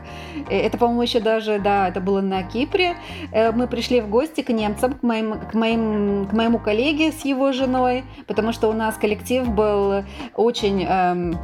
Э, 0.49 0.59
это, 0.59 0.77
по-моему, 0.77 1.03
еще 1.03 1.19
даже, 1.19 1.59
да, 1.59 1.87
это 1.87 2.01
было 2.01 2.21
на 2.21 2.43
Кипре. 2.43 2.95
Э, 3.31 3.51
мы 3.51 3.67
пришли 3.67 4.01
в 4.01 4.09
гости 4.09 4.41
к 4.41 4.49
немцам, 4.49 4.93
к, 4.93 5.03
моим, 5.03 5.39
к, 5.39 5.53
моим, 5.53 6.27
к 6.27 6.33
моему 6.33 6.59
коллеге 6.59 7.11
с 7.11 7.23
его 7.25 7.51
женой, 7.51 8.03
потому 8.27 8.51
что 8.51 8.69
у 8.69 8.73
нас 8.73 8.95
коллектив 8.95 9.47
был 9.47 10.03
очень... 10.35 10.85
Эм, 10.87 11.37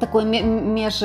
такой 0.00 0.24
меж, 0.24 1.00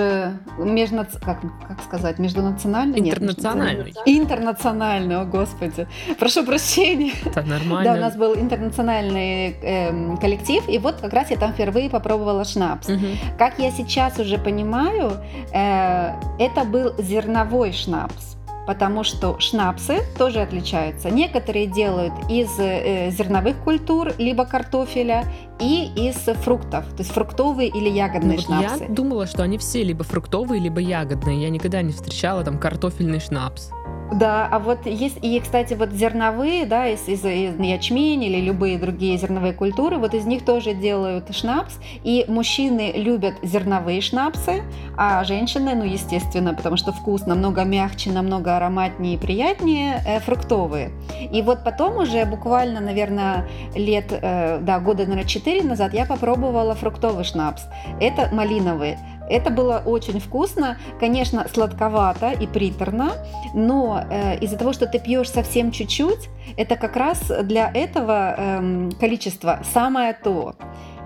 меж 0.58 0.90
как, 1.22 1.42
как 1.68 1.82
сказать, 1.84 2.20
междунациональный? 2.20 3.00
Интернациональный. 3.00 3.86
Нет, 3.86 3.98
интернациональный, 4.06 5.18
о 5.22 5.26
господи. 5.26 5.88
Прошу 6.20 6.46
прощения. 6.46 7.14
Это 7.26 7.44
нормально. 7.44 7.84
Да, 7.84 7.94
у 7.98 8.02
нас 8.02 8.16
был 8.16 8.36
интернациональный 8.36 9.56
э, 9.62 10.18
коллектив, 10.18 10.68
и 10.68 10.78
вот 10.80 10.96
как 11.02 11.14
раз 11.14 11.32
я 11.32 11.38
там 11.38 11.54
впервые 11.54 11.90
попробовала 11.90 12.44
шнапс. 12.44 12.90
Угу. 12.90 13.06
Как 13.38 13.60
я 13.60 13.72
сейчас 13.72 14.20
уже 14.20 14.38
понимаю, 14.38 15.12
э, 15.54 16.14
это 16.40 16.64
был 16.66 16.94
зерновой 16.98 17.72
шнапс 17.72 18.39
потому 18.70 19.04
что 19.04 19.40
шнапсы 19.40 20.04
тоже 20.16 20.42
отличаются. 20.42 21.10
Некоторые 21.10 21.66
делают 21.66 22.14
из 22.30 22.50
э, 22.60 23.10
зерновых 23.10 23.58
культур, 23.64 24.14
либо 24.20 24.46
картофеля, 24.46 25.26
и 25.60 25.90
из 25.96 26.18
фруктов, 26.44 26.86
то 26.86 27.00
есть 27.00 27.12
фруктовые 27.12 27.68
или 27.68 27.90
ягодные 27.90 28.38
ну, 28.38 28.44
шнапсы. 28.44 28.84
Я 28.84 28.90
думала, 28.90 29.26
что 29.26 29.42
они 29.42 29.58
все 29.58 29.84
либо 29.84 30.04
фруктовые, 30.04 30.62
либо 30.62 30.80
ягодные. 30.80 31.42
Я 31.42 31.50
никогда 31.50 31.82
не 31.82 31.94
встречала 31.94 32.44
там 32.44 32.60
картофельный 32.60 33.20
шнапс. 33.20 33.72
Да, 34.12 34.48
а 34.52 34.58
вот 34.58 34.86
есть, 34.86 35.20
и, 35.22 35.40
кстати, 35.40 35.76
вот 35.76 35.92
зерновые, 35.92 36.66
да, 36.66 36.88
из, 36.88 37.08
из, 37.08 37.24
из 37.24 37.60
ячмень 37.60 38.24
или 38.24 38.42
любые 38.42 38.80
другие 38.80 39.18
зерновые 39.18 39.54
культуры, 39.54 39.98
вот 39.98 40.16
из 40.16 40.26
них 40.26 40.44
тоже 40.44 40.74
делают 40.74 41.34
шнапс, 41.36 41.78
и 42.04 42.26
мужчины 42.28 42.94
любят 42.96 43.36
зерновые 43.44 44.02
шнапсы, 44.02 44.64
а 44.98 45.24
женщины, 45.24 45.76
ну, 45.76 45.84
естественно, 45.84 46.56
потому 46.56 46.76
что 46.76 46.92
вкус 46.92 47.28
намного 47.28 47.64
мягче, 47.64 48.12
намного 48.12 48.58
ароматнее 48.58 49.16
и 49.16 49.18
приятнее, 49.18 50.02
э, 50.06 50.20
фруктовые. 50.20 50.92
И 51.32 51.44
вот 51.44 51.64
потом 51.64 51.98
уже 51.98 52.26
буквально, 52.26 52.80
наверное, 52.80 53.48
лет, 53.76 54.06
э, 54.10 54.60
да, 54.60 54.80
года, 54.80 55.04
наверное, 55.04 55.26
4 55.26 55.64
назад 55.64 55.94
я 55.94 56.06
попробовала 56.06 56.74
фруктовый 56.74 57.24
шнапс. 57.24 57.64
Это 58.00 58.30
малиновый. 58.34 58.98
Это 59.30 59.52
было 59.52 59.82
очень 59.86 60.20
вкусно, 60.20 60.78
конечно, 61.00 61.48
сладковато 61.54 62.32
и 62.32 62.48
приторно, 62.48 63.12
но 63.54 64.02
э, 64.10 64.40
из-за 64.40 64.58
того, 64.58 64.74
что 64.74 64.88
ты 64.88 65.00
пьешь 65.00 65.30
совсем 65.30 65.72
чуть-чуть, 65.72 66.30
это 66.58 66.76
как 66.76 66.96
раз 66.96 67.32
для 67.44 67.72
этого 67.72 68.36
э, 68.38 68.90
количества 69.00 69.60
самое 69.74 70.14
то. 70.14 70.56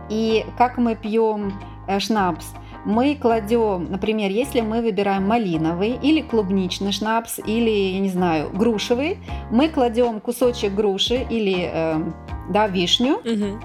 И 0.10 0.46
как 0.58 0.78
мы 0.78 0.96
пьем 0.96 1.54
э, 1.88 2.00
шнапс? 2.00 2.46
мы 2.86 3.16
кладем, 3.16 3.88
например, 3.90 4.30
если 4.30 4.62
мы 4.62 4.82
выбираем 4.82 5.26
малиновый 5.26 5.98
или 6.02 6.22
клубничный 6.22 6.92
шнапс, 6.92 7.40
или, 7.40 7.70
я 7.70 8.00
не 8.00 8.10
знаю, 8.10 8.50
грушевый, 8.54 9.20
мы 9.52 9.70
кладем 9.70 10.20
кусочек 10.20 10.74
груши 10.74 11.26
или 11.30 11.70
э, 11.72 12.12
да, 12.50 12.68
вишню, 12.68 13.16
угу 13.20 13.60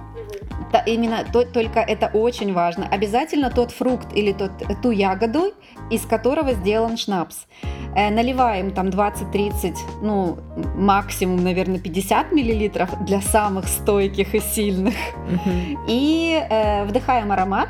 та, 0.73 0.81
именно 0.81 1.25
то, 1.33 1.45
только 1.45 1.81
это 1.81 2.11
очень 2.13 2.53
важно. 2.53 2.87
Обязательно 2.91 3.51
тот 3.51 3.71
фрукт 3.71 4.17
или 4.17 4.33
тот, 4.33 4.51
ту 4.83 4.91
ягоду, 4.91 5.53
из 5.91 6.07
которого 6.07 6.53
сделан 6.53 6.97
шнапс. 6.97 7.47
э, 7.95 8.11
наливаем 8.11 8.71
там 8.71 8.89
20-30, 8.89 9.77
ну, 10.03 10.39
максимум, 10.77 11.43
наверное, 11.43 11.79
50 11.79 12.33
миллилитров 12.33 13.05
для 13.05 13.21
самых 13.21 13.69
стойких 13.69 14.35
и 14.35 14.41
сильных. 14.41 14.95
Угу. 15.27 15.85
И 15.89 16.41
э, 16.51 16.85
вдыхаем 16.85 17.33
аромат, 17.33 17.69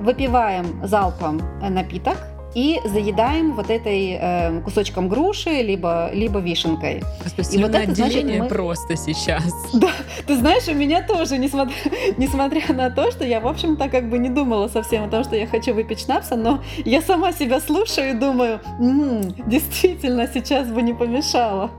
выпиваем 0.00 0.86
залпом 0.86 1.40
э, 1.62 1.70
напиток 1.70 2.33
и 2.54 2.80
заедаем 2.84 3.54
вот 3.54 3.70
этой 3.70 4.18
э, 4.20 4.60
кусочком 4.60 5.08
груши, 5.08 5.62
либо, 5.62 6.10
либо 6.12 6.38
вишенкой. 6.38 7.02
Господи, 7.22 7.56
и 7.56 7.62
вот 7.62 7.74
это 7.74 7.94
значит, 7.94 8.24
мы... 8.24 8.48
просто 8.48 8.96
сейчас. 8.96 9.44
Да, 9.74 9.90
ты 10.26 10.36
знаешь, 10.36 10.68
у 10.68 10.74
меня 10.74 11.02
тоже, 11.02 11.36
несмотря, 11.36 11.74
несмотря 12.16 12.72
на 12.72 12.90
то, 12.90 13.10
что 13.10 13.24
я, 13.24 13.40
в 13.40 13.46
общем-то, 13.46 13.88
как 13.88 14.08
бы 14.08 14.18
не 14.18 14.28
думала 14.28 14.68
совсем 14.68 15.04
о 15.04 15.08
том, 15.08 15.24
что 15.24 15.36
я 15.36 15.46
хочу 15.46 15.74
выпить 15.74 16.00
шнапса, 16.00 16.36
но 16.36 16.62
я 16.84 17.02
сама 17.02 17.32
себя 17.32 17.60
слушаю 17.60 18.10
и 18.10 18.12
думаю, 18.14 18.60
м-м, 18.78 19.34
действительно, 19.46 20.28
сейчас 20.32 20.68
бы 20.68 20.82
не 20.82 20.94
помешало. 20.94 21.70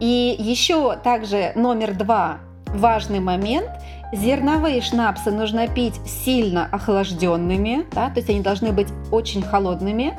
И 0.00 0.36
еще 0.38 0.96
также 0.96 1.52
номер 1.54 1.94
два 1.94 2.40
важный 2.74 3.20
момент– 3.20 3.70
Зерновые 4.12 4.82
шнапсы 4.82 5.30
нужно 5.30 5.68
пить 5.68 5.98
сильно 6.04 6.68
охлажденными, 6.70 7.86
да, 7.92 8.10
то 8.10 8.18
есть 8.18 8.28
они 8.28 8.40
должны 8.40 8.70
быть 8.70 8.88
очень 9.10 9.40
холодными, 9.40 10.18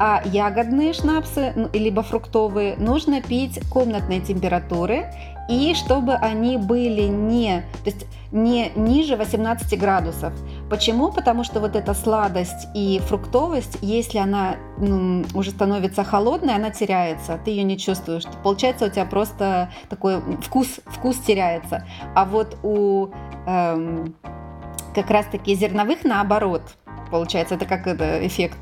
а 0.00 0.22
ягодные 0.24 0.94
шнапсы, 0.94 1.52
ну, 1.54 1.68
либо 1.74 2.02
фруктовые, 2.02 2.76
нужно 2.76 3.20
пить 3.20 3.60
комнатной 3.68 4.20
температуры 4.20 5.12
и 5.48 5.74
чтобы 5.74 6.14
они 6.14 6.56
были 6.56 7.02
не, 7.02 7.62
то 7.84 7.90
есть 7.90 8.06
не 8.32 8.72
ниже 8.74 9.16
18 9.16 9.78
градусов. 9.78 10.32
Почему? 10.68 11.12
Потому 11.12 11.44
что 11.44 11.60
вот 11.60 11.76
эта 11.76 11.94
сладость 11.94 12.66
и 12.74 13.00
фруктовость, 13.06 13.78
если 13.80 14.18
она 14.18 14.56
ну, 14.78 15.24
уже 15.34 15.50
становится 15.50 16.02
холодной, 16.02 16.56
она 16.56 16.70
теряется, 16.70 17.38
ты 17.44 17.52
ее 17.52 17.62
не 17.62 17.78
чувствуешь. 17.78 18.24
Получается 18.42 18.86
у 18.86 18.88
тебя 18.88 19.04
просто 19.04 19.70
такой 19.88 20.20
вкус, 20.40 20.80
вкус 20.86 21.18
теряется. 21.18 21.86
А 22.16 22.24
вот 22.24 22.58
у 22.64 23.08
эм, 23.46 24.16
как 24.94 25.10
раз-таки 25.10 25.54
зерновых 25.54 26.02
наоборот, 26.02 26.62
получается, 27.10 27.54
это 27.54 27.66
как 27.66 27.86
это 27.86 28.26
эффект 28.26 28.58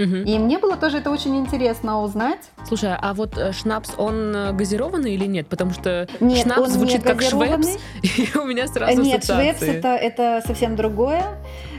Угу. 0.00 0.16
И 0.16 0.38
мне 0.38 0.58
было 0.58 0.76
тоже 0.76 0.98
это 0.98 1.10
очень 1.10 1.36
интересно 1.36 2.00
узнать. 2.00 2.50
Слушай, 2.66 2.94
а 2.98 3.12
вот 3.12 3.36
э, 3.36 3.52
шнапс, 3.52 3.92
он 3.98 4.34
э, 4.34 4.52
газированный 4.52 5.14
или 5.14 5.26
нет? 5.26 5.46
Потому 5.46 5.72
что 5.72 6.08
нет, 6.20 6.46
шнапс 6.46 6.70
звучит 6.70 7.02
как 7.02 7.20
швепс, 7.20 7.76
и 8.02 8.38
у 8.38 8.44
меня 8.44 8.66
сразу 8.66 9.02
Нет, 9.02 9.22
ассоциации. 9.22 9.42
швепс 9.42 9.62
это, 9.62 9.88
это 9.88 10.42
совсем 10.46 10.74
другое. 10.74 11.22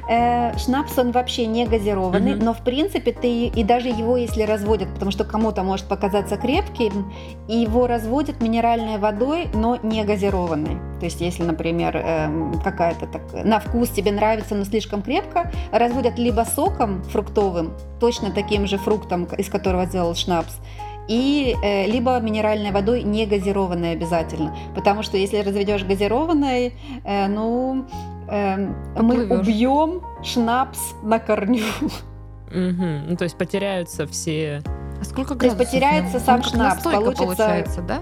Э, 0.10 0.58
шнапс, 0.58 0.98
он 0.98 1.12
вообще 1.12 1.46
не 1.46 1.66
газированный, 1.66 2.36
угу. 2.36 2.46
но 2.46 2.54
в 2.54 2.64
принципе 2.64 3.12
ты 3.12 3.48
и 3.48 3.64
даже 3.64 3.90
его, 3.90 4.18
если 4.18 4.44
разводят, 4.44 4.94
потому 4.94 5.12
что 5.12 5.24
кому-то 5.24 5.64
может 5.64 5.86
показаться 5.88 6.38
крепким, 6.38 7.12
его 7.48 7.88
разводят 7.88 8.42
минеральной 8.42 8.98
водой, 8.98 9.50
но 9.54 9.78
не 9.84 10.04
газированной. 10.04 10.78
То 11.00 11.06
есть 11.06 11.22
если, 11.22 11.44
например, 11.44 11.96
э, 11.96 12.54
какая-то 12.64 13.08
так 13.08 13.22
на 13.46 13.60
вкус 13.60 13.90
тебе 13.90 14.12
нравится, 14.12 14.56
но 14.56 14.66
слишком 14.66 15.02
крепко, 15.02 15.52
разводят 15.72 16.18
либо 16.18 16.42
соком 16.42 17.04
фруктовым, 17.04 17.74
точно 18.00 18.32
таким 18.32 18.68
же 18.68 18.78
фруктом, 18.78 19.26
из 19.38 19.50
которого 19.50 19.86
сделал 19.86 20.16
шнапс, 20.16 20.58
и 21.08 21.56
э, 21.62 21.88
либо 21.88 22.20
минеральной 22.20 22.72
водой 22.72 23.04
не 23.04 23.26
газированной 23.26 23.94
обязательно, 23.94 24.56
потому 24.76 25.04
что 25.04 25.18
если 25.18 25.38
разведешь 25.38 25.84
газированной, 25.84 26.74
э, 27.04 27.28
ну 27.28 27.86
мы 28.32 29.28
убьем 29.28 30.02
шнапс 30.24 30.80
на 31.04 31.20
корню. 31.20 31.66
Угу. 32.48 32.86
Ну, 33.10 33.18
то 33.18 33.24
есть 33.24 33.38
потеряются 33.38 34.08
все. 34.08 34.62
А 35.00 35.04
сколько 35.06 35.36
То 35.36 35.46
есть 35.46 35.58
потеряется 35.58 36.20
сам 36.20 36.38
Он 36.38 36.44
шнапс, 36.44 36.84
получится, 36.84 37.24
получается, 37.24 37.82
да? 37.82 38.00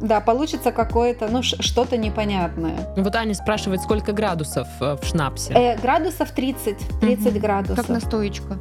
Да, 0.00 0.20
получится 0.20 0.70
какое-то, 0.70 1.28
ну, 1.28 1.42
что-то 1.42 1.96
непонятное. 1.96 2.76
Вот 2.96 3.16
Аня 3.16 3.34
спрашивает, 3.34 3.80
сколько 3.82 4.12
градусов 4.12 4.68
э, 4.80 4.96
в 5.00 5.04
шнапсе? 5.04 5.52
Э, 5.54 5.76
градусов 5.76 6.30
30, 6.30 7.00
30 7.00 7.26
угу. 7.26 7.40
градусов. 7.40 7.76
Как 7.76 7.88
настоечка. 7.88 8.58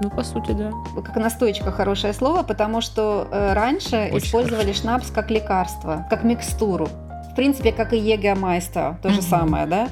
Ну, 0.00 0.10
по 0.10 0.22
сути, 0.22 0.52
да. 0.52 0.72
Как 1.02 1.16
настоечка 1.16 1.70
хорошее 1.72 2.14
слово, 2.14 2.42
потому 2.42 2.80
что 2.80 3.28
э, 3.30 3.52
раньше 3.52 4.10
Очень 4.12 4.26
использовали 4.26 4.66
хорошо. 4.66 4.80
шнапс 4.80 5.10
как 5.10 5.30
лекарство, 5.30 6.06
как 6.08 6.24
микстуру. 6.24 6.88
В 7.36 7.38
принципе, 7.38 7.70
как 7.70 7.92
и 7.92 7.98
егомайста, 7.98 8.98
то 9.02 9.10
же 9.10 9.20
самое, 9.20 9.66
да. 9.66 9.88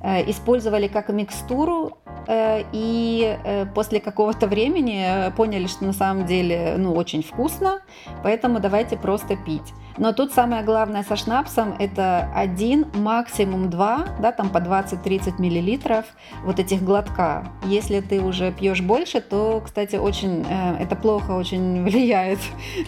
Э, 0.00 0.30
использовали 0.30 0.86
как 0.86 1.08
микстуру 1.08 1.98
э, 2.28 2.62
и 2.70 3.36
э, 3.42 3.66
после 3.74 3.98
какого-то 3.98 4.46
времени 4.46 5.04
поняли, 5.34 5.66
что 5.66 5.86
на 5.86 5.92
самом 5.92 6.24
деле 6.24 6.76
ну, 6.78 6.94
очень 6.94 7.24
вкусно, 7.24 7.80
поэтому 8.22 8.60
давайте 8.60 8.96
просто 8.96 9.34
пить. 9.34 9.72
Но 9.96 10.12
тут 10.12 10.32
самое 10.32 10.62
главное 10.62 11.04
со 11.04 11.16
шнапсом 11.16 11.74
это 11.78 12.28
один, 12.34 12.86
максимум 12.94 13.70
два, 13.70 14.06
да, 14.20 14.32
там 14.32 14.50
по 14.50 14.58
20-30 14.58 15.40
миллилитров 15.40 16.04
вот 16.44 16.58
этих 16.58 16.82
глотка. 16.82 17.46
Если 17.64 18.00
ты 18.00 18.20
уже 18.20 18.52
пьешь 18.52 18.80
больше, 18.80 19.20
то, 19.20 19.62
кстати, 19.64 19.96
очень 19.96 20.44
э, 20.48 20.76
это 20.80 20.96
плохо 20.96 21.32
очень 21.32 21.84
влияет 21.88 22.40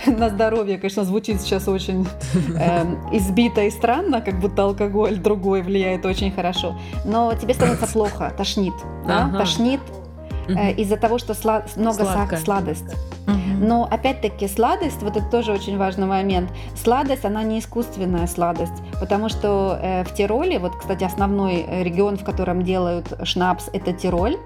на 0.07 0.31
здоровье. 0.31 0.79
Конечно, 0.79 1.05
звучит 1.05 1.41
сейчас 1.41 1.69
очень 1.69 2.07
э, 2.59 2.85
избито 3.13 3.63
и 3.63 3.71
странно, 3.71 4.21
как 4.21 4.41
будто 4.41 4.65
алкоголь 4.65 5.17
другой 5.17 5.63
влияет 5.63 6.05
очень 6.05 6.33
хорошо. 6.33 6.77
Но 7.05 7.33
тебе 7.35 7.55
становится 7.55 7.87
плохо, 7.87 8.33
тошнит, 8.37 8.75
да? 9.07 9.27
ага. 9.27 9.39
тошнит 9.39 9.81
э, 10.49 10.73
из-за 10.73 10.97
того, 10.97 11.19
что 11.19 11.35
слад... 11.35 11.77
много 11.77 12.05
сахара, 12.05 12.37
сладость. 12.39 12.97
Но 13.61 13.89
опять-таки 13.91 14.49
сладость, 14.49 15.03
вот 15.03 15.17
это 15.17 15.27
тоже 15.27 15.53
очень 15.53 15.79
важный 15.79 16.07
момент. 16.07 16.51
Сладость, 16.75 17.25
она 17.25 17.43
не 17.43 17.59
искусственная 17.59 18.27
сладость, 18.27 18.83
потому 19.01 19.29
что 19.29 19.79
э, 19.81 20.05
в 20.05 20.15
Тироле, 20.15 20.59
вот, 20.59 20.77
кстати, 20.77 21.05
основной 21.05 21.65
э, 21.67 21.83
регион, 21.83 22.17
в 22.17 22.25
котором 22.25 22.63
делают 22.63 23.13
шнапс, 23.25 23.69
это 23.73 23.93
Тироль. 23.93 24.37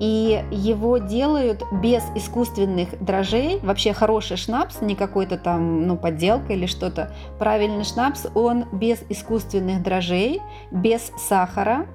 И 0.00 0.42
его 0.50 0.96
делают 0.96 1.62
без 1.70 2.02
искусственных 2.14 2.88
дрожжей. 3.04 3.60
Вообще 3.62 3.92
хороший 3.92 4.38
шнапс, 4.38 4.80
не 4.80 4.94
какой-то 4.94 5.36
там 5.36 5.86
ну, 5.86 5.96
подделка 5.96 6.54
или 6.54 6.64
что-то. 6.64 7.14
Правильный 7.38 7.84
шнапс, 7.84 8.26
он 8.34 8.64
без 8.72 9.02
искусственных 9.10 9.82
дрожжей, 9.82 10.40
без 10.70 11.12
сахара, 11.18 11.86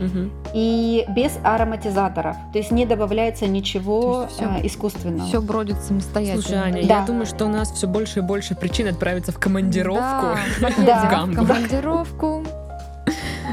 угу. 0.00 0.30
и 0.54 1.04
без 1.08 1.38
ароматизаторов. 1.42 2.36
То 2.52 2.58
есть 2.58 2.70
не 2.70 2.86
добавляется 2.86 3.46
ничего 3.46 4.28
все, 4.28 4.44
э, 4.44 4.66
искусственного. 4.66 5.28
Все 5.28 5.40
бродит 5.40 5.78
самостоятельно. 5.82 6.42
Слушай, 6.42 6.58
Аня, 6.58 6.86
да. 6.86 7.00
я 7.00 7.06
думаю, 7.06 7.26
что 7.26 7.46
у 7.46 7.48
нас 7.48 7.70
все 7.72 7.86
больше 7.86 8.20
и 8.20 8.22
больше 8.22 8.54
причин 8.54 8.88
отправиться 8.88 9.32
в 9.32 9.38
командировку 9.38 10.36
да, 10.78 11.26
в 11.26 11.34
командировку. 11.34 12.44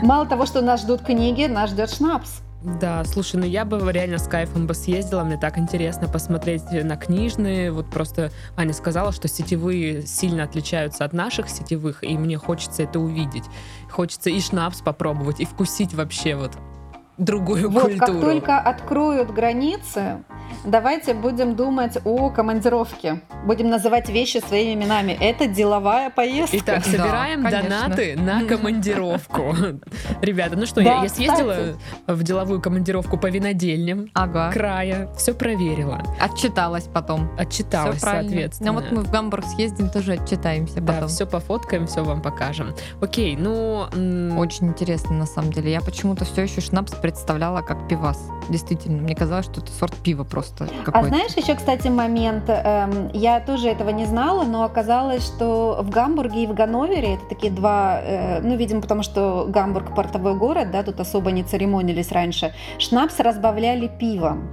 Мало 0.01 0.25
того, 0.25 0.45
что 0.45 0.61
нас 0.61 0.81
ждут 0.81 1.01
книги, 1.01 1.45
нас 1.45 1.69
ждет 1.69 1.89
шнапс. 1.89 2.42
Да, 2.63 3.03
слушай, 3.03 3.35
ну 3.35 3.45
я 3.45 3.65
бы 3.65 3.91
реально 3.91 4.17
с 4.17 4.27
кайфом 4.27 4.67
бы 4.67 4.73
съездила, 4.73 5.23
мне 5.25 5.37
так 5.37 5.57
интересно 5.57 6.07
посмотреть 6.07 6.63
на 6.71 6.95
книжные, 6.95 7.73
вот 7.73 7.89
просто 7.89 8.31
Аня 8.55 8.71
сказала, 8.71 9.11
что 9.11 9.27
сетевые 9.27 10.03
сильно 10.03 10.43
отличаются 10.43 11.03
от 11.03 11.11
наших 11.11 11.49
сетевых, 11.49 12.05
и 12.05 12.17
мне 12.17 12.37
хочется 12.37 12.83
это 12.83 13.01
увидеть. 13.01 13.43
Хочется 13.91 14.29
и 14.29 14.39
шнапс 14.39 14.79
попробовать, 14.79 15.41
и 15.41 15.45
вкусить 15.45 15.93
вообще 15.93 16.35
вот 16.35 16.53
другую 17.17 17.69
вот, 17.69 17.83
культуру. 17.83 17.99
Как 17.99 18.21
только 18.21 18.59
откроют 18.59 19.31
границы, 19.31 20.23
давайте 20.65 21.13
будем 21.13 21.55
думать 21.55 21.97
о 22.05 22.29
командировке. 22.29 23.21
Будем 23.45 23.69
называть 23.69 24.09
вещи 24.09 24.37
своими 24.37 24.73
именами. 24.73 25.17
Это 25.19 25.47
деловая 25.47 26.09
поездка. 26.09 26.57
Итак, 26.57 26.85
собираем 26.85 27.43
да, 27.43 27.61
донаты 27.61 28.15
на 28.17 28.45
командировку. 28.45 29.55
Ребята, 30.21 30.55
ну 30.55 30.65
что, 30.65 30.83
да, 30.83 30.97
я, 30.97 31.03
я 31.03 31.09
съездила 31.09 31.77
в 32.07 32.23
деловую 32.23 32.61
командировку 32.61 33.17
по 33.17 33.27
винодельням 33.27 34.09
ага. 34.13 34.51
края, 34.51 35.09
все 35.17 35.33
проверила. 35.33 36.01
Отчиталась 36.19 36.85
потом. 36.85 37.29
Отчиталась, 37.37 37.99
соответственно. 37.99 38.71
Ну 38.71 38.79
вот 38.79 38.91
мы 38.91 39.01
в 39.01 39.11
Гамбург 39.11 39.45
съездим, 39.45 39.89
тоже 39.89 40.13
отчитаемся 40.13 40.81
да, 40.81 40.93
потом. 40.93 41.09
все 41.09 41.25
пофоткаем, 41.25 41.87
все 41.87 42.03
вам 42.03 42.21
покажем. 42.21 42.73
Окей, 43.01 43.35
ну... 43.35 43.83
Очень 44.37 44.69
интересно, 44.69 45.15
на 45.15 45.25
самом 45.25 45.51
деле. 45.51 45.71
Я 45.71 45.81
почему-то 45.81 46.25
все 46.25 46.43
еще 46.43 46.61
шнапс 46.61 46.93
представляла 47.03 47.61
как 47.61 47.89
пивас. 47.89 48.31
Действительно, 48.49 49.01
мне 49.01 49.13
казалось, 49.13 49.45
что 49.45 49.59
это 49.59 49.69
сорт 49.73 49.93
пива 49.93 50.23
просто. 50.23 50.69
А 50.85 51.03
знаешь 51.03 51.33
еще, 51.33 51.53
кстати, 51.53 51.89
момент, 51.89 52.45
эм, 52.47 53.09
я 53.13 53.41
тоже 53.41 53.67
этого 53.67 53.89
не 53.89 54.05
знала, 54.05 54.45
но 54.45 54.63
оказалось, 54.63 55.25
что 55.25 55.79
в 55.81 55.89
Гамбурге 55.89 56.43
и 56.43 56.47
в 56.47 56.53
Ганновере, 56.53 57.15
это 57.15 57.25
такие 57.27 57.51
два, 57.51 57.99
э, 58.01 58.39
ну, 58.39 58.55
видимо, 58.55 58.81
потому 58.81 59.03
что 59.03 59.45
Гамбург 59.49 59.93
портовой 59.93 60.35
город, 60.35 60.71
да, 60.71 60.81
тут 60.81 61.01
особо 61.01 61.31
не 61.31 61.43
церемонились 61.43 62.13
раньше, 62.13 62.53
шнапс 62.79 63.19
разбавляли 63.19 63.91
пивом. 63.99 64.47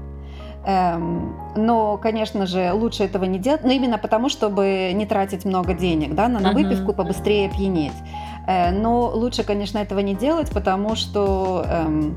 Эм, 0.66 1.36
но, 1.54 1.98
конечно 1.98 2.46
же, 2.46 2.72
лучше 2.72 3.04
этого 3.04 3.24
не 3.26 3.38
делать, 3.38 3.62
но 3.62 3.70
именно 3.70 3.96
потому, 3.96 4.28
чтобы 4.28 4.90
не 4.92 5.06
тратить 5.06 5.44
много 5.44 5.72
денег 5.72 6.16
да, 6.16 6.26
на, 6.26 6.40
на 6.40 6.50
выпивку, 6.50 6.92
побыстрее 6.92 7.48
пьянеть. 7.48 7.92
Э, 8.46 8.70
но 8.70 9.10
лучше, 9.10 9.42
конечно, 9.44 9.78
этого 9.78 10.00
не 10.00 10.14
делать, 10.14 10.50
потому 10.50 10.96
что 10.96 11.64
эм, 11.68 12.16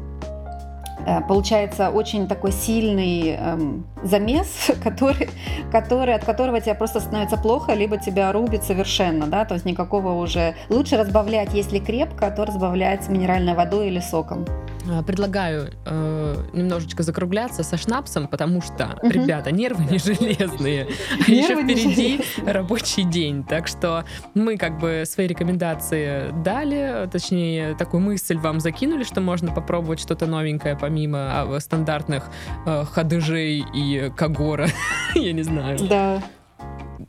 Э, 1.06 1.22
получается 1.22 1.90
очень 1.90 2.28
такой 2.28 2.52
сильный 2.52 3.36
эм, 3.38 3.86
замес, 4.04 4.72
который, 4.84 5.30
который, 5.72 6.16
от 6.16 6.26
которого 6.26 6.60
тебе 6.62 6.76
просто 6.76 7.00
становится 7.00 7.38
плохо, 7.38 7.74
либо 7.74 7.98
тебя 7.98 8.32
рубит 8.32 8.64
совершенно, 8.64 9.28
да, 9.28 9.46
то 9.46 9.56
есть 9.56 9.66
никакого 9.66 10.14
уже... 10.22 10.56
Лучше 10.70 10.98
разбавлять, 10.98 11.54
если 11.54 11.80
крепко, 11.80 12.30
то 12.32 12.46
разбавлять 12.46 13.08
минеральной 13.10 13.54
водой 13.54 13.88
или 13.88 14.00
соком. 14.00 14.46
А, 14.90 15.02
предлагаю 15.02 15.72
э, 15.86 16.36
немножечко 16.54 17.04
закругляться 17.04 17.64
со 17.64 17.78
шнапсом, 17.78 18.28
потому 18.28 18.62
что, 18.62 18.98
угу. 19.02 19.10
ребята, 19.12 19.52
нервы 19.52 19.86
не 19.86 19.98
железные, 19.98 20.88
а 21.28 21.32
еще 21.32 21.56
впереди 21.56 22.22
рабочий 22.46 23.04
день. 23.04 23.44
Так 23.44 23.68
что 23.68 24.04
мы 24.34 24.58
как 24.58 24.80
бы 24.80 25.04
свои 25.06 25.28
рекомендации 25.28 26.32
дали, 26.44 27.08
точнее, 27.12 27.76
такую 27.76 28.02
мысль 28.02 28.38
вам 28.38 28.60
закинули, 28.60 29.04
что 29.04 29.22
можно 29.22 29.54
попробовать 29.54 30.00
что-то 30.00 30.26
новенькое 30.26 30.76
помимо 30.76 31.18
а, 31.32 31.60
стандартных 31.60 32.30
э, 32.66 32.84
ходыжей 32.92 33.64
и 33.74 33.93
кагора, 34.16 34.68
я 35.16 35.34
не 35.34 35.44
знаю. 35.44 35.78
Да. 35.88 36.24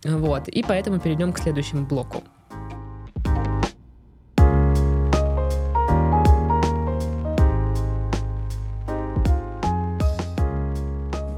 Вот, 0.05 0.49
и 0.49 0.63
поэтому 0.63 0.99
перейдем 0.99 1.33
к 1.33 1.39
следующему 1.39 1.87
блоку. 1.87 2.23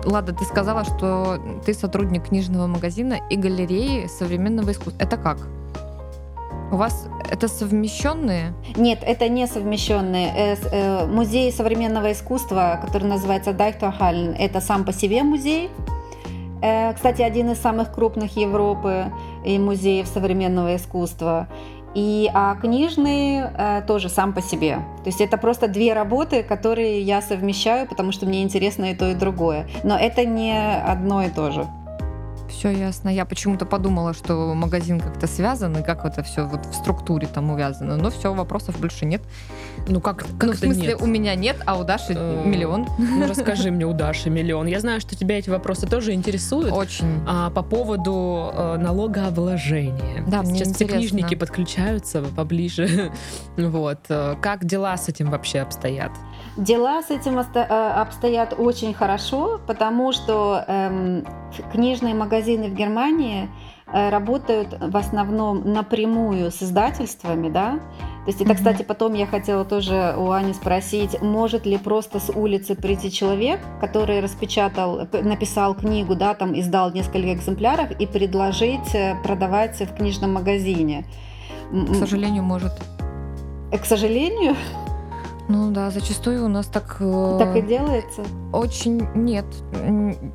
Лада, 0.06 0.32
ты 0.32 0.44
сказала, 0.44 0.84
что 0.84 1.38
ты 1.64 1.74
сотрудник 1.74 2.28
книжного 2.28 2.68
магазина 2.68 3.18
и 3.28 3.36
галереи 3.36 4.06
современного 4.06 4.70
искусства. 4.70 5.02
Это 5.02 5.16
как? 5.16 5.38
У 6.72 6.76
вас 6.76 7.06
это 7.30 7.46
совмещенные? 7.46 8.52
Нет, 8.76 8.98
это 9.02 9.28
не 9.28 9.46
совмещенные. 9.46 10.32
Э, 10.36 10.56
э, 10.72 11.06
музей 11.06 11.52
современного 11.52 12.10
искусства, 12.10 12.80
который 12.84 13.04
называется 13.04 13.52
Дайхтохален, 13.52 14.34
это 14.36 14.60
сам 14.60 14.84
по 14.84 14.92
себе 14.92 15.22
музей. 15.22 15.70
Э, 16.62 16.92
кстати, 16.92 17.22
один 17.22 17.52
из 17.52 17.58
самых 17.58 17.92
крупных 17.92 18.36
Европы 18.36 19.12
и 19.44 19.58
музеев 19.58 20.08
современного 20.08 20.74
искусства. 20.74 21.46
И 21.94 22.28
а 22.34 22.56
книжный 22.56 23.44
тоже 23.86 24.10
сам 24.10 24.34
по 24.34 24.42
себе. 24.42 24.80
То 25.02 25.06
есть 25.06 25.22
это 25.22 25.38
просто 25.38 25.66
две 25.66 25.94
работы, 25.94 26.42
которые 26.42 27.00
я 27.00 27.22
совмещаю, 27.22 27.88
потому 27.88 28.12
что 28.12 28.26
мне 28.26 28.42
интересно 28.42 28.90
и 28.90 28.94
то, 28.94 29.08
и 29.08 29.14
другое. 29.14 29.66
Но 29.82 29.96
это 29.96 30.26
не 30.26 30.58
одно 30.58 31.22
и 31.22 31.30
то 31.30 31.52
же. 31.52 31.66
Все 32.48 32.70
ясно. 32.70 33.08
Я 33.08 33.24
почему-то 33.24 33.66
подумала, 33.66 34.14
что 34.14 34.54
магазин 34.54 35.00
как-то 35.00 35.26
связан, 35.26 35.76
и 35.78 35.82
как 35.82 36.04
это 36.04 36.22
все 36.22 36.46
вот 36.46 36.64
в 36.66 36.74
структуре 36.74 37.26
там 37.26 37.50
увязано. 37.50 37.96
Но 37.96 38.10
все, 38.10 38.32
вопросов 38.32 38.78
больше 38.80 39.04
нет. 39.04 39.22
Ну 39.88 40.00
как, 40.00 40.18
как 40.18 40.42
ну, 40.42 40.52
в 40.52 40.56
смысле, 40.56 40.88
нет? 40.88 41.02
у 41.02 41.06
меня 41.06 41.34
нет, 41.34 41.56
а 41.66 41.78
у 41.78 41.84
Даши 41.84 42.14
э, 42.16 42.42
миллион. 42.44 42.86
Ну 42.98 43.28
расскажи 43.28 43.70
мне, 43.70 43.86
у 43.86 43.92
Даши 43.92 44.30
миллион. 44.30 44.66
Я 44.66 44.80
знаю, 44.80 45.00
что 45.00 45.16
тебя 45.16 45.38
эти 45.38 45.50
вопросы 45.50 45.86
тоже 45.86 46.12
интересуют. 46.12 46.72
Очень. 46.72 47.20
А, 47.26 47.50
по 47.50 47.62
поводу 47.62 48.50
э, 48.52 48.76
налогообложения. 48.78 50.24
Да, 50.26 50.44
Сейчас 50.44 50.74
все 50.74 50.86
книжники 50.86 51.34
подключаются 51.34 52.22
поближе. 52.22 53.12
вот. 53.56 54.00
Э, 54.08 54.36
как 54.40 54.64
дела 54.64 54.96
с 54.96 55.08
этим 55.08 55.30
вообще 55.30 55.60
обстоят? 55.60 56.12
Дела 56.56 57.02
с 57.02 57.10
этим 57.10 57.38
обстоят 57.38 58.54
очень 58.56 58.94
хорошо, 58.94 59.60
потому 59.66 60.12
что 60.12 60.64
эм, 60.66 61.26
книжные 61.70 62.14
магазины 62.14 62.68
в 62.68 62.74
Германии 62.74 63.50
э, 63.92 64.08
работают 64.08 64.74
в 64.80 64.96
основном 64.96 65.70
напрямую 65.70 66.50
с 66.50 66.62
издательствами, 66.62 67.50
да. 67.50 67.78
То 68.24 68.30
есть 68.30 68.40
это, 68.40 68.54
кстати, 68.54 68.82
потом 68.82 69.12
я 69.12 69.26
хотела 69.26 69.66
тоже 69.66 70.14
у 70.16 70.30
Ани 70.30 70.54
спросить, 70.54 71.20
может 71.20 71.66
ли 71.66 71.76
просто 71.76 72.20
с 72.20 72.30
улицы 72.30 72.74
прийти 72.74 73.12
человек, 73.12 73.60
который 73.78 74.20
распечатал, 74.20 75.06
написал 75.12 75.74
книгу, 75.74 76.16
да, 76.16 76.32
там 76.32 76.58
издал 76.58 76.90
несколько 76.90 77.34
экземпляров 77.34 77.90
и 77.90 78.06
предложить 78.06 78.94
э, 78.94 79.14
продавать 79.22 79.78
в 79.78 79.94
книжном 79.94 80.32
магазине. 80.32 81.04
К 81.70 81.94
сожалению, 81.94 82.44
может. 82.44 82.72
К 83.70 83.84
сожалению. 83.84 84.56
Ну 85.48 85.70
да, 85.70 85.90
зачастую 85.90 86.44
у 86.44 86.48
нас 86.48 86.66
так... 86.66 86.96
Э, 86.98 87.36
так 87.38 87.56
и 87.56 87.62
делается? 87.62 88.24
Очень 88.52 89.06
нет. 89.14 89.44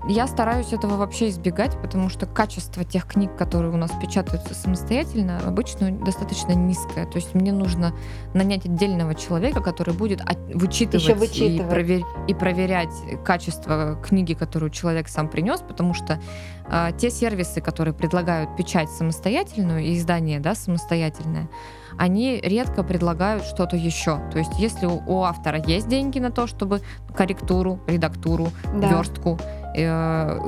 Я 0.08 0.28
стараюсь 0.28 0.72
этого 0.72 0.96
вообще 0.96 1.30
избегать, 1.30 1.80
потому 1.82 2.08
что 2.08 2.26
качество 2.26 2.86
тех 2.86 3.06
книг, 3.06 3.36
которые 3.36 3.74
у 3.74 3.78
нас 3.78 3.92
печатаются 4.02 4.54
самостоятельно, 4.54 5.40
обычно 5.46 5.92
достаточно 5.92 6.54
низкое. 6.54 7.06
То 7.06 7.18
есть 7.18 7.34
мне 7.34 7.52
нужно 7.52 7.94
нанять 8.34 8.66
отдельного 8.66 9.14
человека, 9.16 9.62
который 9.62 9.94
будет 9.94 10.22
вычитывать, 10.54 11.04
Еще 11.04 11.16
вычитывать. 11.16 11.68
И, 11.68 11.70
провер... 11.70 12.06
и 12.28 12.34
проверять 12.34 12.94
качество 13.26 14.00
книги, 14.02 14.34
которую 14.34 14.70
человек 14.70 15.10
сам 15.10 15.28
принес, 15.28 15.60
потому 15.60 15.94
что 15.94 16.22
э, 16.70 16.92
те 16.98 17.12
сервисы, 17.12 17.60
которые 17.60 17.94
предлагают 17.94 18.56
печать 18.56 18.90
самостоятельную 18.90 19.82
и 19.82 19.98
издание 19.98 20.40
да, 20.40 20.56
самостоятельное, 20.56 21.50
они 21.98 22.40
редко 22.42 22.84
предлагают 22.84 23.44
что-то 23.44 23.76
еще. 23.76 24.20
То 24.32 24.40
есть 24.40 24.58
если 24.58 24.86
у, 24.86 25.24
автора 25.24 25.62
есть 25.66 25.88
деньги 25.88 26.20
на 26.20 26.32
то, 26.32 26.48
чтобы 26.48 26.82
корректуру, 27.16 27.80
редактуру, 27.88 28.50
да. 28.74 28.90
верстку, 28.90 29.40
э, 29.76 30.40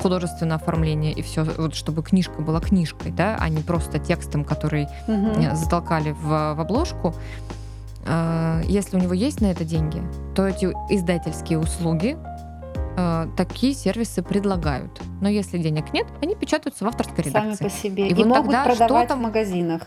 художественное 0.00 0.56
оформление 0.56 1.12
и 1.12 1.22
все, 1.22 1.44
вот 1.44 1.74
чтобы 1.74 2.02
книжка 2.02 2.40
была 2.42 2.60
книжкой, 2.60 3.12
да, 3.12 3.36
а 3.38 3.48
не 3.48 3.62
просто 3.62 3.98
текстом, 3.98 4.44
который 4.44 4.88
угу. 5.06 5.54
затолкали 5.54 6.12
в, 6.12 6.54
в 6.54 6.60
обложку. 6.60 7.14
Э, 8.06 8.62
если 8.64 8.96
у 8.96 9.00
него 9.00 9.14
есть 9.14 9.40
на 9.40 9.46
это 9.46 9.64
деньги, 9.64 10.02
то 10.34 10.46
эти 10.46 10.66
издательские 10.90 11.58
услуги 11.58 12.16
такие 13.36 13.72
сервисы 13.72 14.22
предлагают. 14.22 15.00
Но 15.22 15.28
если 15.30 15.56
денег 15.56 15.94
нет, 15.94 16.06
они 16.20 16.34
печатаются 16.34 16.84
в 16.84 16.88
авторской 16.88 17.24
редакции. 17.24 17.54
Сами 17.54 17.68
по 17.70 17.74
себе. 17.74 18.08
И, 18.08 18.10
и 18.10 18.14
вот 18.14 18.26
могут 18.26 18.52
тогда 18.52 18.64
продавать 18.64 19.08
что 19.08 19.16
в 19.16 19.20
магазинах. 19.20 19.82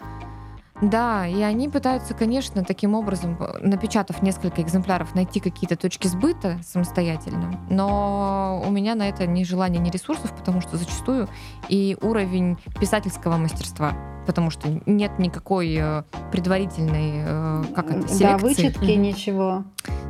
Да, 0.82 1.26
и 1.26 1.42
они 1.42 1.70
пытаются, 1.70 2.14
конечно, 2.14 2.64
таким 2.64 2.96
образом, 2.96 3.40
напечатав 3.62 4.22
несколько 4.22 4.62
экземпляров, 4.62 5.16
найти 5.16 5.40
какие-то 5.40 5.78
точки 5.78 6.08
сбыта 6.08 6.60
самостоятельно. 6.64 7.60
Но 7.70 8.62
у 8.66 8.72
меня 8.72 8.96
на 8.96 9.08
это 9.08 9.26
ни 9.26 9.44
желания, 9.44 9.80
ни 9.80 9.90
ресурсов, 9.90 10.36
потому 10.36 10.60
что 10.62 10.78
зачастую 10.78 11.30
и 11.70 11.98
уровень 12.02 12.58
писательского 12.80 13.38
мастерства 13.38 14.15
потому 14.26 14.50
что 14.50 14.68
нет 14.86 15.20
никакой 15.20 15.76
э, 15.76 16.04
предварительной 16.32 17.12
э, 17.26 17.64
как 17.76 17.92
это, 17.92 18.08
селекции. 18.08 18.24
Да, 18.24 18.38
вычетки, 18.38 18.84
mm-hmm. 18.84 18.96
ничего. 18.96 19.64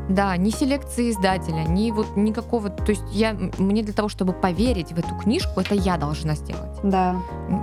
Да, 0.09 0.38
ни 0.38 0.49
селекции 0.51 1.09
издателя, 1.09 1.63
ни 1.63 1.91
вот 1.91 2.16
никакого. 2.16 2.70
То 2.70 2.91
есть 2.91 3.03
я 3.11 3.36
мне 3.57 3.82
для 3.84 3.93
того, 3.93 4.07
чтобы 4.07 4.34
поверить 4.34 4.91
в 4.91 4.99
эту 4.99 5.16
книжку, 5.16 5.59
это 5.59 5.74
я 5.74 5.97
должна 5.97 6.36
сделать. 6.36 6.78
Да. 6.84 7.16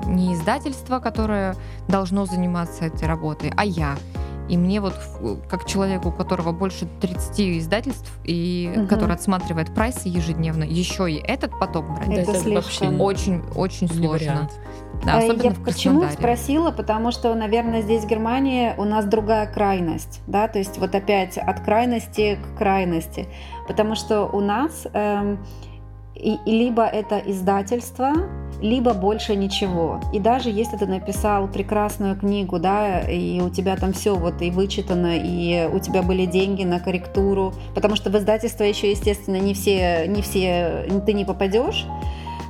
Не 0.06 0.34
издательство, 0.34 0.98
которое 0.98 1.54
должно 1.88 2.26
заниматься 2.26 2.84
этой 2.84 3.06
работой, 3.06 3.52
а 3.56 3.64
я. 3.64 3.96
И 4.52 4.56
мне 4.58 4.82
вот, 4.82 4.92
как 5.48 5.64
человеку, 5.64 6.10
у 6.10 6.12
которого 6.12 6.52
больше 6.52 6.86
30 7.00 7.40
издательств, 7.58 8.12
и 8.22 8.70
угу. 8.76 8.86
который 8.86 9.14
отсматривает 9.14 9.74
прайсы 9.74 10.08
ежедневно, 10.08 10.64
еще 10.64 11.10
и 11.10 11.16
этот 11.16 11.58
поток 11.58 11.86
брать, 11.88 12.10
это, 12.10 12.32
это 12.32 12.50
вообще 12.50 12.90
очень, 12.90 13.42
очень 13.54 13.88
сложно. 13.88 14.10
Вариант. 14.10 14.60
Да, 15.06 15.22
э, 15.22 15.34
Я 15.42 15.52
почему 15.52 16.06
спросила? 16.10 16.70
Потому 16.70 17.12
что, 17.12 17.34
наверное, 17.34 17.80
здесь 17.80 18.04
в 18.04 18.06
Германии 18.06 18.74
у 18.76 18.84
нас 18.84 19.06
другая 19.06 19.50
крайность, 19.50 20.20
да, 20.26 20.48
то 20.48 20.58
есть 20.58 20.76
вот 20.76 20.94
опять 20.94 21.38
от 21.38 21.60
крайности 21.60 22.36
к 22.36 22.58
крайности, 22.58 23.28
потому 23.66 23.94
что 23.94 24.26
у 24.26 24.40
нас 24.40 24.86
эм, 24.92 25.38
и, 26.22 26.38
либо 26.46 26.84
это 26.84 27.18
издательство, 27.18 28.12
либо 28.60 28.94
больше 28.94 29.34
ничего. 29.34 30.00
И 30.12 30.20
даже 30.20 30.48
если 30.48 30.76
ты 30.76 30.86
написал 30.86 31.48
прекрасную 31.48 32.16
книгу, 32.16 32.60
да, 32.60 33.00
и 33.00 33.40
у 33.40 33.50
тебя 33.50 33.76
там 33.76 33.92
все 33.92 34.14
вот 34.14 34.40
и 34.40 34.50
вычитано, 34.50 35.16
и 35.16 35.68
у 35.72 35.80
тебя 35.80 36.02
были 36.02 36.26
деньги 36.26 36.62
на 36.62 36.78
корректуру, 36.78 37.52
потому 37.74 37.96
что 37.96 38.10
в 38.10 38.16
издательство 38.16 38.62
еще, 38.62 38.90
естественно, 38.90 39.36
не 39.36 39.52
все, 39.52 40.06
не 40.06 40.22
все, 40.22 40.86
ты 41.04 41.12
не 41.12 41.24
попадешь. 41.24 41.86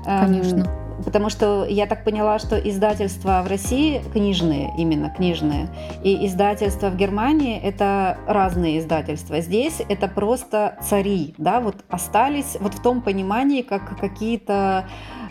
Эм, 0.07 0.27
Конечно. 0.27 0.67
Потому 1.05 1.31
что 1.31 1.67
я 1.69 1.87
так 1.87 2.05
поняла, 2.05 2.39
что 2.39 2.57
издательства 2.57 3.43
в 3.45 3.49
России 3.49 4.03
книжные, 4.13 4.73
именно 4.79 5.11
книжные, 5.11 5.69
и 6.03 6.27
издательства 6.27 6.89
в 6.89 6.97
Германии 6.97 7.61
это 7.61 8.19
разные 8.27 8.79
издательства. 8.79 9.41
Здесь 9.41 9.81
это 9.89 10.09
просто 10.09 10.79
цари, 10.83 11.35
да, 11.39 11.61
вот 11.61 11.77
остались 11.89 12.57
вот 12.61 12.75
в 12.75 12.83
том 12.83 13.01
понимании, 13.03 13.63
как 13.63 13.99
какие-то, 13.99 14.87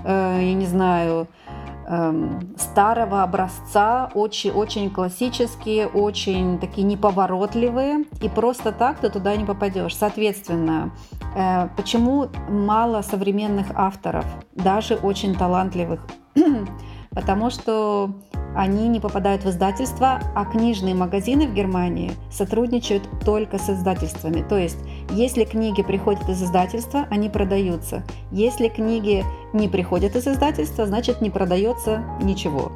я 0.05 0.53
не 0.53 0.65
знаю, 0.65 1.27
Эм, 1.91 2.53
старого 2.57 3.21
образца, 3.21 4.09
очень, 4.13 4.51
очень 4.51 4.89
классические, 4.89 5.87
очень 5.87 6.57
такие 6.57 6.87
неповоротливые, 6.87 8.05
и 8.21 8.29
просто 8.29 8.71
так 8.71 8.99
ты 8.99 9.09
туда 9.09 9.35
не 9.35 9.43
попадешь. 9.43 9.97
Соответственно, 9.97 10.91
э, 11.35 11.67
почему 11.75 12.29
мало 12.47 13.01
современных 13.01 13.67
авторов, 13.75 14.25
даже 14.55 14.95
очень 14.95 15.35
талантливых? 15.35 15.99
Потому 17.09 17.49
что 17.49 18.11
они 18.55 18.87
не 18.87 19.01
попадают 19.01 19.43
в 19.43 19.49
издательство, 19.49 20.21
а 20.33 20.45
книжные 20.45 20.95
магазины 20.95 21.45
в 21.45 21.53
Германии 21.53 22.11
сотрудничают 22.31 23.03
только 23.25 23.57
с 23.57 23.69
издательствами. 23.69 24.45
То 24.47 24.57
есть 24.57 24.79
Если 25.11 25.43
книги 25.43 25.83
приходят 25.83 26.27
из 26.29 26.41
издательства, 26.41 27.05
они 27.09 27.29
продаются. 27.29 28.03
Если 28.31 28.69
книги 28.69 29.25
не 29.51 29.67
приходят 29.67 30.15
из 30.15 30.25
издательства, 30.25 30.85
значит 30.85 31.19
не 31.21 31.29
продается 31.29 32.03
ничего. 32.21 32.71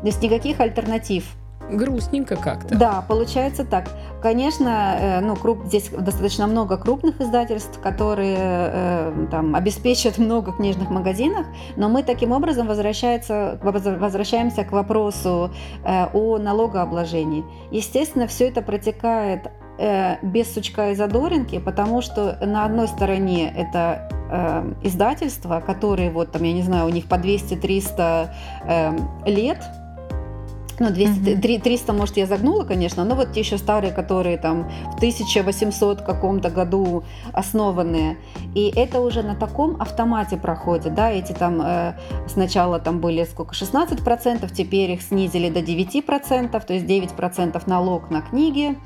То 0.00 0.06
есть 0.06 0.22
никаких 0.22 0.60
альтернатив 0.60 1.24
грустненько 1.70 2.36
как-то. 2.36 2.76
Да, 2.76 3.04
получается 3.06 3.64
так. 3.64 3.90
Конечно, 4.22 4.96
э, 4.98 5.20
ну, 5.20 5.36
круп, 5.36 5.64
здесь 5.66 5.90
достаточно 5.90 6.46
много 6.46 6.76
крупных 6.76 7.20
издательств, 7.20 7.78
которые 7.80 8.38
э, 8.38 9.26
там, 9.30 9.54
обеспечат 9.54 10.18
много 10.18 10.52
книжных 10.52 10.90
магазинов, 10.90 11.46
но 11.76 11.88
мы 11.88 12.02
таким 12.02 12.32
образом 12.32 12.66
возвращается, 12.66 13.58
возвращаемся 13.62 14.64
к 14.64 14.72
вопросу 14.72 15.50
э, 15.84 16.06
о 16.12 16.38
налогообложении. 16.38 17.44
Естественно, 17.70 18.26
все 18.26 18.48
это 18.48 18.62
протекает 18.62 19.50
без 20.22 20.52
сучка 20.52 20.90
и 20.90 20.94
задоринки, 20.94 21.58
потому 21.58 22.02
что 22.02 22.38
на 22.44 22.64
одной 22.64 22.88
стороне 22.88 23.52
это 23.56 24.08
э, 24.30 24.72
издательства, 24.82 25.62
которые 25.64 26.10
вот 26.10 26.32
там, 26.32 26.42
я 26.42 26.52
не 26.52 26.62
знаю, 26.62 26.86
у 26.86 26.90
них 26.90 27.06
по 27.06 27.14
200-300 27.14 28.28
э, 28.64 28.98
лет, 29.26 29.62
ну, 30.80 30.90
200, 30.90 31.32
угу. 31.32 31.62
300, 31.62 31.92
может, 31.92 32.16
я 32.16 32.26
загнула, 32.26 32.64
конечно, 32.64 33.04
но 33.04 33.14
вот 33.14 33.32
те 33.32 33.40
еще 33.40 33.58
старые, 33.58 33.92
которые 33.92 34.38
там 34.38 34.68
в 34.92 34.96
1800 34.96 36.02
каком-то 36.02 36.50
году 36.50 37.02
основанные. 37.32 38.18
И 38.54 38.72
это 38.74 39.00
уже 39.00 39.22
на 39.22 39.34
таком 39.34 39.80
автомате 39.80 40.36
проходит, 40.36 40.94
да, 40.94 41.10
эти 41.10 41.32
там 41.32 41.60
э, 41.60 41.94
сначала 42.28 42.78
там 42.78 43.00
были 43.00 43.24
сколько, 43.24 43.54
16%, 43.54 44.52
теперь 44.54 44.92
их 44.92 45.02
снизили 45.02 45.50
до 45.50 45.60
9%, 45.60 46.64
то 46.64 46.72
есть 46.72 46.86
9% 46.86 47.62
налог 47.66 48.10
на 48.10 48.22
книги. 48.22 48.76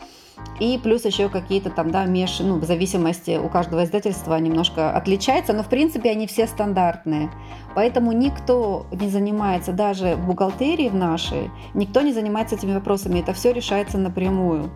И 0.60 0.78
плюс 0.78 1.04
еще 1.04 1.28
какие-то 1.28 1.70
там, 1.70 1.90
да, 1.90 2.04
меж, 2.04 2.38
ну, 2.40 2.58
в 2.58 2.64
зависимости 2.64 3.36
у 3.36 3.48
каждого 3.48 3.84
издательства 3.84 4.36
немножко 4.36 4.90
отличается, 4.90 5.52
но 5.52 5.62
в 5.62 5.68
принципе 5.68 6.10
они 6.10 6.26
все 6.26 6.46
стандартные. 6.46 7.30
Поэтому 7.74 8.12
никто 8.12 8.86
не 8.92 9.08
занимается, 9.08 9.72
даже 9.72 10.14
в 10.14 10.26
бухгалтерии 10.26 10.88
в 10.88 10.94
нашей, 10.94 11.50
никто 11.74 12.02
не 12.02 12.12
занимается 12.12 12.54
этими 12.54 12.74
вопросами. 12.74 13.20
Это 13.20 13.32
все 13.32 13.52
решается 13.52 13.98
напрямую. 13.98 14.70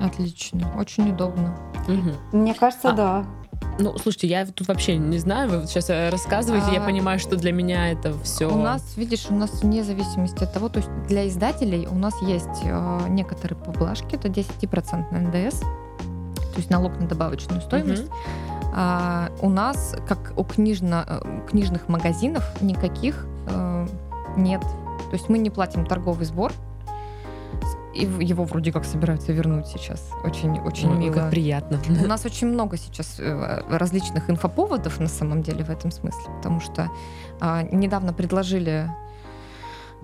Отлично, 0.00 0.72
очень 0.78 1.10
удобно. 1.10 1.54
Угу. 1.88 2.36
Мне 2.38 2.54
кажется, 2.54 2.90
а, 2.90 2.92
да. 2.92 3.26
Ну, 3.78 3.96
слушайте, 3.98 4.26
я 4.26 4.46
тут 4.46 4.68
вообще 4.68 4.96
не 4.96 5.18
знаю, 5.18 5.48
вы 5.48 5.66
сейчас 5.66 5.88
э, 5.90 6.10
рассказываете, 6.10 6.66
а, 6.70 6.74
я 6.74 6.80
понимаю, 6.80 7.18
что 7.18 7.36
для 7.36 7.52
меня 7.52 7.90
это 7.90 8.14
все. 8.22 8.52
У 8.52 8.56
нас, 8.56 8.96
видишь, 8.96 9.26
у 9.30 9.34
нас 9.34 9.62
вне 9.62 9.82
зависимости 9.82 10.44
от 10.44 10.52
того, 10.52 10.68
то 10.68 10.78
есть 10.78 10.90
для 11.08 11.26
издателей 11.26 11.86
у 11.86 11.94
нас 11.94 12.14
есть 12.22 12.46
э, 12.64 13.06
некоторые 13.08 13.56
поблажки, 13.56 14.14
это 14.14 14.28
10% 14.28 15.10
НДС, 15.10 15.60
то 15.60 16.58
есть 16.58 16.70
налог 16.70 16.98
на 17.00 17.06
добавочную 17.06 17.62
стоимость. 17.62 18.04
Угу. 18.04 18.14
А, 18.74 19.30
у 19.40 19.48
нас, 19.48 19.94
как 20.06 20.32
у 20.36 20.44
книжно, 20.44 21.04
э, 21.06 21.40
книжных 21.48 21.88
магазинов, 21.88 22.44
никаких 22.62 23.26
э, 23.48 23.86
нет. 24.36 24.60
То 24.60 25.12
есть 25.12 25.28
мы 25.28 25.38
не 25.38 25.50
платим 25.50 25.84
торговый 25.84 26.24
сбор, 26.24 26.52
и 27.94 28.04
его 28.04 28.44
вроде 28.44 28.72
как 28.72 28.84
собираются 28.84 29.32
вернуть 29.32 29.66
сейчас. 29.66 30.10
Очень, 30.24 30.60
очень 30.60 30.92
мило. 30.94 31.14
Как 31.14 31.30
приятно. 31.30 31.78
У 31.88 32.06
нас 32.08 32.24
очень 32.24 32.48
много 32.48 32.76
сейчас 32.76 33.16
э, 33.18 33.62
различных 33.68 34.30
инфоповодов 34.30 34.98
на 35.00 35.08
самом 35.08 35.42
деле 35.42 35.64
в 35.64 35.70
этом 35.70 35.90
смысле, 35.90 36.32
потому 36.36 36.60
что 36.60 36.90
а, 37.40 37.62
недавно 37.62 38.12
предложили, 38.12 38.88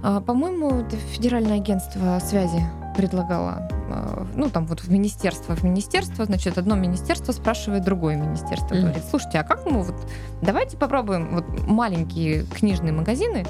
а, 0.02 0.20
по-моему, 0.20 0.84
Федеральное 1.12 1.56
агентство 1.56 2.18
связи 2.20 2.62
предлагало, 2.96 3.68
а, 3.90 4.26
ну 4.34 4.50
там 4.50 4.66
вот 4.66 4.80
в 4.80 4.90
министерство, 4.90 5.54
в 5.54 5.62
министерство, 5.62 6.24
значит, 6.24 6.58
одно 6.58 6.74
министерство 6.74 7.32
спрашивает 7.32 7.84
другое 7.84 8.16
министерство, 8.16 8.74
говорит, 8.74 9.04
слушайте, 9.08 9.38
а 9.38 9.44
как 9.44 9.64
мы 9.66 9.82
вот, 9.82 9.96
давайте 10.42 10.76
попробуем 10.76 11.34
вот 11.34 11.66
маленькие 11.66 12.44
книжные 12.44 12.92
магазины, 12.92 13.44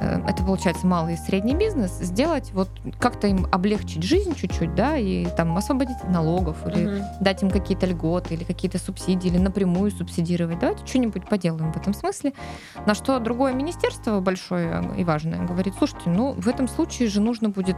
это 0.00 0.42
получается 0.44 0.86
малый 0.86 1.14
и 1.14 1.16
средний 1.16 1.54
бизнес, 1.54 1.90
сделать 1.98 2.50
вот 2.52 2.68
как-то 2.98 3.26
им 3.26 3.46
облегчить 3.50 4.02
жизнь 4.02 4.34
чуть-чуть, 4.34 4.74
да, 4.74 4.96
и 4.96 5.26
там 5.36 5.56
освободить 5.56 5.96
от 6.02 6.10
налогов 6.10 6.56
или 6.66 6.86
угу. 6.86 7.04
дать 7.20 7.42
им 7.42 7.50
какие-то 7.50 7.86
льготы 7.86 8.34
или 8.34 8.44
какие-то 8.44 8.78
субсидии 8.78 9.28
или 9.28 9.38
напрямую 9.38 9.90
субсидировать. 9.90 10.58
Давайте 10.60 10.86
что-нибудь 10.86 11.28
поделаем 11.28 11.72
в 11.72 11.76
этом 11.76 11.94
смысле. 11.94 12.32
На 12.86 12.94
что 12.94 13.18
другое 13.18 13.52
министерство 13.52 14.20
большое 14.20 14.82
и 14.96 15.04
важное 15.04 15.44
говорит, 15.44 15.74
слушайте, 15.78 16.10
ну 16.10 16.32
в 16.32 16.48
этом 16.48 16.68
случае 16.68 17.08
же 17.08 17.20
нужно 17.20 17.48
будет 17.48 17.76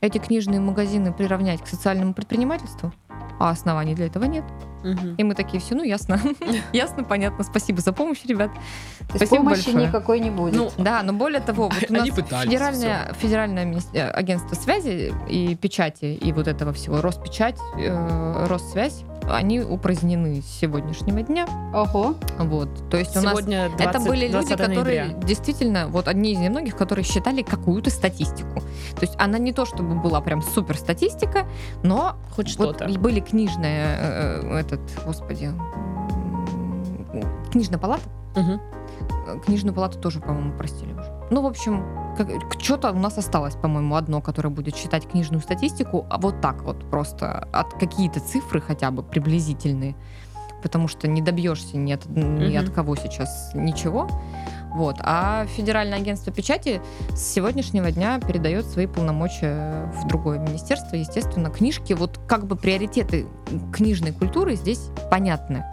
эти 0.00 0.18
книжные 0.18 0.60
магазины 0.60 1.12
приравнять 1.12 1.62
к 1.62 1.66
социальному 1.66 2.14
предпринимательству, 2.14 2.92
а 3.38 3.50
оснований 3.50 3.94
для 3.94 4.06
этого 4.06 4.24
нет. 4.24 4.44
Угу. 4.82 5.14
И 5.18 5.24
мы 5.24 5.34
такие, 5.34 5.60
все, 5.60 5.74
ну 5.74 5.82
ясно, 5.82 6.20
ясно, 6.72 7.04
понятно, 7.04 7.44
спасибо 7.44 7.80
за 7.80 7.92
помощь, 7.92 8.24
ребят. 8.24 8.50
То 9.08 9.16
спасибо 9.16 9.42
помощи 9.42 9.66
большое. 9.66 9.86
никакой 9.86 10.20
не 10.20 10.30
будет. 10.30 10.54
Ну, 10.54 10.70
да, 10.78 11.02
но 11.02 11.12
более 11.12 11.40
того, 11.40 11.64
вот 11.64 11.90
у 11.90 11.92
нас 11.92 12.08
федеральное, 12.08 13.12
федеральное 13.18 13.80
э, 13.92 14.10
агентство 14.10 14.54
связи 14.54 15.12
и 15.28 15.54
печати, 15.54 16.06
и 16.14 16.32
вот 16.32 16.48
этого 16.48 16.72
всего, 16.72 17.00
Роспечать, 17.00 17.58
э, 17.78 18.46
Россвязь, 18.46 19.04
они 19.28 19.60
упразднены 19.60 20.42
с 20.42 20.46
сегодняшнего 20.46 21.22
дня. 21.22 21.46
Ого. 21.74 22.14
Вот. 22.38 22.90
То 22.90 22.96
есть 22.96 23.12
Сегодня 23.12 23.66
у 23.66 23.70
нас 23.70 23.78
20, 23.78 23.80
это 23.80 24.00
были 24.00 24.28
люди, 24.28 24.56
которые 24.56 25.04
ноября. 25.04 25.26
действительно, 25.26 25.88
вот 25.88 26.08
одни 26.08 26.32
из 26.32 26.38
немногих, 26.38 26.76
которые 26.76 27.04
считали 27.04 27.42
какую-то 27.42 27.90
статистику. 27.90 28.60
То 28.96 29.02
есть 29.02 29.14
она 29.18 29.38
не 29.38 29.52
то 29.52 29.66
чтобы 29.66 29.89
была 29.94 30.20
прям 30.20 30.42
супер 30.42 30.76
статистика, 30.76 31.46
но 31.82 32.16
хоть 32.34 32.48
что-то. 32.48 32.86
Вот 32.86 32.96
были 32.98 33.20
книжные, 33.20 33.96
э, 33.98 34.40
э, 34.42 34.58
этот, 34.58 34.80
господи, 35.04 35.50
книжная 37.50 37.78
палата. 37.78 38.02
Угу. 38.36 39.40
Книжную 39.44 39.74
палату 39.74 39.98
тоже, 39.98 40.20
по-моему, 40.20 40.56
простили 40.56 40.92
уже. 40.92 41.10
Ну, 41.30 41.42
в 41.42 41.46
общем, 41.46 41.84
что-то 42.58 42.90
у 42.90 42.98
нас 42.98 43.18
осталось, 43.18 43.54
по-моему, 43.54 43.94
одно, 43.96 44.20
которое 44.20 44.50
будет 44.50 44.76
считать 44.76 45.08
книжную 45.08 45.40
статистику, 45.40 46.06
а 46.10 46.18
вот 46.18 46.40
так 46.40 46.62
вот 46.62 46.88
просто 46.90 47.48
от 47.52 47.74
какие-то 47.74 48.20
цифры 48.20 48.60
хотя 48.60 48.90
бы 48.90 49.02
приблизительные, 49.02 49.94
потому 50.62 50.88
что 50.88 51.08
не 51.08 51.22
добьешься 51.22 51.76
ни 51.76 51.92
от, 51.92 52.06
ни 52.06 52.56
от 52.56 52.70
кого 52.70 52.96
сейчас 52.96 53.50
ничего. 53.54 54.08
Вот. 54.74 54.96
А 55.00 55.46
Федеральное 55.46 55.98
агентство 55.98 56.32
печати 56.32 56.80
с 57.14 57.20
сегодняшнего 57.20 57.90
дня 57.90 58.20
передает 58.20 58.66
свои 58.66 58.86
полномочия 58.86 59.90
в 59.94 60.06
другое 60.06 60.38
министерство. 60.38 60.96
Естественно, 60.96 61.50
книжки, 61.50 61.92
вот 61.92 62.20
как 62.26 62.46
бы 62.46 62.56
приоритеты 62.56 63.26
книжной 63.72 64.12
культуры 64.12 64.56
здесь 64.56 64.88
понятны 65.10 65.64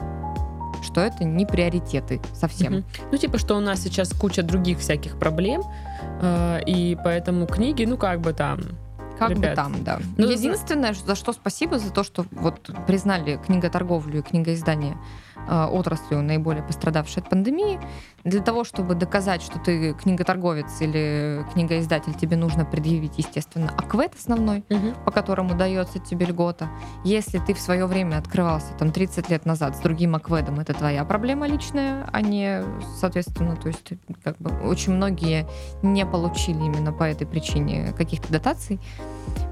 что 0.83 1.01
это 1.01 1.23
не 1.23 1.45
приоритеты 1.45 2.21
совсем. 2.33 2.75
Угу. 2.75 2.83
Ну, 3.11 3.17
типа, 3.17 3.37
что 3.37 3.55
у 3.55 3.59
нас 3.59 3.81
сейчас 3.81 4.13
куча 4.13 4.43
других 4.43 4.79
всяких 4.79 5.17
проблем, 5.17 5.63
э, 6.21 6.59
и 6.65 6.97
поэтому 7.03 7.47
книги, 7.47 7.83
ну, 7.83 7.97
как 7.97 8.21
бы 8.21 8.31
там, 8.31 8.61
как 9.17 9.31
Ребят. 9.31 9.51
бы 9.51 9.55
там, 9.55 9.83
да. 9.83 9.99
Ну, 10.17 10.29
Единственное, 10.29 10.93
за 10.93 11.15
что 11.15 11.33
спасибо, 11.33 11.79
за 11.79 11.91
то, 11.91 12.03
что 12.03 12.25
вот 12.31 12.69
признали 12.85 13.39
книготорговлю 13.45 14.19
и 14.19 14.21
книгоиздание 14.21 14.97
э, 15.47 15.65
отраслью, 15.65 16.21
наиболее 16.21 16.63
пострадавшей 16.63 17.23
от 17.23 17.29
пандемии. 17.29 17.79
Для 18.23 18.41
того, 18.41 18.63
чтобы 18.63 18.95
доказать, 18.95 19.41
что 19.41 19.59
ты 19.59 19.93
книготорговец 19.93 20.81
или 20.81 21.45
книгоиздатель, 21.53 22.13
тебе 22.13 22.35
нужно 22.35 22.65
предъявить, 22.65 23.17
естественно, 23.17 23.71
аквет 23.77 24.13
основной, 24.15 24.65
угу. 24.69 24.93
по 25.05 25.11
которому 25.11 25.55
дается 25.55 25.99
тебе 25.99 26.25
льгота. 26.25 26.69
Если 27.03 27.39
ты 27.39 27.53
в 27.53 27.59
свое 27.59 27.85
время 27.85 28.17
открывался 28.17 28.73
там 28.77 28.91
30 28.91 29.29
лет 29.29 29.45
назад 29.45 29.77
с 29.77 29.79
другим 29.79 30.15
акведом, 30.15 30.59
это 30.59 30.73
твоя 30.73 31.05
проблема 31.05 31.47
личная, 31.47 32.09
а 32.11 32.21
не, 32.21 32.63
соответственно, 32.99 33.55
то 33.55 33.67
есть 33.67 33.93
как 34.23 34.37
бы 34.37 34.51
очень 34.67 34.93
многие 34.93 35.47
не 35.81 36.05
получили 36.05 36.57
именно 36.57 36.91
по 36.91 37.03
этой 37.03 37.25
причине 37.25 37.93
каких-то 37.97 38.31
дотаций. 38.31 38.79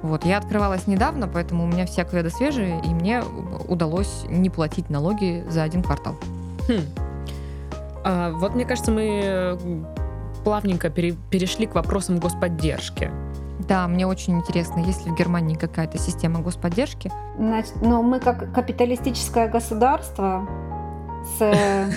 Вот, 0.01 0.26
я 0.26 0.38
открывалась 0.38 0.88
недавно, 0.88 1.28
поэтому 1.28 1.63
у 1.63 1.68
меня 1.68 1.86
все 1.86 2.01
акведы 2.01 2.30
свежие, 2.30 2.82
и 2.84 2.88
мне 2.89 3.24
удалось 3.68 4.26
не 4.28 4.49
платить 4.49 4.89
налоги 4.89 5.43
за 5.49 5.63
один 5.63 5.82
квартал. 5.82 6.16
Хм. 6.68 6.82
А, 8.06 8.32
вот 8.32 8.53
мне 8.53 8.66
кажется, 8.66 8.91
мы 8.91 9.58
плавненько 10.43 10.91
пере, 10.91 11.16
перешли 11.32 11.66
к 11.66 11.74
вопросам 11.74 12.20
господдержки. 12.20 13.12
Да, 13.68 13.88
мне 13.88 14.06
очень 14.06 14.36
интересно, 14.36 14.80
есть 14.80 15.06
ли 15.06 15.12
в 15.12 15.16
Германии 15.16 15.56
какая-то 15.56 15.97
система 15.97 16.41
господдержки? 16.41 17.12
Значит, 17.39 17.74
ну, 17.82 18.03
мы 18.03 18.20
как 18.20 18.53
капиталистическое 18.53 19.47
государство 19.47 20.47
с... 21.39 21.39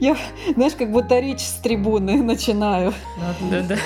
Я, 0.00 0.14
знаешь, 0.54 0.74
как 0.74 0.92
будто 0.92 1.18
речь 1.20 1.40
с 1.40 1.54
трибуны 1.54 2.22
начинаю. 2.22 2.92
Да-да. 3.50 3.76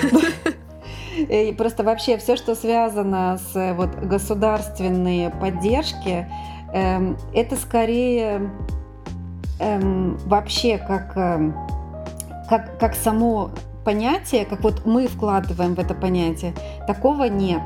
И 1.17 1.55
просто 1.57 1.85
вообще 1.85 2.19
все, 2.19 2.35
что 2.35 2.57
связано 2.57 3.39
с 3.53 3.75
вот, 3.75 3.95
государственной 3.95 5.31
поддержки, 5.31 6.27
эм, 6.73 7.17
это 7.33 7.55
скорее 7.55 8.51
эм, 9.61 10.19
вообще 10.27 10.79
как, 10.79 11.17
эм, 11.17 11.55
как, 12.49 12.79
как 12.79 12.95
само 12.95 13.51
понятие, 13.85 14.45
как 14.45 14.63
вот 14.63 14.87
мы 14.87 15.07
вкладываем 15.07 15.75
в 15.75 15.79
это 15.79 15.95
понятие, 15.95 16.55
такого 16.87 17.25
нет. 17.25 17.63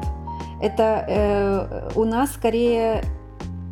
Это 0.60 1.04
э, 1.08 1.90
у 1.94 2.04
нас 2.04 2.32
скорее 2.32 3.02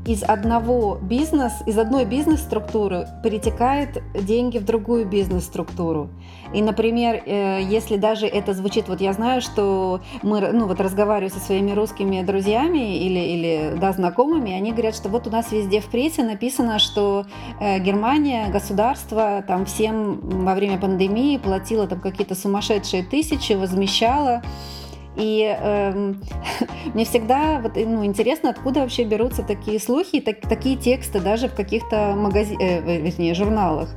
из 0.07 0.23
одного 0.25 0.99
бизнес, 1.01 1.53
из 1.67 1.79
одной 1.79 2.05
бизнес-структуры 2.05 3.07
перетекает 3.23 4.03
деньги 4.15 4.59
в 4.59 4.65
другую 4.65 5.07
бизнес-структуру. 5.07 6.11
И, 6.53 6.61
например, 6.61 7.23
э, 7.25 7.61
если 7.63 7.97
даже 7.97 8.27
это 8.27 8.53
звучит, 8.53 8.89
вот 8.89 9.01
я 9.01 9.13
знаю, 9.13 9.41
что 9.41 10.01
мы, 10.23 10.41
ну 10.53 10.67
вот 10.67 10.81
разговариваю 10.81 11.31
со 11.31 11.39
своими 11.39 11.73
русскими 11.73 12.23
друзьями 12.23 12.99
или, 12.99 13.21
или 13.21 13.75
да, 13.81 13.93
знакомыми, 13.93 14.53
они 14.53 14.73
говорят, 14.73 14.97
что 14.97 15.09
вот 15.09 15.27
у 15.27 15.31
нас 15.31 15.53
везде 15.53 15.81
в 15.81 15.87
прессе 15.87 16.25
написано, 16.25 16.79
что 16.79 17.25
э, 17.61 17.79
Германия, 17.79 18.49
государство 18.49 19.45
там 19.47 19.67
всем 19.67 20.19
во 20.45 20.55
время 20.55 20.79
пандемии 20.79 21.39
платило 21.39 21.87
там 21.87 22.01
какие-то 22.01 22.35
сумасшедшие 22.35 23.05
тысячи, 23.05 23.53
возмещало. 23.53 24.43
И 25.17 25.57
э, 25.59 26.15
мне 26.95 27.05
всегда 27.05 27.61
вот, 27.61 27.77
ну, 27.77 28.05
интересно, 28.05 28.51
откуда 28.51 28.81
вообще 28.81 29.05
берутся 29.05 29.43
такие 29.43 29.79
слухи, 29.79 30.21
так, 30.21 30.41
такие 30.41 30.77
тексты 30.77 31.21
даже 31.21 31.49
в 31.49 31.55
каких-то 31.55 32.15
магази... 32.17 32.57
э, 32.61 33.01
вернее, 33.01 33.35
журналах. 33.35 33.89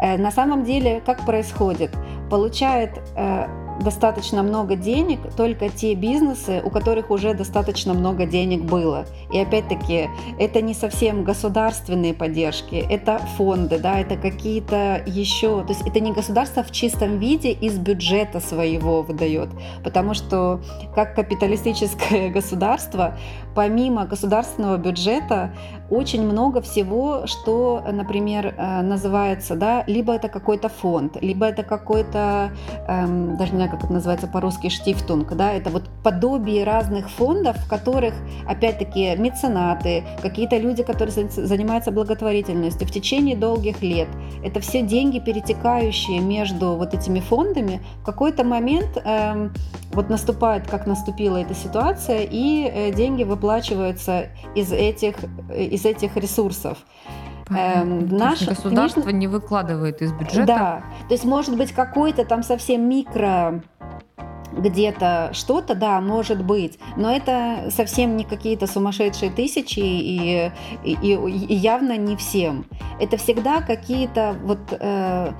Э, 0.00 0.16
на 0.16 0.30
самом 0.30 0.64
деле, 0.64 1.02
как 1.04 1.24
происходит? 1.26 1.90
Получает 2.30 3.00
э, 3.16 3.46
достаточно 3.80 4.42
много 4.42 4.76
денег 4.76 5.20
только 5.36 5.68
те 5.68 5.94
бизнесы, 5.94 6.60
у 6.64 6.70
которых 6.70 7.10
уже 7.10 7.34
достаточно 7.34 7.94
много 7.94 8.26
денег 8.26 8.62
было. 8.62 9.06
И 9.32 9.38
опять-таки, 9.38 10.08
это 10.38 10.60
не 10.60 10.74
совсем 10.74 11.24
государственные 11.24 12.14
поддержки, 12.14 12.74
это 12.74 13.18
фонды, 13.36 13.78
да, 13.78 14.00
это 14.00 14.16
какие-то 14.16 15.02
еще, 15.06 15.62
то 15.62 15.70
есть 15.70 15.86
это 15.86 16.00
не 16.00 16.12
государство 16.12 16.62
в 16.62 16.70
чистом 16.70 17.18
виде 17.18 17.52
из 17.52 17.78
бюджета 17.78 18.40
своего 18.40 19.02
выдает, 19.02 19.48
потому 19.84 20.14
что 20.14 20.60
как 20.94 21.14
капиталистическое 21.14 22.30
государство, 22.32 23.16
помимо 23.54 24.04
государственного 24.04 24.76
бюджета, 24.76 25.52
очень 25.90 26.24
много 26.24 26.62
всего, 26.62 27.26
что, 27.26 27.82
например, 27.92 28.54
э, 28.56 28.82
называется, 28.82 29.56
да, 29.56 29.84
либо 29.86 30.14
это 30.14 30.28
какой-то 30.28 30.68
фонд, 30.68 31.18
либо 31.20 31.46
это 31.46 31.62
какой-то, 31.62 32.50
эм, 32.88 33.36
даже 33.36 33.54
знаю, 33.62 33.70
как 33.70 33.84
это 33.84 33.92
называется 33.92 34.26
по-русски, 34.26 34.68
штифтунг, 34.68 35.32
да, 35.34 35.52
это 35.52 35.70
вот 35.70 35.88
подобие 36.02 36.64
разных 36.64 37.08
фондов, 37.10 37.56
в 37.56 37.68
которых, 37.68 38.14
опять-таки, 38.46 39.14
меценаты, 39.16 40.04
какие-то 40.20 40.56
люди, 40.56 40.82
которые 40.82 41.12
занимаются 41.30 41.92
благотворительностью 41.92 42.86
в 42.88 42.90
течение 42.90 43.36
долгих 43.36 43.82
лет. 43.82 44.08
Это 44.44 44.60
все 44.60 44.82
деньги, 44.82 45.20
перетекающие 45.20 46.20
между 46.20 46.74
вот 46.74 46.94
этими 46.94 47.20
фондами. 47.20 47.80
В 48.00 48.04
какой-то 48.04 48.44
момент 48.44 49.00
эм, 49.04 49.52
вот 49.92 50.10
наступает, 50.10 50.66
как 50.66 50.86
наступила 50.86 51.36
эта 51.36 51.54
ситуация, 51.54 52.26
и 52.28 52.64
э, 52.64 52.92
деньги 52.92 53.22
выплачиваются 53.22 54.26
из 54.56 54.72
этих, 54.72 55.16
из 55.54 55.84
этих 55.84 56.16
ресурсов. 56.16 56.78
Эм, 57.56 58.08
наше 58.08 58.46
государство 58.46 59.00
конечно, 59.00 59.18
не 59.18 59.26
выкладывает 59.28 60.02
из 60.02 60.12
бюджета. 60.12 60.46
Да, 60.46 60.84
то 61.08 61.14
есть 61.14 61.24
может 61.24 61.56
быть 61.56 61.72
какой-то 61.72 62.24
там 62.24 62.42
совсем 62.42 62.88
микро 62.88 63.62
где-то 64.56 65.30
что-то, 65.32 65.74
да, 65.74 66.00
может 66.00 66.44
быть, 66.44 66.78
но 66.96 67.10
это 67.10 67.70
совсем 67.70 68.16
не 68.16 68.24
какие-то 68.24 68.66
сумасшедшие 68.66 69.30
тысячи 69.30 69.80
и, 69.80 70.52
и, 70.84 70.94
и 70.94 71.54
явно 71.54 71.96
не 71.96 72.16
всем. 72.16 72.66
Это 73.00 73.16
всегда 73.16 73.62
какие-то 73.62 74.36
вот 74.42 74.60
э, 74.70 75.32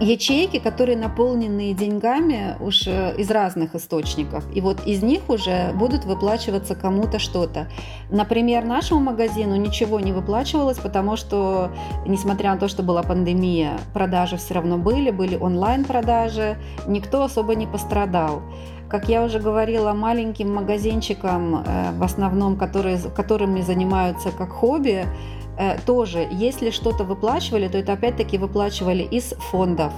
ячейки, 0.00 0.58
которые 0.58 0.96
наполнены 0.96 1.72
деньгами 1.72 2.56
уж 2.60 2.86
э, 2.86 3.14
из 3.16 3.30
разных 3.30 3.74
источников. 3.74 4.44
И 4.54 4.60
вот 4.60 4.86
из 4.86 5.02
них 5.02 5.28
уже 5.28 5.72
будут 5.74 6.04
выплачиваться 6.04 6.74
кому-то 6.74 7.18
что-то. 7.18 7.68
Например, 8.10 8.64
нашему 8.64 9.00
магазину 9.00 9.56
ничего 9.56 10.00
не 10.00 10.12
выплачивалось, 10.12 10.78
потому 10.78 11.16
что, 11.16 11.70
несмотря 12.06 12.52
на 12.52 12.58
то, 12.58 12.68
что 12.68 12.82
была 12.82 13.02
пандемия, 13.02 13.78
продажи 13.92 14.36
все 14.36 14.54
равно 14.54 14.78
были, 14.78 15.10
были 15.10 15.36
онлайн-продажи, 15.36 16.56
никто 16.86 17.24
особо 17.24 17.54
не 17.54 17.66
пострадал 17.66 18.42
как 18.88 19.08
я 19.08 19.24
уже 19.24 19.38
говорила, 19.38 19.94
маленьким 19.94 20.52
магазинчикам, 20.52 21.64
э, 21.66 21.92
в 21.96 22.02
основном, 22.02 22.58
которые, 22.58 22.98
которыми 22.98 23.62
занимаются 23.62 24.30
как 24.32 24.50
хобби, 24.50 25.06
тоже, 25.86 26.28
если 26.30 26.70
что-то 26.70 27.04
выплачивали, 27.04 27.68
то 27.68 27.78
это 27.78 27.92
опять-таки 27.92 28.38
выплачивали 28.38 29.02
из 29.02 29.34
фондов. 29.50 29.92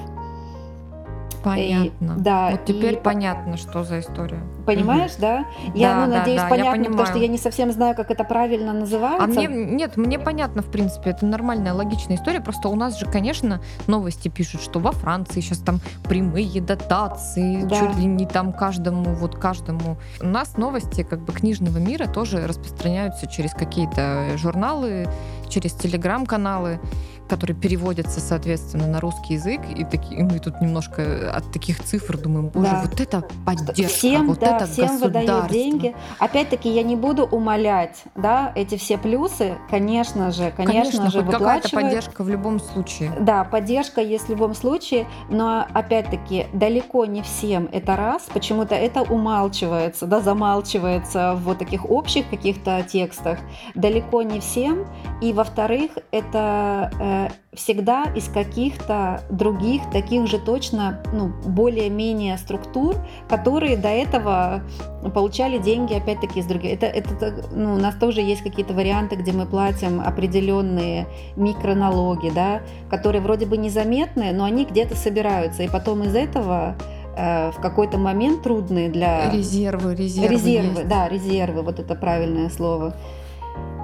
Понятно. 1.45 2.16
И, 2.18 2.20
да, 2.22 2.51
вот 2.51 2.64
теперь 2.64 2.95
и... 2.95 2.97
понятно, 2.97 3.57
что 3.59 3.84
за 3.84 4.01
история. 4.01 4.40
Понимаешь, 4.64 5.12
угу. 5.12 5.20
да? 5.20 5.45
Я, 5.74 5.95
да, 5.95 6.07
ну, 6.07 6.12
надеюсь, 6.14 6.40
да, 6.40 6.49
понятно, 6.49 6.84
потому 6.84 7.07
что 7.07 7.18
я 7.18 7.28
не 7.28 7.38
совсем 7.38 7.70
знаю, 7.70 7.95
как 7.95 8.11
это 8.11 8.24
правильно 8.24 8.72
называется. 8.72 9.24
А 9.24 9.26
мне, 9.26 9.47
нет, 9.47 9.97
мне 9.97 10.18
понятно, 10.18 10.62
в 10.62 10.70
принципе, 10.70 11.11
это 11.11 11.26
нормальная, 11.26 11.74
логичная 11.74 12.16
история, 12.16 12.40
просто 12.40 12.68
у 12.68 12.76
нас 12.76 12.99
же, 12.99 13.07
конечно, 13.07 13.61
новости 13.86 14.28
пишут, 14.28 14.62
что 14.62 14.80
во 14.80 14.92
Франции 14.92 15.40
сейчас 15.40 15.59
там 15.59 15.80
прямые 16.09 16.62
дотации, 16.62 17.62
да. 17.62 17.76
чуть 17.76 17.97
ли 17.99 18.07
не 18.07 18.26
там 18.26 18.53
каждому, 18.53 19.14
вот 19.14 19.38
каждому. 19.38 19.99
У 20.20 20.26
нас 20.26 20.57
новости 20.57 21.03
как 21.03 21.20
бы 21.20 21.32
книжного 21.32 21.78
мира 21.78 22.07
тоже 22.07 22.47
распространяются 22.47 23.26
через 23.26 23.53
какие-то 23.53 24.36
журналы, 24.36 25.07
через 25.49 25.72
телеграм-каналы 25.72 26.80
которые 27.29 27.57
переводятся, 27.57 28.20
соответственно, 28.20 28.87
на 28.87 29.01
русский 29.01 29.35
язык, 29.35 29.61
и, 29.75 29.85
такие, 29.85 30.22
мы 30.22 30.39
тут 30.39 30.61
немножко 30.61 31.33
от 31.35 31.51
таких 31.53 31.83
цифр 31.83 32.18
думаем, 32.18 32.49
боже, 32.49 32.70
да. 32.70 32.83
вот 32.85 33.01
это 33.01 33.25
поддержка, 33.47 33.89
всем, 33.89 34.27
вот 34.27 34.41
да, 34.41 34.57
это 34.57 34.66
всем 34.66 34.99
выдают 34.99 35.49
деньги. 35.49 35.97
Опять-таки, 36.18 36.68
я 36.68 36.83
не 36.83 36.97
буду 36.97 37.25
умолять, 37.25 38.05
да, 38.14 38.53
эти 38.55 38.77
все 38.77 38.99
плюсы, 38.99 39.55
конечно 39.70 40.31
же, 40.33 40.53
конечно, 40.57 40.83
конечно 40.83 41.11
же, 41.11 41.25
какая-то 41.25 41.68
поддержка 41.70 42.22
в 42.22 42.29
любом 42.29 42.61
случае. 42.61 43.12
Да, 43.20 43.45
поддержка 43.45 44.01
есть 44.01 44.27
в 44.27 44.31
любом 44.31 44.55
случае, 44.55 45.07
но, 45.31 45.66
опять-таки, 45.72 46.47
далеко 46.53 47.07
не 47.07 47.22
всем 47.22 47.68
это 47.72 47.97
раз, 47.97 48.25
почему-то 48.33 48.75
это 48.75 49.03
умалчивается, 49.03 50.07
да, 50.07 50.20
замалчивается 50.20 51.35
в 51.37 51.45
вот 51.45 51.59
таких 51.59 51.89
общих 51.91 52.29
каких-то 52.29 52.83
текстах, 52.83 53.39
далеко 53.75 54.22
не 54.22 54.41
всем, 54.41 54.87
и, 55.20 55.33
во-вторых, 55.33 55.93
это 56.11 56.91
э, 57.01 57.14
всегда 57.53 58.05
из 58.15 58.29
каких-то 58.29 59.23
других, 59.31 59.83
таких 59.91 60.27
же 60.27 60.39
точно, 60.39 61.01
ну, 61.12 61.29
более-менее 61.47 62.37
структур, 62.39 62.97
которые 63.29 63.77
до 63.77 63.89
этого 63.89 64.62
получали 65.15 65.59
деньги, 65.59 65.95
опять-таки, 65.95 66.41
из 66.41 66.47
других. 66.47 66.73
Это, 66.73 66.87
это, 66.87 67.49
ну, 67.53 67.75
у 67.75 67.79
нас 67.79 67.95
тоже 67.97 68.21
есть 68.21 68.43
какие-то 68.43 68.75
варианты, 68.75 69.17
где 69.17 69.33
мы 69.33 69.47
платим 69.47 70.01
определенные 70.01 71.07
микроналоги, 71.37 72.31
да, 72.31 72.62
которые 72.91 73.23
вроде 73.23 73.47
бы 73.47 73.57
незаметные, 73.57 74.33
но 74.33 74.45
они 74.45 74.65
где-то 74.65 74.97
собираются, 74.97 75.62
и 75.62 75.69
потом 75.69 76.03
из 76.03 76.15
этого 76.15 76.77
э, 77.17 77.51
в 77.53 77.61
какой-то 77.61 77.99
момент 77.99 78.43
трудные 78.43 78.89
для... 78.89 79.31
Резервы, 79.31 79.95
резервы. 79.95 80.35
Резервы, 80.35 80.79
есть. 80.79 80.89
да, 80.89 81.09
резервы, 81.09 81.62
вот 81.62 81.79
это 81.79 81.95
правильное 81.95 82.51
слово. 82.51 82.97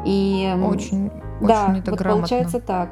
И, 0.04 0.52
очень, 0.62 1.10
да, 1.40 1.66
очень 1.70 1.90
вот 1.90 2.02
получается 2.02 2.60
так. 2.60 2.90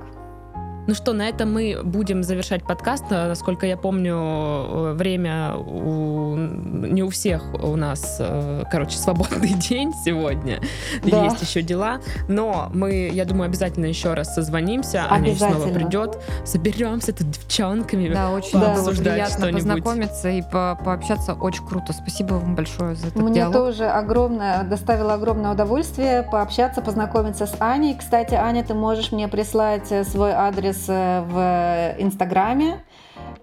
Ну 0.88 0.94
что, 0.94 1.12
на 1.12 1.28
этом 1.28 1.52
мы 1.52 1.78
будем 1.84 2.22
завершать 2.22 2.64
подкаст. 2.64 3.04
Насколько 3.10 3.66
я 3.66 3.76
помню, 3.76 4.14
э, 4.16 4.92
время 4.94 5.54
у... 5.54 6.34
не 6.34 7.02
у 7.02 7.10
всех 7.10 7.42
у 7.62 7.76
нас, 7.76 8.16
э, 8.18 8.62
короче, 8.70 8.96
свободный 8.98 9.50
день 9.50 9.92
сегодня. 10.02 10.60
Да. 11.04 11.24
Есть 11.24 11.42
еще 11.42 11.60
дела. 11.60 12.00
Но 12.26 12.70
мы, 12.72 13.10
я 13.12 13.26
думаю, 13.26 13.48
обязательно 13.48 13.84
еще 13.84 14.14
раз 14.14 14.34
созвонимся. 14.34 15.04
Аня 15.10 15.36
снова 15.36 15.68
придет. 15.68 16.18
Соберемся 16.46 17.12
тут 17.12 17.32
девчонками. 17.32 18.08
Да, 18.08 18.30
очень 18.30 18.58
да. 18.58 18.74
было 18.76 18.90
приятно 18.90 19.52
познакомиться 19.52 20.30
и 20.30 20.40
по 20.40 20.80
пообщаться. 20.82 21.34
Очень 21.34 21.66
круто. 21.66 21.92
Спасибо 21.92 22.36
вам 22.36 22.54
большое 22.54 22.94
за 22.94 23.08
этот 23.08 23.20
Мне 23.20 23.34
диалог. 23.34 23.52
тоже 23.52 23.84
огромное, 23.84 24.64
доставило 24.64 25.12
огромное 25.12 25.52
удовольствие 25.52 26.22
пообщаться, 26.22 26.80
познакомиться 26.80 27.44
с 27.44 27.54
Аней. 27.58 27.94
Кстати, 27.94 28.32
Аня, 28.32 28.64
ты 28.64 28.72
можешь 28.72 29.12
мне 29.12 29.28
прислать 29.28 29.92
э, 29.92 30.02
свой 30.04 30.32
адрес 30.32 30.77
адрес 30.78 30.88
в 30.88 31.94
Инстаграме, 31.98 32.84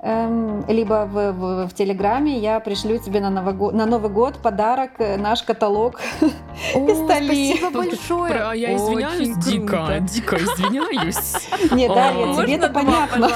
эм, 0.02 0.66
либо 0.68 1.06
в, 1.06 1.32
в, 1.32 1.68
в 1.68 1.74
Телеграме, 1.74 2.38
я 2.38 2.60
пришлю 2.60 2.98
тебе 2.98 3.20
на 3.20 3.30
Новый, 3.30 3.54
год, 3.54 3.74
на 3.74 3.86
Новый 3.86 4.12
год 4.12 4.38
подарок, 4.42 4.92
э, 5.00 5.18
наш 5.18 5.44
каталог 5.44 6.00
Спасибо 6.72 7.72
большое. 7.72 8.34
Про, 8.34 8.54
я 8.54 8.76
извиняюсь, 8.76 9.38
дико, 9.38 10.00
дико 10.02 10.38
извиняюсь. 10.38 11.50
Нет, 11.72 11.94
Дарья, 11.94 12.34
тебе 12.34 12.56
это 12.56 12.70
понятно. 12.70 13.30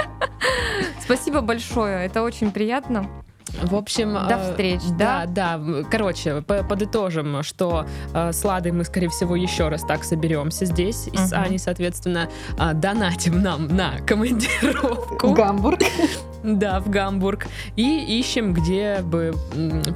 Спасибо 1.00 1.40
большое, 1.40 2.06
это 2.06 2.22
очень 2.22 2.50
приятно. 2.50 3.06
В 3.62 3.74
общем, 3.74 4.14
до 4.14 4.36
э, 4.36 4.50
встреч, 4.50 4.80
да? 4.98 5.26
Да, 5.26 5.58
да. 5.58 5.82
Короче, 5.90 6.42
подытожим, 6.42 7.42
что 7.42 7.86
э, 8.14 8.32
с 8.32 8.44
Ладой 8.44 8.72
мы, 8.72 8.84
скорее 8.84 9.08
всего, 9.08 9.36
еще 9.36 9.68
раз 9.68 9.82
так 9.82 10.04
соберемся 10.04 10.66
здесь. 10.66 11.08
И 11.08 11.16
с 11.16 11.32
Аней, 11.32 11.58
соответственно, 11.58 12.28
э, 12.58 12.72
донатим 12.74 13.42
нам 13.42 13.66
на 13.68 13.98
командировку. 14.06 15.32
Гамбург. 15.32 15.80
Да, 16.42 16.80
в 16.80 16.88
Гамбург. 16.88 17.48
И 17.76 18.18
ищем, 18.18 18.54
где 18.54 19.00
бы 19.02 19.34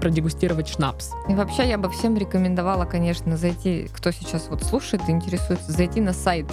продегустировать 0.01 0.68
шнапс. 0.68 1.12
И 1.26 1.34
вообще 1.34 1.66
я 1.66 1.78
бы 1.78 1.88
всем 1.88 2.18
рекомендовала, 2.18 2.84
конечно, 2.84 3.38
зайти, 3.38 3.88
кто 3.95 4.11
сейчас 4.11 4.49
вот 4.51 4.62
слушает 4.62 5.03
и 5.09 5.12
интересуется, 5.12 5.72
зайти 5.72 6.03
на 6.03 6.12
сайт 6.12 6.47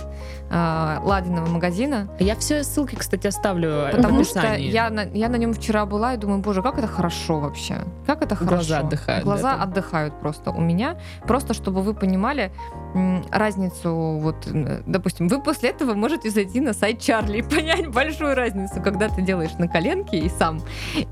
э, 0.52 1.00
Ладиного 1.04 1.48
магазина. 1.48 2.08
Я 2.20 2.36
все 2.36 2.64
ссылки, 2.64 2.96
кстати, 2.96 3.28
оставлю 3.28 3.88
Потому 3.92 4.24
что 4.24 4.56
я 4.56 4.90
на, 4.90 5.04
я 5.04 5.30
на 5.30 5.38
нем 5.38 5.54
вчера 5.54 5.86
была 5.86 6.14
и 6.14 6.18
думаю, 6.18 6.42
боже, 6.42 6.62
как 6.62 6.78
это 6.78 6.88
хорошо 6.88 7.40
вообще. 7.40 7.80
Как 8.06 8.22
это 8.22 8.36
хорошо. 8.36 8.56
Глаза 8.56 8.80
отдыхают. 8.80 9.24
Глаза 9.24 9.56
да, 9.56 9.64
отдыхают 9.64 10.20
просто 10.20 10.52
у 10.52 10.62
меня. 10.62 10.98
Просто 11.26 11.54
чтобы 11.54 11.82
вы 11.82 11.94
понимали 11.94 12.52
разницу, 13.32 13.94
вот, 13.94 14.48
допустим, 14.86 15.28
вы 15.28 15.42
после 15.42 15.70
этого 15.70 15.94
можете 15.94 16.30
зайти 16.30 16.60
на 16.60 16.74
сайт 16.74 17.00
Чарли 17.00 17.38
и 17.38 17.42
понять 17.56 17.88
большую 17.88 18.36
разницу, 18.36 18.82
когда 18.82 19.08
ты 19.08 19.22
делаешь 19.22 19.54
на 19.58 19.68
коленке 19.68 20.18
и 20.20 20.30
сам, 20.30 20.62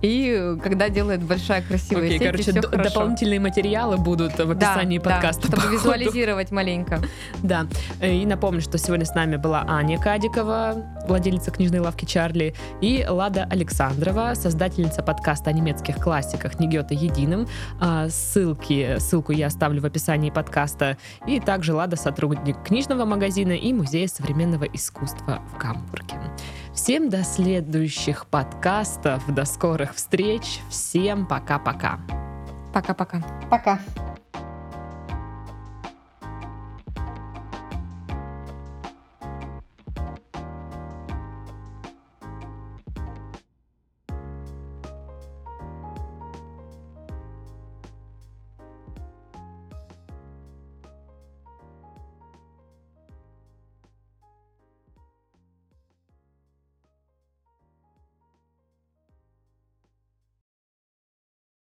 и 0.01 0.57
когда 0.61 0.89
делает 0.89 1.23
большая 1.23 1.61
красивая 1.61 2.05
Окей, 2.05 2.19
сеть, 2.19 2.31
короче, 2.31 2.51
д- 2.51 2.83
дополнительные 2.83 3.39
материалы 3.39 3.97
будут 3.97 4.37
в 4.37 4.51
описании 4.51 4.97
да, 4.97 5.09
подкаста. 5.09 5.49
Да, 5.49 5.57
чтобы 5.57 5.73
визуализировать 5.73 6.51
маленько. 6.51 6.99
Да. 7.41 7.67
И 8.01 8.25
напомню, 8.25 8.61
что 8.61 8.77
сегодня 8.77 9.05
с 9.05 9.15
нами 9.15 9.28
была 9.38 9.65
Аня 9.67 9.99
Кадикова, 9.99 10.75
владелица 11.07 11.51
книжной 11.51 11.80
лавки 11.80 12.05
Чарли, 12.05 12.55
и 12.82 13.05
Лада 13.07 13.47
Александрова, 13.49 14.34
создательница 14.34 15.03
подкаста 15.03 15.49
о 15.49 15.53
немецких 15.53 15.97
классиках 15.97 16.59
«Не 16.59 16.67
единым». 16.69 17.47
А, 17.80 18.09
ссылки, 18.09 18.97
ссылку 18.99 19.32
я 19.32 19.47
оставлю 19.47 19.82
в 19.82 19.86
описании 19.86 20.30
подкаста. 20.30 20.97
И 21.27 21.39
также 21.39 21.73
Лада 21.73 21.95
сотрудник 21.95 22.63
книжного 22.63 23.05
магазина 23.05 23.53
и 23.53 23.73
Музея 23.73 24.07
современного 24.07 24.63
искусства 24.63 25.41
в 25.53 25.57
Гамбурге. 25.57 26.15
Всем 26.73 27.09
до 27.09 27.23
следующих 27.23 28.25
подкастов, 28.27 29.23
до 29.34 29.45
скорых 29.45 29.95
встреч. 29.95 30.59
Всем 30.69 31.25
пока-пока. 31.25 31.99
Пока-пока. 32.73 33.21
Пока. 33.49 33.73
-пока. 33.73 33.80
пока. 33.95 34.18